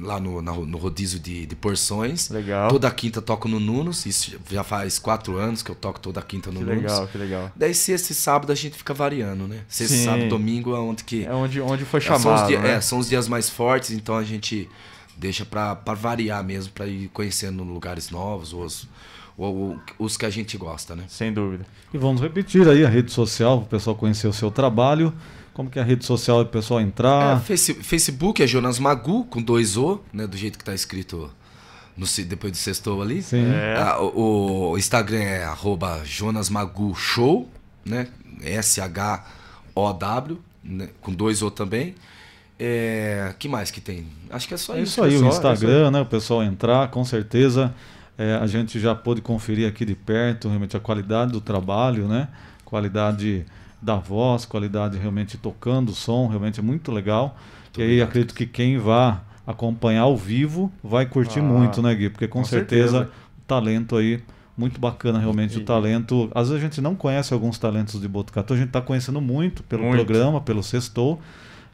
[0.01, 2.29] lá no, no rodízio de, de porções.
[2.31, 2.69] Legal.
[2.69, 6.51] Toda quinta toco no Nunos, isso já faz quatro anos que eu toco toda quinta
[6.51, 6.83] no Que Nunos.
[6.83, 7.53] legal, que legal.
[7.57, 9.61] Daí sexta e sábado a gente fica variando, né?
[9.69, 10.05] Sexta, Sim.
[10.05, 11.25] sábado, domingo é onde que...
[11.25, 12.71] É onde, onde foi É, são os chamado, dia- né?
[12.75, 14.69] é, são os dias mais fortes, então a gente
[15.17, 18.89] deixa pra, pra variar mesmo, pra ir conhecendo lugares novos, os,
[19.37, 21.05] ou os que a gente gosta, né?
[21.09, 21.67] Sem dúvida.
[21.93, 25.13] E vamos repetir aí a rede social para o pessoal conhecer o seu trabalho.
[25.59, 27.37] Como que é a rede social para o pessoal entrar?
[27.37, 30.25] É, face- Facebook é Jonas Magu, com dois O, né?
[30.25, 31.29] Do jeito que tá escrito
[31.97, 33.21] no, depois do sextou ali.
[33.21, 33.45] Sim.
[33.53, 33.75] É.
[33.77, 37.49] Ah, o, o Instagram é arroba Jonas Magu Show,
[37.85, 38.07] né?
[38.41, 40.89] S-H-O-W, né?
[41.01, 41.97] com dois O também.
[42.59, 44.07] É, que mais que tem?
[44.31, 44.93] Acho que é só É isso.
[44.93, 46.01] isso aí, é o só- Instagram, né?
[46.01, 47.75] O pessoal entrar, com certeza.
[48.17, 52.27] é, a gente já pôde conferir aqui de perto realmente a qualidade do trabalho, né?
[52.65, 53.45] Qualidade
[53.81, 57.37] da voz, qualidade realmente tocando o som, realmente é muito legal.
[57.77, 62.11] e aí acredito que quem vá acompanhar ao vivo vai curtir Ah, muito, né, Gui?
[62.11, 63.11] Porque com, com certeza, certeza.
[63.39, 64.21] o talento aí,
[64.57, 66.29] muito bacana realmente o talento.
[66.35, 69.63] Às vezes a gente não conhece alguns talentos de Botucatu, a gente está conhecendo muito
[69.63, 70.05] pelo Muito.
[70.05, 71.21] programa, pelo Sextou.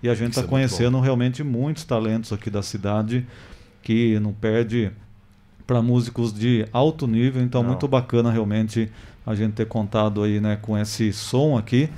[0.03, 3.27] E a gente está é muito conhecendo realmente muitos talentos aqui da cidade
[3.83, 4.91] que não perde
[5.67, 7.43] para músicos de alto nível.
[7.43, 7.71] Então, Não.
[7.71, 8.91] muito bacana realmente
[9.27, 11.89] a gente ter contado aí né, com esse som aqui.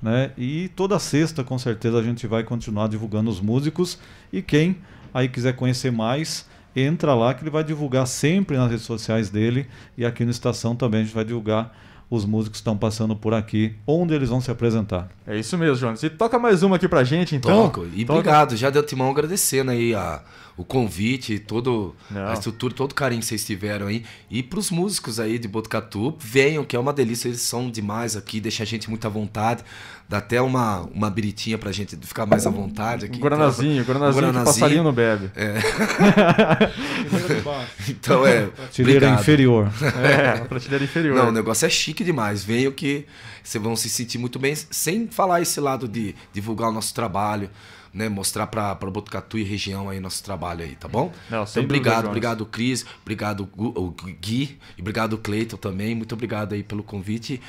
[0.00, 0.32] Né?
[0.36, 3.98] E toda sexta, com certeza, a gente vai continuar divulgando os músicos.
[4.32, 4.76] E quem
[5.14, 9.66] aí quiser conhecer mais, entra lá que ele vai divulgar sempre nas redes sociais dele.
[9.96, 11.72] E aqui no Estação também a gente vai divulgar
[12.10, 15.08] os músicos que estão passando por aqui, onde eles vão se apresentar.
[15.26, 16.02] É isso mesmo, Jonas.
[16.02, 17.70] E toca mais uma aqui pra gente, então.
[17.70, 17.86] Toco.
[17.94, 18.18] E Toca.
[18.18, 20.20] obrigado, já de antemão agradecendo aí a,
[20.56, 22.28] o convite, todo, Não.
[22.28, 24.04] a estrutura, todo o carinho que vocês tiveram aí.
[24.30, 28.40] E pros músicos aí de Botucatu, venham, que é uma delícia, eles são demais aqui,
[28.40, 29.64] deixa a gente muito à vontade.
[30.08, 33.16] Dá até uma, uma biritinha pra gente ficar mais à vontade aqui.
[33.16, 35.30] Um guaranazinho, Então, guaranazinho que passarinho não bebe.
[35.34, 35.54] É.
[37.88, 38.46] então é.
[38.46, 39.72] Prateleira inferior.
[40.02, 41.16] É, a prateleira inferior.
[41.16, 42.44] Não, o negócio é chique demais.
[42.44, 43.06] Venham que
[43.42, 47.48] vocês vão se sentir muito bem, sem falar esse lado de divulgar o nosso trabalho,
[47.92, 48.08] né?
[48.08, 51.12] Mostrar pra Botucatu e região aí nosso trabalho aí, tá bom?
[51.30, 53.90] Não, então, obrigado, obrigado, Cris, obrigado, o
[54.20, 55.94] Gui, e obrigado, Cleiton também.
[55.94, 57.40] Muito obrigado aí pelo convite.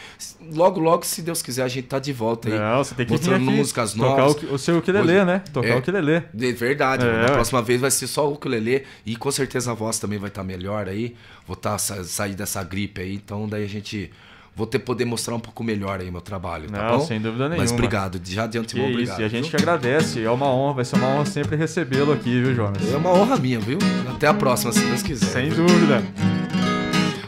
[0.53, 2.57] Logo, logo, se Deus quiser, a gente tá de volta aí.
[2.59, 4.31] Não, você tem que mostrando aqui, músicas tocar novas.
[4.33, 5.39] o que- o seu ukulele, né?
[5.51, 6.23] Tocar o ukulele.
[6.33, 9.73] De verdade, É, na próxima vez vai ser só o ukulele e com certeza a
[9.73, 11.15] voz também vai estar melhor aí.
[11.47, 14.11] Vou tá, sa- sair dessa gripe aí, então daí a gente
[14.55, 17.05] vou ter poder mostrar um pouco melhor aí meu trabalho, tá Não, bom?
[17.05, 17.73] sem dúvida Mas nenhuma.
[17.73, 19.21] obrigado, já de Que antemão isso, obrigado.
[19.21, 19.49] e a gente viu?
[19.51, 20.23] que agradece.
[20.23, 22.93] É uma honra, vai ser uma honra sempre recebê-lo aqui, viu, Jonas?
[22.93, 23.79] É uma honra minha, viu?
[24.13, 25.25] Até a próxima, se Deus quiser.
[25.25, 25.65] Sem viu?
[25.65, 26.03] dúvida.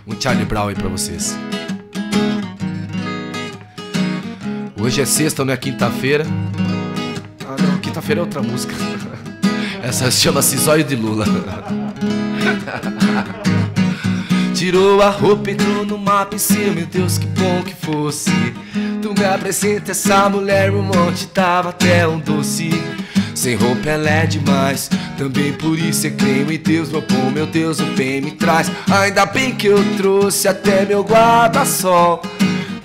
[0.08, 1.36] Um Charlie Brown aí pra vocês.
[4.80, 6.26] Hoje é sexta, não é quinta-feira.
[7.44, 8.76] Ah, não, quinta-feira é outra música.
[9.82, 11.26] Essa chama-se Zóio de Lula.
[14.66, 18.32] Tirou a roupa, entrou no mapa e seu, meu Deus, que bom que fosse.
[19.00, 22.72] Tu me apresenta essa mulher, o monte tava até um doce.
[23.36, 24.90] Sem roupa ela é demais,
[25.20, 28.72] também por isso é creio em Deus, meu bom, meu Deus, o bem me traz.
[28.92, 32.24] Ainda bem que eu trouxe até meu guarda-sol.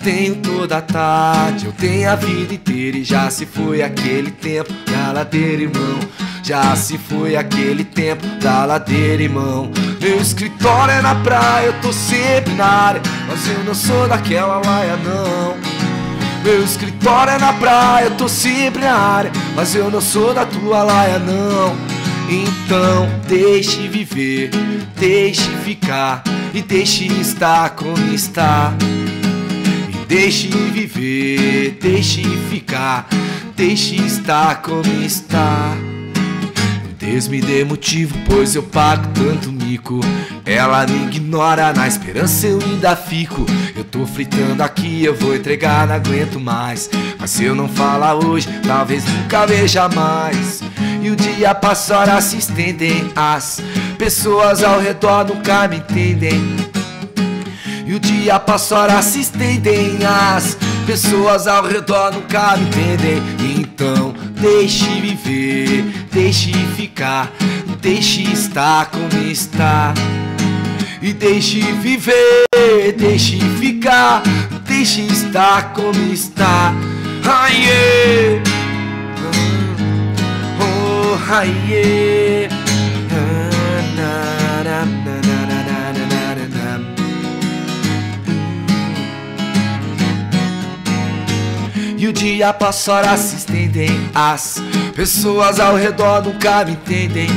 [0.03, 4.73] Tenho toda a tarde, eu tenho a vida inteira e já se foi aquele tempo
[4.89, 5.99] da ladeira, irmão.
[6.43, 9.71] Já se foi aquele tempo da ladeira, irmão.
[10.01, 14.59] Meu escritório é na praia, eu tô sempre na área, mas eu não sou daquela
[14.65, 15.55] laia, não.
[16.43, 20.47] Meu escritório é na praia, eu tô sempre na área, mas eu não sou da
[20.47, 21.77] tua laia, não.
[22.27, 24.49] Então deixe viver,
[24.97, 26.23] deixe ficar
[26.55, 28.73] e deixe estar como está.
[30.11, 33.07] Deixe viver, deixe ficar,
[33.55, 35.73] deixe estar como está.
[36.99, 40.01] Deus me dê motivo, pois eu pago tanto mico.
[40.45, 43.45] Ela me ignora, na esperança eu ainda fico.
[43.73, 46.89] Eu tô fritando aqui, eu vou entregar, não aguento mais.
[47.17, 50.61] Mas se eu não falar hoje, talvez nunca veja mais.
[51.01, 53.09] E o dia passa, horas se estendem.
[53.15, 53.61] As
[53.97, 56.80] pessoas ao redor nunca me entendem.
[57.91, 63.21] E o dia passa, horas se estendem As pessoas ao redor nunca me entendem
[63.59, 67.29] Então deixe viver, deixe ficar
[67.81, 69.93] Deixe estar como está.
[71.01, 72.47] E deixe viver,
[72.97, 74.23] deixe ficar
[74.65, 76.73] Deixe estar como está.
[77.25, 78.41] Aie,
[80.61, 82.60] oh, aie na,
[92.01, 94.59] E o dia passa, horas se estendem As
[94.95, 97.27] pessoas ao redor nunca me entendem?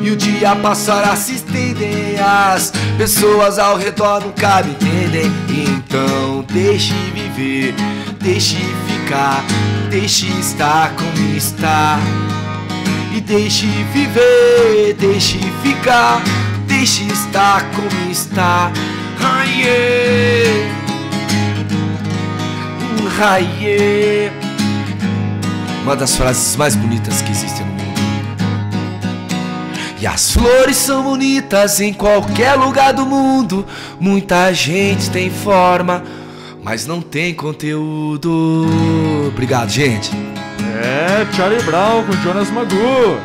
[0.00, 5.32] E o dia passa, horas se estendem As pessoas ao redor nunca me entendem?
[5.50, 7.74] Então deixe viver,
[8.20, 9.44] deixe ficar
[9.90, 11.98] Deixe estar como está.
[13.12, 16.22] E deixe viver, deixe ficar
[16.68, 18.70] Deixe estar como está.
[19.20, 20.45] Aie.
[23.16, 24.30] Raie.
[25.82, 27.86] Uma das frases mais bonitas que existem no mundo.
[29.98, 33.64] E as flores são bonitas em qualquer lugar do mundo.
[33.98, 36.02] Muita gente tem forma,
[36.62, 38.66] mas não tem conteúdo.
[39.28, 40.10] Obrigado, gente.
[40.78, 43.18] É, Charlie Brown com Jonas Magu.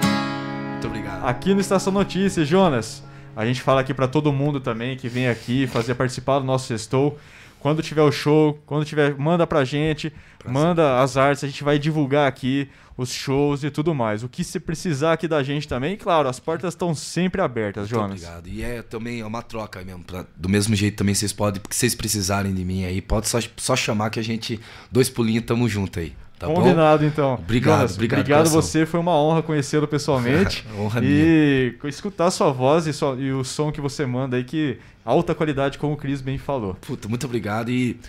[0.72, 1.26] Muito obrigado.
[1.26, 3.04] Aqui no Estação Notícias, Jonas.
[3.36, 6.68] A gente fala aqui para todo mundo também que vem aqui fazer participar do nosso
[6.68, 7.20] sextou.
[7.62, 10.52] Quando tiver o show, quando tiver, manda pra gente, Prazer.
[10.52, 12.68] manda as artes, a gente vai divulgar aqui
[12.98, 14.24] os shows e tudo mais.
[14.24, 17.94] O que você precisar aqui da gente também, claro, as portas estão sempre abertas, Muito
[17.94, 18.24] Jonas.
[18.24, 18.48] Obrigado.
[18.48, 20.04] E é também é uma troca mesmo.
[20.04, 23.38] Pra, do mesmo jeito também vocês podem, porque vocês precisarem de mim aí, pode só,
[23.58, 24.60] só chamar que a gente,
[24.92, 26.16] dois pulinhos, tamo junto aí.
[26.42, 27.08] Tá Combinado, bom?
[27.08, 27.34] então.
[27.36, 28.20] Obrigado, Jonas, obrigado.
[28.22, 30.66] Obrigado você, foi uma honra conhecê-lo pessoalmente.
[30.76, 31.90] honra e minha.
[31.90, 35.78] escutar sua voz e, sua, e, o som que você manda aí, que alta qualidade,
[35.78, 36.76] como o Cris bem falou.
[36.76, 38.00] Puta, muito obrigado e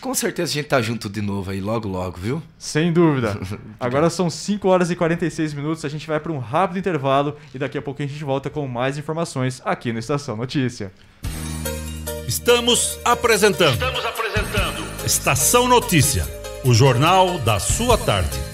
[0.00, 2.42] com certeza a gente tá junto de novo aí logo logo, viu?
[2.58, 3.38] Sem dúvida.
[3.78, 7.58] Agora são 5 horas e 46 minutos, a gente vai para um rápido intervalo e
[7.58, 10.92] daqui a pouco a gente volta com mais informações aqui no Estação Notícia.
[12.26, 13.74] Estamos apresentando.
[13.74, 14.84] Estamos apresentando.
[15.04, 18.53] Estação Notícia o Jornal da Sua Tarde.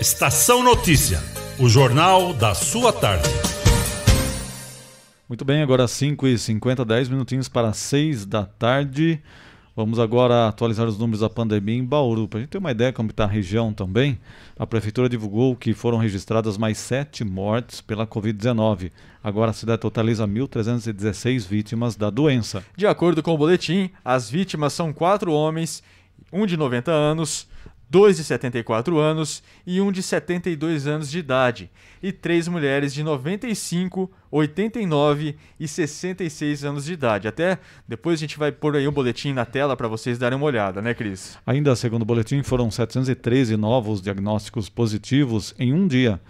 [0.00, 1.22] Estação Notícia,
[1.58, 3.28] o jornal da sua tarde.
[5.28, 9.20] Muito bem, agora 5 e 50 10 minutinhos para 6 da tarde.
[9.76, 12.26] Vamos agora atualizar os números da pandemia em Bauru.
[12.26, 14.18] Para a gente ter uma ideia como está a região também,
[14.58, 18.90] a Prefeitura divulgou que foram registradas mais sete mortes pela Covid-19.
[19.22, 22.64] Agora a cidade totaliza 1.316 vítimas da doença.
[22.74, 25.82] De acordo com o boletim, as vítimas são quatro homens,
[26.32, 27.49] um de 90 anos,
[27.90, 31.68] dois de 74 anos e um de 72 anos de idade,
[32.00, 37.26] e três mulheres de 95, 89 e 66 anos de idade.
[37.26, 37.58] Até
[37.88, 40.80] depois a gente vai pôr aí um boletim na tela para vocês darem uma olhada,
[40.80, 41.36] né, Cris?
[41.44, 46.20] Ainda segundo o boletim, foram 713 novos diagnósticos positivos em um dia.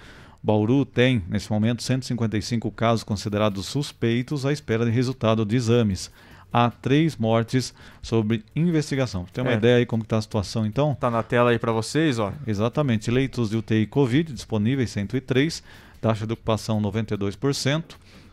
[0.42, 6.10] Bauru tem, nesse momento, 155 casos considerados suspeitos à espera de resultado de exames
[6.52, 9.26] há três mortes sobre investigação.
[9.32, 9.56] Tem uma é.
[9.56, 10.92] ideia aí como está a situação então?
[10.92, 12.32] Está na tela aí para vocês, ó.
[12.46, 13.10] Exatamente.
[13.10, 15.62] Leitos de UTI Covid disponíveis 103,
[16.00, 17.84] taxa de ocupação 92%,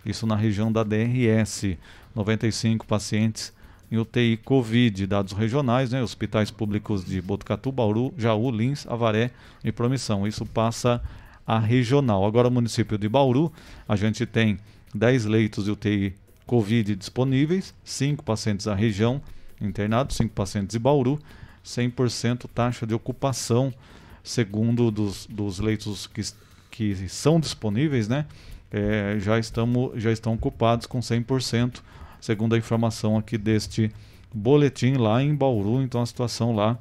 [0.05, 1.77] isso na região da DRS.
[2.15, 3.53] 95 pacientes
[3.91, 6.01] em UTI Covid, dados regionais, né?
[6.01, 9.31] Hospitais públicos de Botucatu, Bauru, Jaú, Lins, Avaré
[9.63, 10.27] e Promissão.
[10.27, 11.01] Isso passa
[11.45, 12.25] a regional.
[12.25, 13.51] Agora, o município de Bauru,
[13.87, 14.57] a gente tem
[14.93, 16.15] 10 leitos de UTI
[16.47, 19.21] Covid disponíveis, 5 pacientes da região
[19.61, 21.19] internados, 5 pacientes de Bauru,
[21.63, 23.73] 100% taxa de ocupação,
[24.23, 26.21] segundo dos, dos leitos que,
[26.71, 28.25] que são disponíveis, né?
[28.71, 31.81] É, já, estamos, já estão ocupados com 100%,
[32.19, 33.91] segundo a informação aqui deste
[34.33, 36.77] boletim lá em Bauru, então a situação lá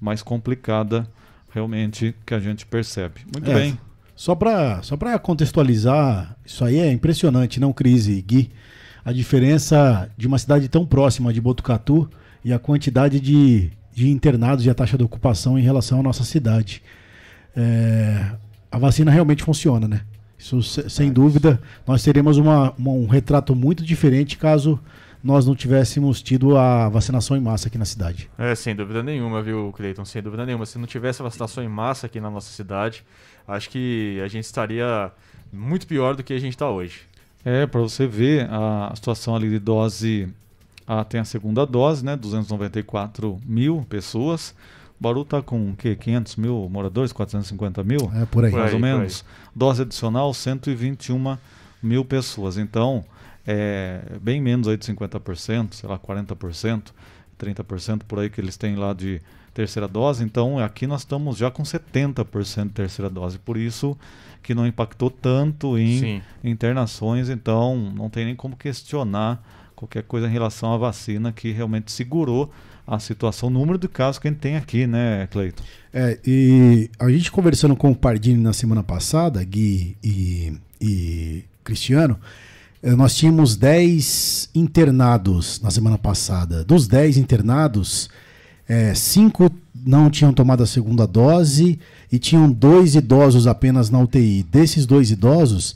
[0.00, 1.06] mais complicada
[1.50, 3.20] realmente que a gente percebe.
[3.32, 3.78] Muito é, bem.
[4.14, 8.50] Só para só contextualizar, isso aí é impressionante, não, Crise Gui?
[9.10, 12.08] A diferença de uma cidade tão próxima de Botucatu
[12.44, 16.22] e a quantidade de, de internados e a taxa de ocupação em relação à nossa
[16.22, 16.80] cidade.
[17.56, 18.30] É,
[18.70, 20.02] a vacina realmente funciona, né?
[20.38, 24.80] Isso, sem dúvida, nós teríamos uma, uma, um retrato muito diferente caso
[25.22, 28.30] nós não tivéssemos tido a vacinação em massa aqui na cidade.
[28.38, 30.04] É, sem dúvida nenhuma, viu, Cleiton?
[30.04, 30.64] Sem dúvida nenhuma.
[30.64, 33.04] Se não tivesse a vacinação em massa aqui na nossa cidade,
[33.46, 35.10] acho que a gente estaria
[35.52, 37.09] muito pior do que a gente está hoje.
[37.44, 40.28] É, para você ver a situação ali de dose,
[40.86, 42.16] ah, tem a segunda dose, né?
[42.16, 44.54] 294 mil pessoas.
[44.98, 45.96] O Bauru está com o quê?
[45.96, 47.12] 500 mil moradores?
[47.12, 48.10] 450 mil?
[48.14, 48.52] É, por aí.
[48.52, 49.24] Mais Por ou aí, menos.
[49.56, 51.38] Dose adicional, 121
[51.82, 52.58] mil pessoas.
[52.58, 53.04] Então,
[53.46, 56.82] é bem menos aí de 50%, sei lá, 40%,
[57.38, 60.24] 30% por aí que eles têm lá de terceira dose.
[60.24, 63.38] Então, aqui nós estamos já com 70% de terceira dose.
[63.38, 63.96] Por isso
[64.42, 66.22] que não impactou tanto em Sim.
[66.42, 67.28] internações.
[67.28, 69.42] Então, não tem nem como questionar
[69.76, 72.50] qualquer coisa em relação à vacina que realmente segurou
[72.86, 75.62] a situação, o número de casos que a gente tem aqui, né, Cleiton?
[75.92, 82.18] É, e a gente conversando com o Pardini na semana passada, Gui e, e Cristiano,
[82.82, 86.64] eh, nós tínhamos 10 internados na semana passada.
[86.64, 88.10] Dos 10 internados,
[88.94, 89.50] 5
[89.84, 91.78] não tinham tomado a segunda dose
[92.12, 94.42] e tinham dois idosos apenas na UTI.
[94.50, 95.74] Desses dois idosos,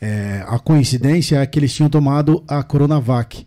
[0.00, 3.46] eh, a coincidência é que eles tinham tomado a Coronavac.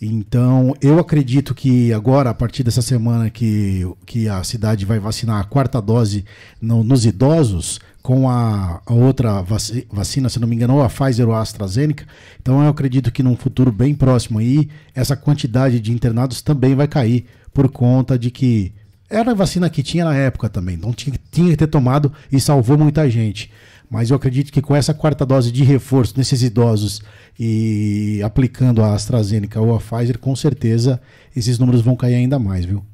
[0.00, 5.40] Então, eu acredito que agora, a partir dessa semana que, que a cidade vai vacinar
[5.40, 6.24] a quarta dose
[6.60, 10.88] no- nos idosos, com a, a outra vaci- vacina, se não me engano, ou a
[10.88, 12.04] Pfizer ou a AstraZeneca.
[12.40, 16.86] Então, eu acredito que num futuro bem próximo aí, essa quantidade de internados também vai
[16.86, 17.24] cair,
[17.56, 18.70] por conta de que
[19.08, 20.76] era a vacina que tinha na época também.
[20.76, 23.50] Não tinha, tinha que ter tomado e salvou muita gente.
[23.88, 27.00] Mas eu acredito que com essa quarta dose de reforço nesses idosos
[27.40, 31.00] e aplicando a AstraZeneca ou a Pfizer, com certeza
[31.34, 32.84] esses números vão cair ainda mais, viu?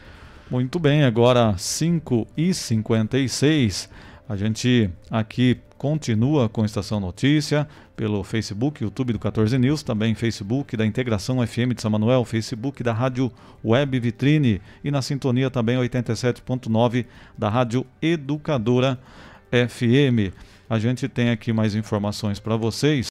[0.50, 3.88] Muito bem, agora 5h56.
[4.28, 7.68] A gente aqui continua com Estação Notícia
[8.02, 12.82] pelo Facebook, YouTube do 14 News, também Facebook da Integração FM de São Manuel, Facebook
[12.82, 13.32] da Rádio
[13.64, 17.06] Web Vitrine e na sintonia também 87.9
[17.38, 19.00] da Rádio Educadora
[19.52, 20.34] FM.
[20.68, 23.08] A gente tem aqui mais informações para vocês.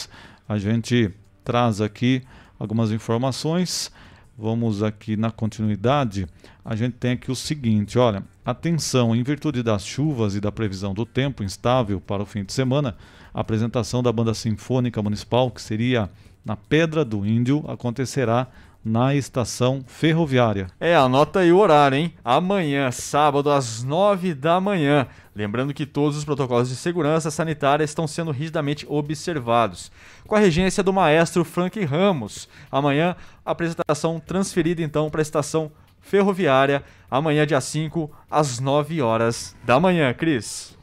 [0.49, 1.09] A gente
[1.45, 2.25] traz aqui
[2.59, 3.93] algumas informações.
[4.41, 6.27] Vamos aqui na continuidade.
[6.65, 10.95] A gente tem aqui o seguinte, olha, atenção, em virtude das chuvas e da previsão
[10.95, 12.97] do tempo instável para o fim de semana,
[13.35, 16.09] a apresentação da Banda Sinfônica Municipal, que seria
[16.43, 18.47] na Pedra do Índio, acontecerá
[18.85, 20.69] na estação ferroviária.
[20.81, 22.15] É, anota aí o horário, hein?
[22.24, 25.07] Amanhã, sábado, às 9 da manhã.
[25.35, 29.93] Lembrando que todos os protocolos de segurança sanitária estão sendo rigidamente observados.
[30.27, 32.48] Com a regência do maestro Frank Ramos.
[32.70, 35.70] Amanhã, apresentação transferida então para a estação
[36.01, 36.82] ferroviária.
[37.11, 40.12] Amanhã, dia 5, às 9 horas da manhã.
[40.15, 40.77] Cris.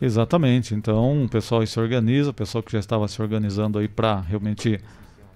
[0.00, 0.74] Exatamente.
[0.74, 4.80] Então, o pessoal se organiza, o pessoal que já estava se organizando aí para realmente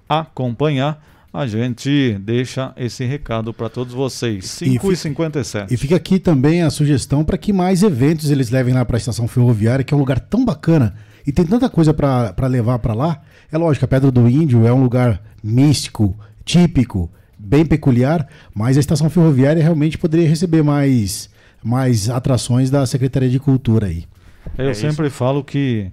[0.09, 1.01] acompanhar.
[1.37, 4.47] A gente deixa esse recado para todos vocês.
[4.47, 8.73] 5 e 57 E fica aqui também a sugestão para que mais eventos eles levem
[8.73, 10.95] lá para a estação ferroviária, que é um lugar tão bacana
[11.27, 13.21] e tem tanta coisa para levar para lá.
[13.53, 18.81] É lógico, a Pedra do Índio é um lugar místico, típico, bem peculiar, mas a
[18.81, 21.29] estação ferroviária realmente poderia receber mais,
[21.63, 24.05] mais atrações da Secretaria de Cultura aí.
[24.57, 25.17] Eu é sempre isso.
[25.17, 25.93] falo que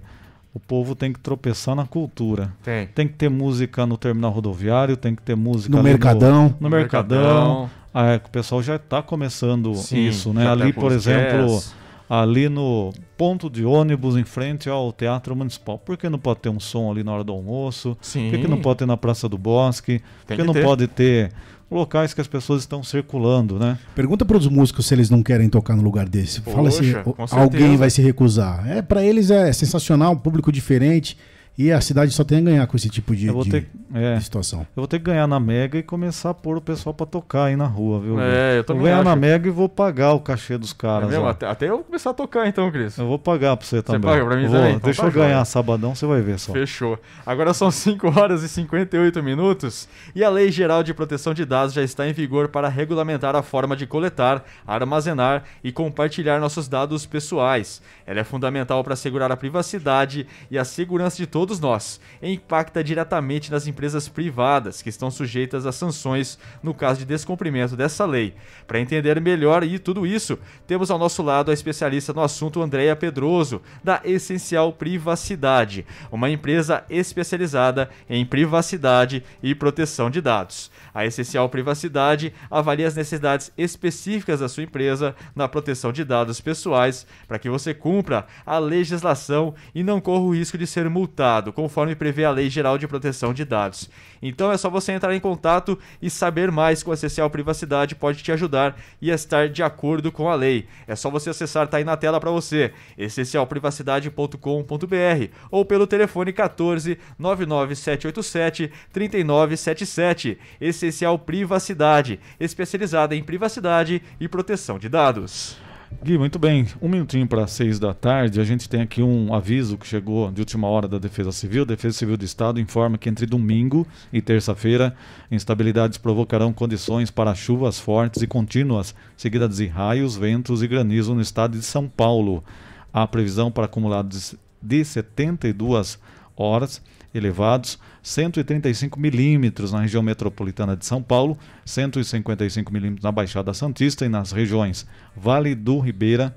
[0.54, 2.52] o povo tem que tropeçar na cultura.
[2.62, 2.86] Tem.
[2.86, 6.54] Tem que ter música no terminal rodoviário, tem que ter música no Mercadão.
[6.60, 7.68] No, no Mercadão.
[7.92, 10.48] Ah, é, o pessoal já está começando Sim, isso, né?
[10.48, 11.74] Ali, por exemplo, jazz.
[12.08, 15.78] Ali no ponto de ônibus em frente ao Teatro Municipal.
[15.78, 17.96] Por que não pode ter um som ali na hora do almoço?
[18.00, 18.30] Sim.
[18.30, 20.00] Por que, que não pode ter na Praça do Bosque?
[20.20, 20.64] Por que, que não ter.
[20.64, 21.32] pode ter
[21.70, 23.78] locais que as pessoas estão circulando, né?
[23.94, 26.40] Pergunta para os músicos se eles não querem tocar no lugar desse.
[26.40, 28.68] Poxa, Fala se alguém vai se recusar.
[28.70, 31.16] É para eles é sensacional, um público diferente.
[31.56, 34.24] E a cidade só tem a ganhar com esse tipo de, de, ter, é, de,
[34.24, 34.60] situação.
[34.60, 37.44] Eu vou ter que ganhar na Mega e começar a pôr o pessoal para tocar
[37.44, 38.20] aí na rua, viu?
[38.20, 39.08] É, eu também Vou ganhar acho.
[39.08, 41.12] na Mega e vou pagar o cachê dos caras.
[41.12, 42.98] É até, até, eu começar a tocar então, Cris.
[42.98, 44.00] Eu vou pagar para você também.
[44.00, 44.74] Você paga pra mim vou, também?
[44.74, 45.44] Então deixa tá eu ganhar joia.
[45.44, 46.52] sabadão, você vai ver só.
[46.52, 46.98] Fechou.
[47.24, 51.72] Agora são 5 horas e 58 minutos e a Lei Geral de Proteção de Dados
[51.72, 57.06] já está em vigor para regulamentar a forma de coletar, armazenar e compartilhar nossos dados
[57.06, 57.80] pessoais.
[58.04, 63.50] Ela é fundamental para assegurar a privacidade e a segurança de todos nós impacta diretamente
[63.50, 68.34] nas empresas privadas, que estão sujeitas a sanções no caso de descumprimento dessa lei.
[68.66, 72.96] Para entender melhor e tudo isso, temos ao nosso lado a especialista no assunto Andréia
[72.96, 80.70] Pedroso, da Essencial Privacidade, uma empresa especializada em privacidade e proteção de dados.
[80.94, 87.04] A Essencial Privacidade avalia as necessidades específicas da sua empresa na proteção de dados pessoais
[87.26, 91.96] para que você cumpra a legislação e não corra o risco de ser multado, conforme
[91.96, 93.90] prevê a Lei Geral de Proteção de Dados.
[94.22, 98.22] Então é só você entrar em contato e saber mais com a Essencial Privacidade pode
[98.22, 100.66] te ajudar e estar de acordo com a lei.
[100.86, 106.98] É só você acessar, tá aí na tela para você, essencialprivacidade.com.br ou pelo telefone 14
[107.18, 110.38] 99787 3977.
[110.84, 115.56] Essencial Privacidade, especializada em privacidade e proteção de dados.
[116.02, 116.66] Gui, muito bem.
[116.82, 120.42] Um minutinho para seis da tarde, a gente tem aqui um aviso que chegou de
[120.42, 121.62] última hora da Defesa Civil.
[121.62, 124.94] A Defesa Civil do Estado informa que entre domingo e terça-feira,
[125.30, 131.22] instabilidades provocarão condições para chuvas fortes e contínuas, seguidas de raios, ventos e granizo no
[131.22, 132.44] estado de São Paulo.
[132.92, 135.98] Há previsão para acumulados de 72
[136.36, 136.82] horas
[137.14, 144.10] elevados, 135 milímetros na região metropolitana de São Paulo, 155 milímetros na Baixada Santista e
[144.10, 144.86] nas regiões
[145.16, 146.34] Vale do Ribeira,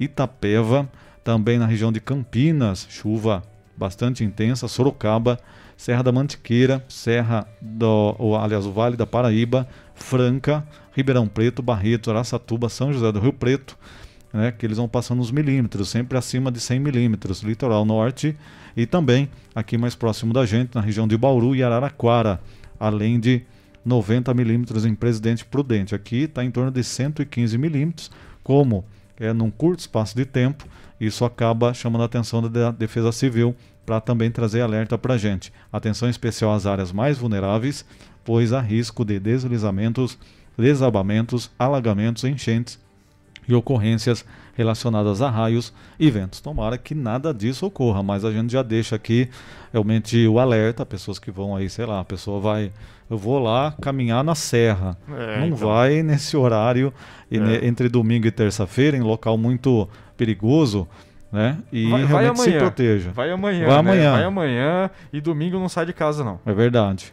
[0.00, 0.90] Itapeva,
[1.22, 3.42] também na região de Campinas, chuva
[3.76, 5.38] bastante intensa, Sorocaba,
[5.76, 10.66] Serra da Mantiqueira, Serra do, ou, aliás, o Vale da Paraíba, Franca,
[10.96, 13.76] Ribeirão Preto, Barreto, Araçatuba, São José do Rio Preto,
[14.32, 18.34] né, que eles vão passando os milímetros, sempre acima de 100 milímetros, litoral norte
[18.76, 22.40] e também aqui mais próximo da gente, na região de Bauru e Araraquara,
[22.78, 23.42] além de
[23.84, 25.94] 90 milímetros em Presidente Prudente.
[25.94, 28.10] Aqui está em torno de 115 milímetros,
[28.42, 28.84] como
[29.18, 30.64] é num curto espaço de tempo,
[31.00, 33.54] isso acaba chamando a atenção da Defesa Civil
[33.86, 35.52] para também trazer alerta para a gente.
[35.72, 37.84] Atenção especial às áreas mais vulneráveis,
[38.24, 40.18] pois há risco de deslizamentos,
[40.56, 42.78] desabamentos, alagamentos, enchentes
[43.48, 44.24] e ocorrências
[44.60, 46.40] relacionadas a raios e ventos.
[46.40, 49.28] Tomara que nada disso ocorra, mas a gente já deixa aqui
[49.72, 52.70] realmente o alerta, pessoas que vão aí, sei lá, a pessoa vai,
[53.08, 55.68] eu vou lá caminhar na serra, é, não então.
[55.68, 56.92] vai nesse horário
[57.30, 57.66] é.
[57.66, 60.86] entre domingo e terça-feira em local muito perigoso.
[61.32, 61.58] Né?
[61.72, 63.10] E vai, realmente vai amanhã, se proteja.
[63.12, 63.66] Vai amanhã.
[63.66, 64.10] Vai amanhã.
[64.10, 64.16] Né?
[64.16, 66.40] Vai amanhã e domingo não sai de casa, não.
[66.44, 67.12] É verdade.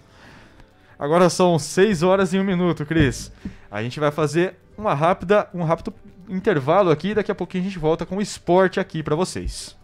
[0.99, 3.31] Agora são 6 horas e 1 minuto, Cris.
[3.69, 5.93] A gente vai fazer uma rápida, um rápido
[6.29, 9.75] intervalo aqui, daqui a pouquinho a gente volta com o esporte aqui para vocês.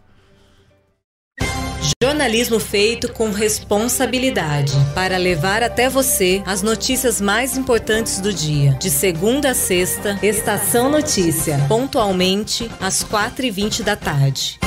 [2.02, 8.72] Jornalismo feito com responsabilidade para levar até você as notícias mais importantes do dia.
[8.80, 14.58] De segunda a sexta, Estação Notícia, pontualmente às 4h20 da tarde.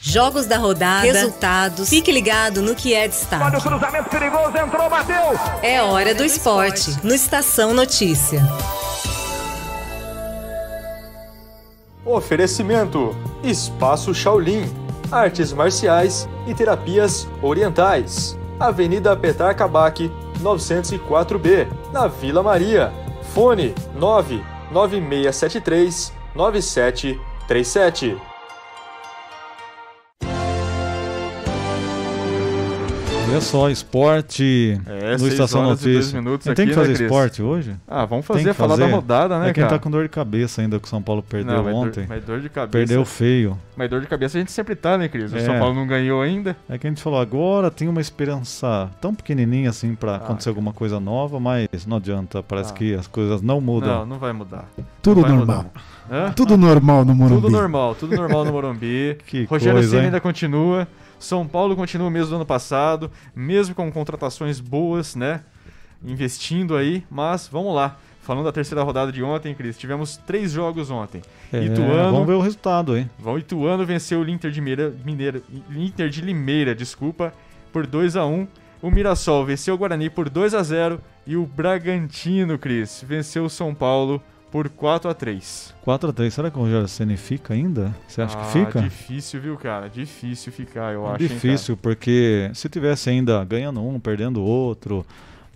[0.00, 1.88] Jogos da rodada, resultados.
[1.88, 3.44] Fique ligado no que é destaque.
[3.44, 5.38] Olha o cruzamento perigoso, entrou, bateu.
[5.62, 8.42] É hora do esporte, no Estação Notícia.
[12.10, 13.14] Oferecimento:
[13.44, 14.64] Espaço Shaolin,
[15.12, 18.36] Artes Marciais e Terapias Orientais.
[18.58, 20.10] Avenida Petar Kabak,
[20.42, 22.92] 904B, na Vila Maria.
[23.32, 28.29] Fone 99673 9737.
[33.30, 36.20] Olha só, esporte É, no Estação Notícia.
[36.20, 37.00] tem que aqui, né, fazer Cris?
[37.02, 37.76] esporte hoje?
[37.86, 39.76] Ah, vamos fazer, que falar da rodada, né, É quem cara?
[39.76, 42.06] tá com dor de cabeça ainda que o São Paulo perdeu Não, mas dor- ontem.
[42.08, 43.56] mas dor de cabeça- Perdeu feio.
[43.76, 45.32] Mas dor de cabeça a gente sempre tá, né, Cris?
[45.32, 45.40] O É.
[45.40, 46.56] São Paulo não ganhou ainda.
[46.68, 50.72] É que a gente falou, agora tem uma esperança tão pequenininha assim pra acontecer alguma
[50.72, 52.74] coisa nova, mas não adianta, parece Ah.
[52.74, 54.00] que as coisas não mudam.
[54.00, 54.64] Não, não vai mudar.
[55.00, 55.56] Tudo vai normal.
[55.58, 55.70] mudar.
[56.12, 56.32] Hã?
[56.32, 57.42] Tudo normal no Morumbi.
[57.42, 59.16] Tudo normal, tudo normal no Morumbi.
[59.26, 60.88] Que Rogério coisa, ainda continua.
[61.20, 65.42] São Paulo continua o mesmo do ano passado, mesmo com contratações boas, né?
[66.02, 67.96] Investindo aí, mas vamos lá.
[68.22, 71.20] Falando da terceira rodada de ontem, Cris, tivemos três jogos ontem.
[71.52, 72.12] É, Ituano.
[72.12, 73.08] Vamos ver o resultado, hein?
[73.18, 77.32] Vão Ituano venceu o Inter de Mineira, Inter de Limeira, desculpa,
[77.72, 78.46] por 2 a 1.
[78.82, 83.50] O Mirassol venceu o Guarani por 2 a 0 e o Bragantino, Cris, venceu o
[83.50, 85.74] São Paulo por 4 a 3.
[85.86, 87.94] 4x3, será que o Rogério Ceni fica ainda?
[88.08, 88.82] Você acha Ah, que fica?
[88.82, 89.88] Difícil, viu, cara?
[89.88, 91.22] Difícil ficar, eu É acho.
[91.22, 95.06] hein, difícil, porque se tivesse ainda ganhando um, perdendo outro,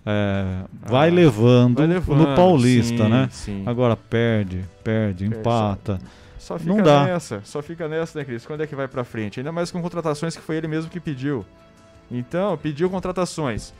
[0.05, 3.27] é, vai, Ah, levando vai levando, no Paulista, sim, né?
[3.31, 3.63] sim.
[3.65, 5.99] Agora perde, perde, Perde, empata.
[6.37, 7.05] Só fica Não dá.
[7.05, 8.45] nessa, só fica nessa, né, Cris?
[8.45, 9.39] Quando é que vai pra frente?
[9.39, 11.43] Ainda mais com contratações que foi ele mesmo que pediu.
[12.11, 13.73] Então, pediu contratações.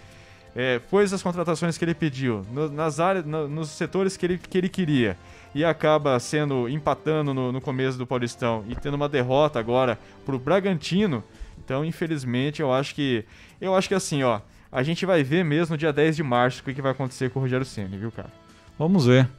[0.56, 4.38] É, pôs as contratações que ele pediu no- nas áreas, no- nos setores que ele,
[4.38, 5.18] que ele queria.
[5.53, 10.40] E acaba sendo empatando no, no começo do Paulistão e tendo uma derrota agora pro
[10.40, 11.23] Bragantino.
[11.64, 13.26] Então, infelizmente, eu acho que.
[13.60, 14.40] Eu acho que assim, ó.
[14.72, 17.30] A gente vai ver mesmo no dia 10 de março o que, que vai acontecer
[17.30, 18.30] com o Rogério Ceni, viu, cara?
[18.77, 19.30] Vamos ver.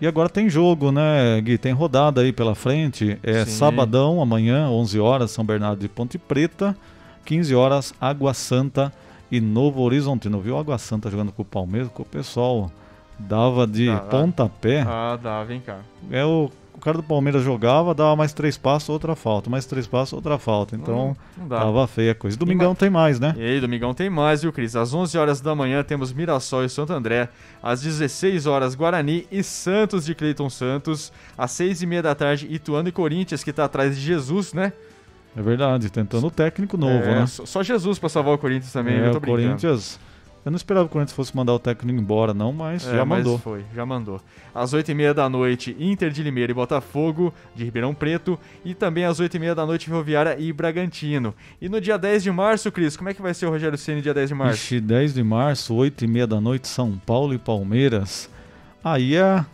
[0.00, 1.56] E agora tem jogo, né, Gui?
[1.56, 3.18] Tem rodada aí pela frente.
[3.22, 3.52] É Sim.
[3.52, 6.76] sabadão, amanhã, 11 horas, São Bernardo de Ponte Preta.
[7.24, 8.92] 15 horas, Água Santa
[9.32, 10.40] e Novo Horizontino.
[10.40, 11.90] Viu Água Santa jogando com o Palmeiras?
[11.92, 12.70] Que o pessoal
[13.18, 14.82] dava de Dá- pontapé.
[14.86, 15.78] Ah, dá, vem cá.
[16.10, 19.86] É o, o cara do Palmeiras jogava, dava mais três passos, outra falta, mais três
[19.86, 20.74] passos, outra falta.
[20.76, 21.60] Então, Não- não dá.
[21.60, 22.36] tava feia a coisa.
[22.36, 23.34] Domingão tem mais, né?
[23.38, 24.74] E aí, Domingão tem mais, viu, Cris?
[24.76, 27.28] Às 11 horas da manhã temos Mirassol e Santo André.
[27.62, 31.12] Às 16 horas, Guarani e Santos de Cleiton Santos.
[31.38, 34.72] Às 6 e meia da tarde, Ituano e Corinthians, que tá atrás de Jesus, né?
[35.36, 37.26] É verdade, tentando o técnico novo, É, né?
[37.26, 39.42] só- Jesus pra salvar o Corinthians também, É, eu tô o brincando.
[39.48, 39.98] Corinthians.
[40.44, 43.04] Eu não esperava que o Corinthians fosse mandar o técnico embora, não, mas É, já
[43.04, 43.38] mas mandou.
[43.38, 44.20] foi, já mandou.
[44.52, 48.36] Às 8h30 da noite, Inter de Limeira e Botafogo, de Ribeirão Preto.
[48.64, 51.32] E também às 8h30 da noite, Ferroviária e Bragantino.
[51.60, 54.02] E no dia 10 de março, Cris, como é que vai ser o Rogério Ceni
[54.02, 54.54] dia 10 de março?
[54.56, 58.28] Ixi, 10 de março, 8 e meia da noite, São Paulo e Palmeiras.
[58.82, 59.44] Aí é,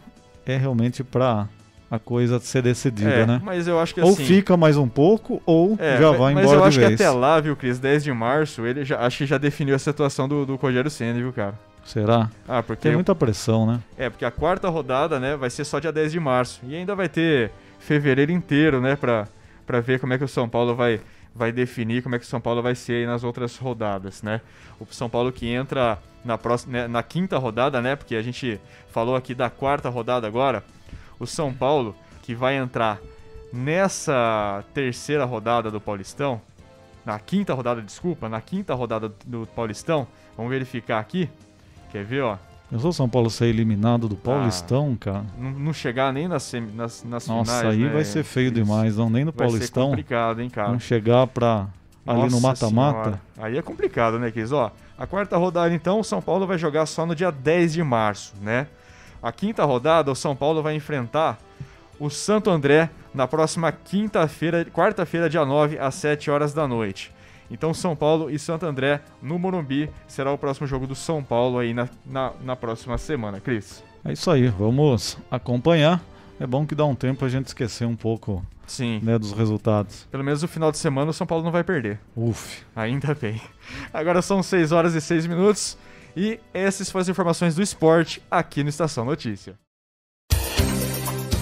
[0.47, 1.47] é realmente pra
[1.91, 3.41] a coisa ser decidida, É, né?
[3.43, 6.35] mas eu acho que Ou assim- fica mais um pouco, ou É, já mas- vai
[6.35, 6.89] mas embora eu de acho vez.
[6.97, 9.79] que até lá, viu, Cris, 10 de março, ele já, acho que já definiu a
[9.79, 11.55] situação do, do Rogério Ceni, viu, cara?
[11.85, 12.29] Será?
[12.47, 13.81] Ah, porque Tem muita pressão, né?
[13.97, 16.61] É, porque a quarta rodada, né, vai ser só dia 10 de março.
[16.69, 19.27] E ainda vai ter fevereiro inteiro, né, pra,
[19.67, 21.01] pra ver como é que o São Paulo vai,
[21.35, 24.43] vai definir, como é que o São Paulo vai ser aí nas outras rodadas, né?
[24.79, 28.61] O São Paulo que entra na, próxima, né, na quinta rodada, né, porque a gente
[28.93, 30.63] falou aqui da quarta rodada agora.
[31.19, 32.99] O São Paulo que vai entrar
[33.53, 36.41] nessa terceira rodada do Paulistão,
[37.05, 41.29] na quinta rodada, desculpa, na quinta rodada do Paulistão, vamos verificar aqui.
[41.91, 42.37] Quer ver, ó?
[42.71, 45.25] Eu sou São Paulo ser eliminado do Paulistão, cara.
[45.39, 47.93] Não, não chegar nem nas, semi- nas, nas Nossa, finais, aí né?
[47.95, 48.55] vai ser feio Isso.
[48.55, 49.89] demais, não nem no Vai ser Paulistão.
[49.89, 50.69] complicado, hein, cara?
[50.71, 51.67] Não chegar pra
[52.07, 53.21] ali no Nossa mata-mata.
[53.39, 54.53] Aí é complicado, né, Cris?
[54.53, 57.83] Ó, a quarta rodada, então, o São Paulo vai jogar só no dia 10 de
[57.83, 58.67] março, né?
[59.23, 61.39] A quinta rodada, o São Paulo vai enfrentar
[61.99, 67.13] o Santo André na próxima quinta-feira, quarta-feira, dia 9, às 7 horas da noite.
[67.51, 71.59] Então, São Paulo e Santo André no Morumbi será o próximo jogo do São Paulo
[71.59, 73.83] aí na, na, na próxima semana, Cris.
[74.05, 76.01] É isso aí, vamos acompanhar.
[76.39, 79.01] É bom que dá um tempo a gente esquecer um pouco Sim.
[79.03, 80.07] né, dos resultados.
[80.11, 81.99] Pelo menos no final de semana o São Paulo não vai perder.
[82.15, 82.63] Uf.
[82.77, 83.41] Ainda bem.
[83.93, 85.77] Agora são 6 horas e 6 minutos
[86.17, 89.59] e essas foram as informações do esporte aqui no Estação Notícia.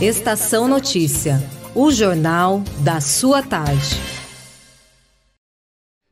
[0.01, 1.43] Estação Notícia,
[1.74, 4.16] o jornal da sua tarde.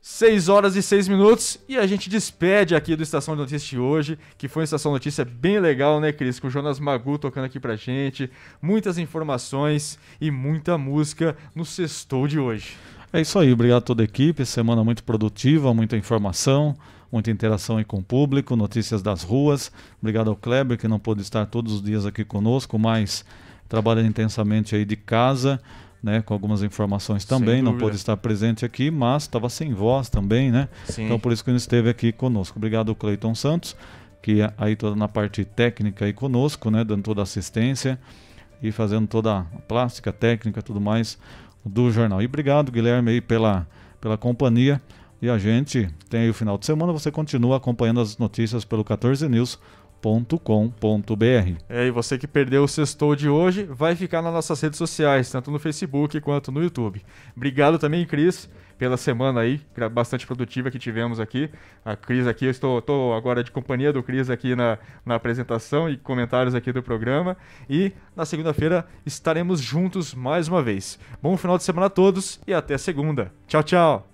[0.01, 4.17] 6 horas e 6 minutos e a gente despede aqui do Estação Notícia de hoje,
[4.39, 6.39] que foi uma Estação Notícia bem legal, né, Cris?
[6.39, 8.31] Com o Jonas Magu tocando aqui pra gente,
[8.63, 12.77] muitas informações e muita música no sextou de hoje.
[13.13, 14.47] É isso aí, obrigado a toda a equipe.
[14.47, 16.77] Semana muito produtiva, muita informação,
[17.15, 19.71] muita interação aí com o público, notícias das ruas.
[20.01, 23.25] Obrigado ao Kleber, que não pôde estar todos os dias aqui conosco, mas
[23.69, 25.61] trabalhando intensamente aí de casa,
[26.03, 27.63] né, com algumas informações também.
[27.63, 30.69] Não pôde estar presente aqui, mas estava sem voz também, né?
[30.87, 31.05] Sim.
[31.05, 32.59] Então por isso que ele esteve aqui conosco.
[32.59, 33.77] Obrigado ao Cleiton Santos,
[34.21, 37.97] que é aí toda na parte técnica aí conosco, né, dando toda a assistência
[38.61, 41.17] e fazendo toda a plástica, técnica, tudo mais
[41.65, 42.21] do jornal.
[42.21, 43.69] E obrigado, Guilherme, aí pela,
[44.01, 44.83] pela companhia.
[45.25, 51.63] E a gente tem o final de semana, você continua acompanhando as notícias pelo 14news.com.br.
[51.67, 55.31] É, e você que perdeu o sextou de hoje, vai ficar nas nossas redes sociais,
[55.31, 57.03] tanto no Facebook quanto no YouTube.
[57.35, 61.49] Obrigado também, Cris, pela semana aí, bastante produtiva que tivemos aqui.
[61.83, 64.77] A Cris aqui, eu estou, estou agora de companhia do Cris aqui na,
[65.07, 67.35] na apresentação e comentários aqui do programa.
[67.67, 70.99] E na segunda-feira estaremos juntos mais uma vez.
[71.23, 73.33] Bom final de semana a todos e até segunda.
[73.49, 74.14] Tchau, tchau!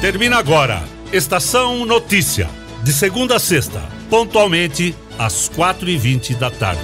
[0.00, 0.82] Termina agora.
[1.12, 2.48] Estação Notícia.
[2.82, 6.80] De segunda a sexta, pontualmente às quatro e vinte da tarde.